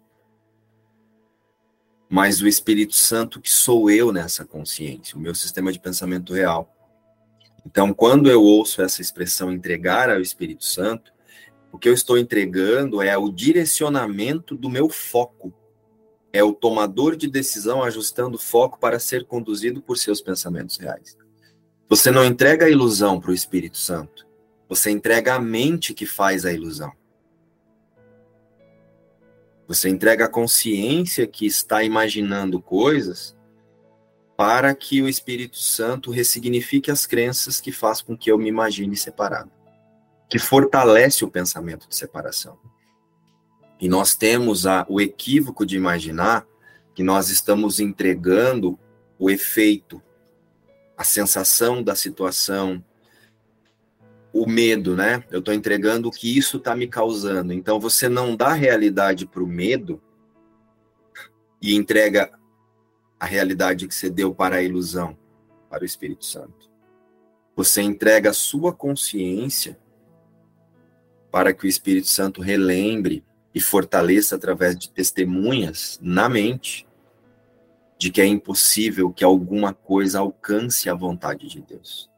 Mas 2.09 2.41
o 2.41 2.49
Espírito 2.49 2.95
Santo 2.95 3.43
que 3.43 3.53
sou 3.53 3.91
eu 3.91 4.11
nessa 4.11 4.43
consciência, 4.43 5.19
o 5.19 5.21
meu 5.21 5.35
sistema 5.35 5.71
de 5.71 5.79
pensamento 5.79 6.33
real. 6.33 6.75
Então, 7.67 7.93
quando 7.93 8.31
eu 8.31 8.43
ouço 8.43 8.81
essa 8.81 9.03
expressão 9.03 9.53
entregar 9.53 10.09
ao 10.09 10.23
Espírito 10.23 10.65
Santo, 10.65 11.13
o 11.71 11.79
que 11.79 11.91
eu 11.91 11.93
estou 11.93 12.17
entregando 12.17 13.03
é 13.03 13.19
o 13.19 13.31
direcionamento 13.31 14.57
do 14.57 14.71
meu 14.71 14.89
foco 14.89 15.53
é 16.37 16.45
o 16.45 16.53
tomador 16.53 17.17
de 17.17 17.27
decisão 17.27 17.83
ajustando 17.83 18.37
o 18.37 18.41
foco 18.41 18.79
para 18.79 18.99
ser 18.99 19.25
conduzido 19.25 19.81
por 19.81 19.97
seus 19.97 20.21
pensamentos 20.21 20.77
reais. 20.77 21.17
Você 21.89 22.11
não 22.11 22.25
entrega 22.25 22.67
a 22.67 22.71
ilusão 22.71 23.19
para 23.19 23.31
o 23.31 23.35
Espírito 23.35 23.79
Santo, 23.79 24.27
você 24.69 24.91
entrega 24.91 25.35
a 25.35 25.41
mente 25.41 25.95
que 25.95 26.05
faz 26.05 26.45
a 26.45 26.53
ilusão. 26.53 26.93
Você 29.67 29.89
entrega 29.89 30.27
a 30.27 30.29
consciência 30.29 31.27
que 31.27 31.47
está 31.47 31.83
imaginando 31.83 32.61
coisas 32.61 33.37
para 34.37 34.75
que 34.75 35.01
o 35.01 35.09
Espírito 35.09 35.57
Santo 35.57 36.11
ressignifique 36.11 36.91
as 36.91 37.07
crenças 37.07 37.61
que 37.61 37.73
faz 37.73 38.03
com 38.03 38.17
que 38.17 38.31
eu 38.31 38.37
me 38.37 38.49
imagine 38.49 38.95
separado, 38.97 39.51
que 40.29 40.39
fortalece 40.39 41.25
o 41.25 41.31
pensamento 41.31 41.89
de 41.89 41.97
separação. 41.97 42.59
E 43.81 43.89
nós 43.89 44.15
temos 44.15 44.67
a, 44.67 44.87
o 44.89 45.01
equívoco 45.01 45.67
de 45.67 45.77
imaginar 45.77 46.47
que 46.95 47.03
nós 47.03 47.29
estamos 47.29 47.79
entregando 47.79 48.79
o 49.19 49.31
efeito, 49.31 50.03
a 50.97 51.05
sensação 51.05 51.83
da 51.83 51.95
situação, 51.95 52.83
o 54.33 54.47
medo, 54.47 54.97
né? 54.97 55.25
Eu 55.31 55.41
estou 55.41 55.53
entregando 55.53 56.09
o 56.09 56.11
que 56.11 56.37
isso 56.37 56.57
está 56.59 56.75
me 56.75 56.87
causando. 56.87 57.53
Então 57.53 57.81
você 57.81 58.09
não 58.09 58.37
dá 58.37 58.53
realidade 58.53 59.27
para 59.27 59.43
o 59.43 59.47
medo 59.47 60.01
e 61.61 61.75
entrega 61.75 62.31
a 63.19 63.27
realidade 63.27 63.89
que 63.89 63.95
você 63.95 64.11
deu 64.11 64.35
para 64.35 64.57
a 64.57 64.63
ilusão, 64.63 65.17
para 65.69 65.83
o 65.83 65.87
Espírito 65.87 66.25
Santo. 66.25 66.71
Você 67.55 67.81
entrega 67.81 68.31
a 68.31 68.35
sua 68.35 68.73
consciência 68.73 69.79
para 71.31 71.53
que 71.53 71.67
o 71.67 71.69
Espírito 71.69 72.09
Santo 72.09 72.41
relembre 72.41 73.25
e 73.57 73.61
fortaleça 73.61 74.37
através 74.37 74.79
de 74.79 74.91
testemunhas 74.91 75.99
na 76.03 76.29
mente 76.29 76.87
de 77.99 78.11
que 78.11 78.21
é 78.21 78.27
impossível 78.27 79.11
que 79.11 79.25
alguma 79.25 79.73
coisa 79.73 80.19
alcance 80.19 80.91
a 80.91 80.95
vontade 80.95 81.49
de 81.49 81.63
Deus. 81.63 82.11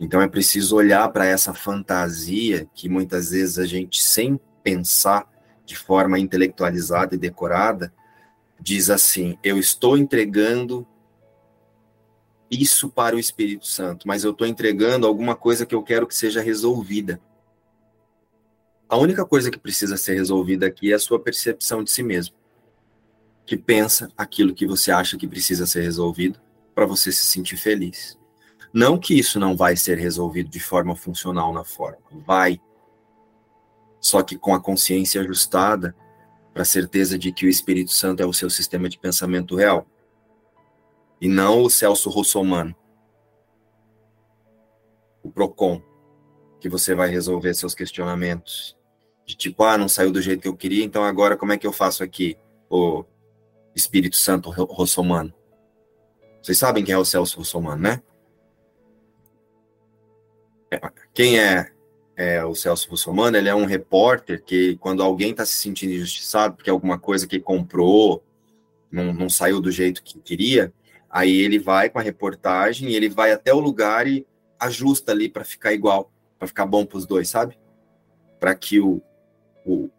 Então 0.00 0.22
é 0.22 0.26
preciso 0.26 0.76
olhar 0.76 1.06
para 1.10 1.26
essa 1.26 1.52
fantasia 1.52 2.66
que 2.72 2.88
muitas 2.88 3.32
vezes 3.32 3.58
a 3.58 3.66
gente, 3.66 4.02
sem 4.02 4.40
pensar 4.62 5.30
de 5.66 5.76
forma 5.76 6.18
intelectualizada 6.18 7.14
e 7.14 7.18
decorada, 7.18 7.92
diz 8.58 8.88
assim: 8.88 9.36
eu 9.44 9.58
estou 9.58 9.98
entregando 9.98 10.86
isso 12.50 12.88
para 12.88 13.14
o 13.14 13.18
Espírito 13.18 13.66
Santo, 13.66 14.08
mas 14.08 14.24
eu 14.24 14.30
estou 14.30 14.46
entregando 14.46 15.06
alguma 15.06 15.36
coisa 15.36 15.66
que 15.66 15.74
eu 15.74 15.82
quero 15.82 16.06
que 16.06 16.14
seja 16.14 16.40
resolvida. 16.40 17.20
A 18.88 18.96
única 18.96 19.22
coisa 19.26 19.50
que 19.50 19.58
precisa 19.58 19.98
ser 19.98 20.14
resolvida 20.14 20.66
aqui 20.66 20.92
é 20.92 20.94
a 20.94 20.98
sua 20.98 21.20
percepção 21.20 21.84
de 21.84 21.90
si 21.90 22.02
mesmo, 22.02 22.34
que 23.44 23.54
pensa 23.54 24.10
aquilo 24.16 24.54
que 24.54 24.66
você 24.66 24.90
acha 24.90 25.18
que 25.18 25.28
precisa 25.28 25.66
ser 25.66 25.82
resolvido 25.82 26.40
para 26.74 26.86
você 26.86 27.12
se 27.12 27.26
sentir 27.26 27.58
feliz. 27.58 28.18
Não 28.72 28.98
que 28.98 29.18
isso 29.18 29.38
não 29.38 29.54
vai 29.54 29.76
ser 29.76 29.98
resolvido 29.98 30.48
de 30.48 30.58
forma 30.58 30.96
funcional 30.96 31.52
na 31.52 31.64
forma, 31.64 31.98
vai. 32.24 32.58
Só 34.00 34.22
que 34.22 34.38
com 34.38 34.54
a 34.54 34.60
consciência 34.60 35.20
ajustada 35.20 35.94
para 36.54 36.62
a 36.62 36.66
certeza 36.66 37.18
de 37.18 37.30
que 37.30 37.44
o 37.44 37.48
Espírito 37.48 37.92
Santo 37.92 38.22
é 38.22 38.26
o 38.26 38.32
seu 38.32 38.48
sistema 38.48 38.88
de 38.88 38.98
pensamento 38.98 39.54
real. 39.54 39.86
E 41.20 41.28
não 41.28 41.62
o 41.62 41.68
Celso 41.68 42.08
Russomano, 42.08 42.74
o 45.22 45.30
Procon, 45.30 45.82
que 46.58 46.70
você 46.70 46.94
vai 46.94 47.10
resolver 47.10 47.52
seus 47.52 47.74
questionamentos 47.74 48.77
de 49.28 49.36
tipo, 49.36 49.62
ah, 49.62 49.76
não 49.76 49.90
saiu 49.90 50.10
do 50.10 50.22
jeito 50.22 50.40
que 50.40 50.48
eu 50.48 50.56
queria, 50.56 50.82
então 50.82 51.04
agora 51.04 51.36
como 51.36 51.52
é 51.52 51.58
que 51.58 51.66
eu 51.66 51.72
faço 51.72 52.02
aqui 52.02 52.38
o 52.70 53.04
Espírito 53.74 54.16
Santo 54.16 54.48
Rossomano? 54.48 55.34
Vocês 56.42 56.56
sabem 56.56 56.82
quem 56.82 56.94
é 56.94 56.98
o 56.98 57.04
Celso 57.04 57.36
Rossomano, 57.36 57.82
né? 57.82 58.02
Quem 61.12 61.38
é, 61.38 61.70
é 62.16 62.42
o 62.42 62.54
Celso 62.54 62.88
Russomano? 62.88 63.36
Ele 63.36 63.50
é 63.50 63.54
um 63.54 63.66
repórter 63.66 64.42
que, 64.42 64.78
quando 64.78 65.02
alguém 65.02 65.32
está 65.32 65.44
se 65.44 65.56
sentindo 65.56 65.92
injustiçado 65.92 66.56
porque 66.56 66.70
alguma 66.70 66.98
coisa 66.98 67.26
que 67.26 67.38
comprou 67.38 68.24
não, 68.90 69.12
não 69.12 69.28
saiu 69.28 69.60
do 69.60 69.70
jeito 69.70 70.02
que 70.02 70.18
queria, 70.20 70.72
aí 71.10 71.36
ele 71.36 71.58
vai 71.58 71.90
com 71.90 71.98
a 71.98 72.02
reportagem 72.02 72.88
e 72.88 72.96
ele 72.96 73.10
vai 73.10 73.30
até 73.30 73.52
o 73.52 73.60
lugar 73.60 74.06
e 74.06 74.26
ajusta 74.58 75.12
ali 75.12 75.28
para 75.28 75.44
ficar 75.44 75.74
igual, 75.74 76.10
para 76.38 76.48
ficar 76.48 76.64
bom 76.64 76.86
para 76.86 76.96
os 76.96 77.04
dois, 77.04 77.28
sabe? 77.28 77.58
Para 78.40 78.54
que 78.54 78.80
o, 78.80 79.02
o, 79.68 79.90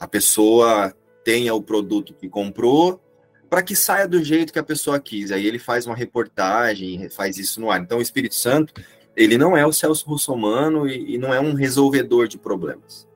a 0.00 0.08
pessoa 0.08 0.92
tenha 1.24 1.54
o 1.54 1.62
produto 1.62 2.12
que 2.12 2.28
comprou 2.28 3.00
para 3.48 3.62
que 3.62 3.76
saia 3.76 4.08
do 4.08 4.22
jeito 4.24 4.52
que 4.52 4.58
a 4.58 4.64
pessoa 4.64 4.98
quis. 4.98 5.30
Aí 5.30 5.46
ele 5.46 5.58
faz 5.58 5.86
uma 5.86 5.94
reportagem, 5.94 7.08
faz 7.08 7.38
isso 7.38 7.60
no 7.60 7.70
ar. 7.70 7.80
Então 7.80 7.98
o 7.98 8.02
Espírito 8.02 8.34
Santo, 8.34 8.74
ele 9.14 9.38
não 9.38 9.56
é 9.56 9.64
o 9.64 9.72
Celso 9.72 10.06
Russomano 10.08 10.88
e, 10.88 11.14
e 11.14 11.18
não 11.18 11.32
é 11.32 11.38
um 11.38 11.54
resolvedor 11.54 12.26
de 12.26 12.38
problemas. 12.38 13.06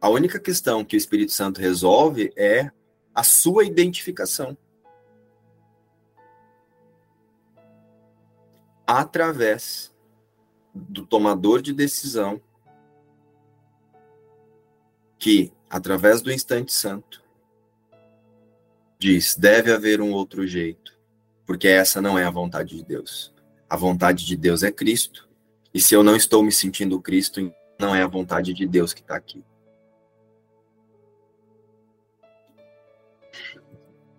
A 0.00 0.08
única 0.08 0.40
questão 0.40 0.84
que 0.84 0.96
o 0.96 0.98
Espírito 0.98 1.32
Santo 1.32 1.60
resolve 1.60 2.32
é 2.34 2.70
a 3.14 3.22
sua 3.22 3.64
identificação. 3.64 4.56
Através 8.86 9.94
do 10.74 11.04
tomador 11.04 11.60
de 11.60 11.72
decisão 11.72 12.40
que, 15.22 15.52
através 15.70 16.20
do 16.20 16.32
instante 16.32 16.72
santo, 16.72 17.22
diz: 18.98 19.36
deve 19.36 19.72
haver 19.72 20.00
um 20.00 20.10
outro 20.10 20.44
jeito, 20.48 20.98
porque 21.46 21.68
essa 21.68 22.02
não 22.02 22.18
é 22.18 22.24
a 22.24 22.30
vontade 22.30 22.76
de 22.76 22.84
Deus. 22.84 23.32
A 23.70 23.76
vontade 23.76 24.26
de 24.26 24.36
Deus 24.36 24.64
é 24.64 24.72
Cristo, 24.72 25.28
e 25.72 25.80
se 25.80 25.94
eu 25.94 26.02
não 26.02 26.16
estou 26.16 26.42
me 26.42 26.50
sentindo 26.50 27.00
Cristo, 27.00 27.54
não 27.78 27.94
é 27.94 28.02
a 28.02 28.08
vontade 28.08 28.52
de 28.52 28.66
Deus 28.66 28.92
que 28.92 29.00
está 29.00 29.14
aqui. 29.14 29.44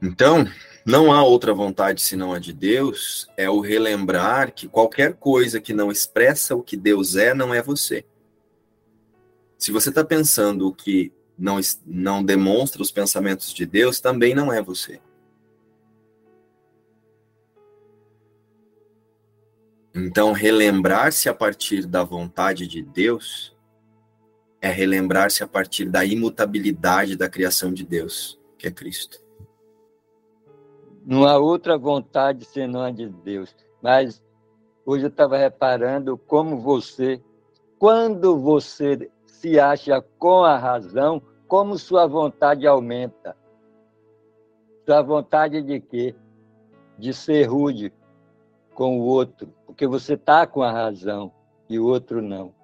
Então, 0.02 0.48
não 0.86 1.12
há 1.12 1.22
outra 1.22 1.54
vontade 1.54 2.02
senão 2.02 2.32
a 2.32 2.40
de 2.40 2.54
Deus, 2.54 3.28
é 3.36 3.50
o 3.50 3.60
relembrar 3.60 4.54
que 4.54 4.70
qualquer 4.70 5.16
coisa 5.16 5.60
que 5.60 5.74
não 5.74 5.92
expressa 5.92 6.56
o 6.56 6.64
que 6.64 6.78
Deus 6.78 7.18
é, 7.18 7.34
não 7.34 7.54
é 7.54 7.62
você. 7.62 8.06
Se 9.64 9.72
você 9.72 9.88
está 9.88 10.04
pensando 10.04 10.68
o 10.68 10.74
que 10.74 11.14
não, 11.40 11.58
não 11.86 12.22
demonstra 12.22 12.82
os 12.82 12.92
pensamentos 12.92 13.54
de 13.54 13.66
Deus, 13.66 14.02
também 14.02 14.36
não 14.36 14.52
é 14.52 14.62
você. 14.62 15.00
Então, 19.96 20.34
relembrar-se 20.34 21.30
a 21.30 21.34
partir 21.34 21.86
da 21.86 22.04
vontade 22.04 22.68
de 22.68 22.84
Deus 22.84 23.56
é 24.60 24.70
relembrar-se 24.70 25.46
a 25.46 25.48
partir 25.48 25.86
da 25.86 26.04
imutabilidade 26.04 27.16
da 27.16 27.30
criação 27.30 27.72
de 27.74 27.86
Deus, 27.86 28.38
que 28.58 28.68
é 28.68 28.72
Cristo. 28.72 29.24
Não 31.06 31.24
há 31.24 31.38
outra 31.38 31.78
vontade 31.78 32.44
senão 32.44 32.82
a 32.82 32.92
de 32.92 33.08
Deus. 33.08 33.56
Mas 33.82 34.22
hoje 34.86 35.06
eu 35.06 35.10
estava 35.10 35.38
reparando 35.38 36.18
como 36.18 36.60
você, 36.60 37.24
quando 37.80 38.38
você 38.38 39.10
se 39.44 39.60
acha 39.60 40.02
com 40.18 40.46
a 40.46 40.58
razão, 40.58 41.22
como 41.50 41.78
sua 41.78 42.08
vontade 42.08 42.66
aumenta. 42.66 43.36
Sua 44.86 45.02
vontade 45.02 45.62
de 45.62 45.82
quê? 45.82 46.16
De 46.98 47.14
ser 47.14 47.44
rude 47.44 47.92
com 48.74 49.02
o 49.02 49.04
outro, 49.04 49.54
porque 49.66 49.86
você 49.86 50.14
está 50.14 50.48
com 50.48 50.64
a 50.64 50.72
razão 50.72 51.30
e 51.70 51.78
o 51.78 51.86
outro 51.86 52.22
não. 52.22 52.56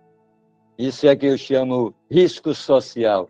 Isso 0.77 1.05
é 1.05 1.17
que 1.17 1.25
eu 1.25 1.37
chamo 1.37 1.93
risco 2.09 2.53
social. 2.53 3.29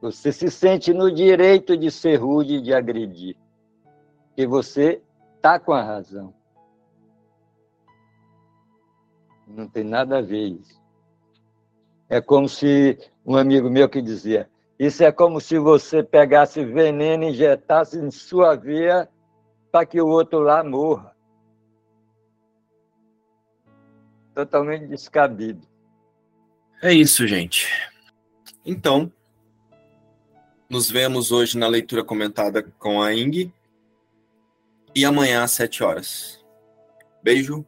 Você 0.00 0.32
se 0.32 0.50
sente 0.50 0.94
no 0.94 1.12
direito 1.12 1.76
de 1.76 1.90
ser 1.90 2.16
rude 2.16 2.54
e 2.54 2.62
de 2.62 2.72
agredir. 2.72 3.36
Porque 4.28 4.46
você 4.46 5.02
está 5.36 5.60
com 5.60 5.74
a 5.74 5.82
razão. 5.82 6.32
Não 9.46 9.68
tem 9.68 9.84
nada 9.84 10.18
a 10.18 10.22
ver 10.22 10.46
isso. 10.46 10.81
É 12.12 12.20
como 12.20 12.46
se 12.46 12.98
um 13.24 13.36
amigo 13.36 13.70
meu 13.70 13.88
que 13.88 14.02
dizia: 14.02 14.46
Isso 14.78 15.02
é 15.02 15.10
como 15.10 15.40
se 15.40 15.58
você 15.58 16.02
pegasse 16.02 16.62
veneno 16.62 17.24
e 17.24 17.30
injetasse 17.30 17.98
em 17.98 18.10
sua 18.10 18.54
veia 18.54 19.08
para 19.70 19.86
que 19.86 19.98
o 19.98 20.08
outro 20.08 20.40
lá 20.40 20.62
morra. 20.62 21.16
Totalmente 24.34 24.86
descabido. 24.88 25.66
É 26.82 26.92
isso, 26.92 27.26
gente. 27.26 27.66
Então, 28.62 29.10
nos 30.68 30.90
vemos 30.90 31.32
hoje 31.32 31.56
na 31.56 31.66
leitura 31.66 32.04
comentada 32.04 32.62
com 32.78 33.00
a 33.00 33.14
Ing. 33.14 33.50
E 34.94 35.06
amanhã 35.06 35.44
às 35.44 35.52
sete 35.52 35.82
horas. 35.82 36.44
Beijo 37.22 37.64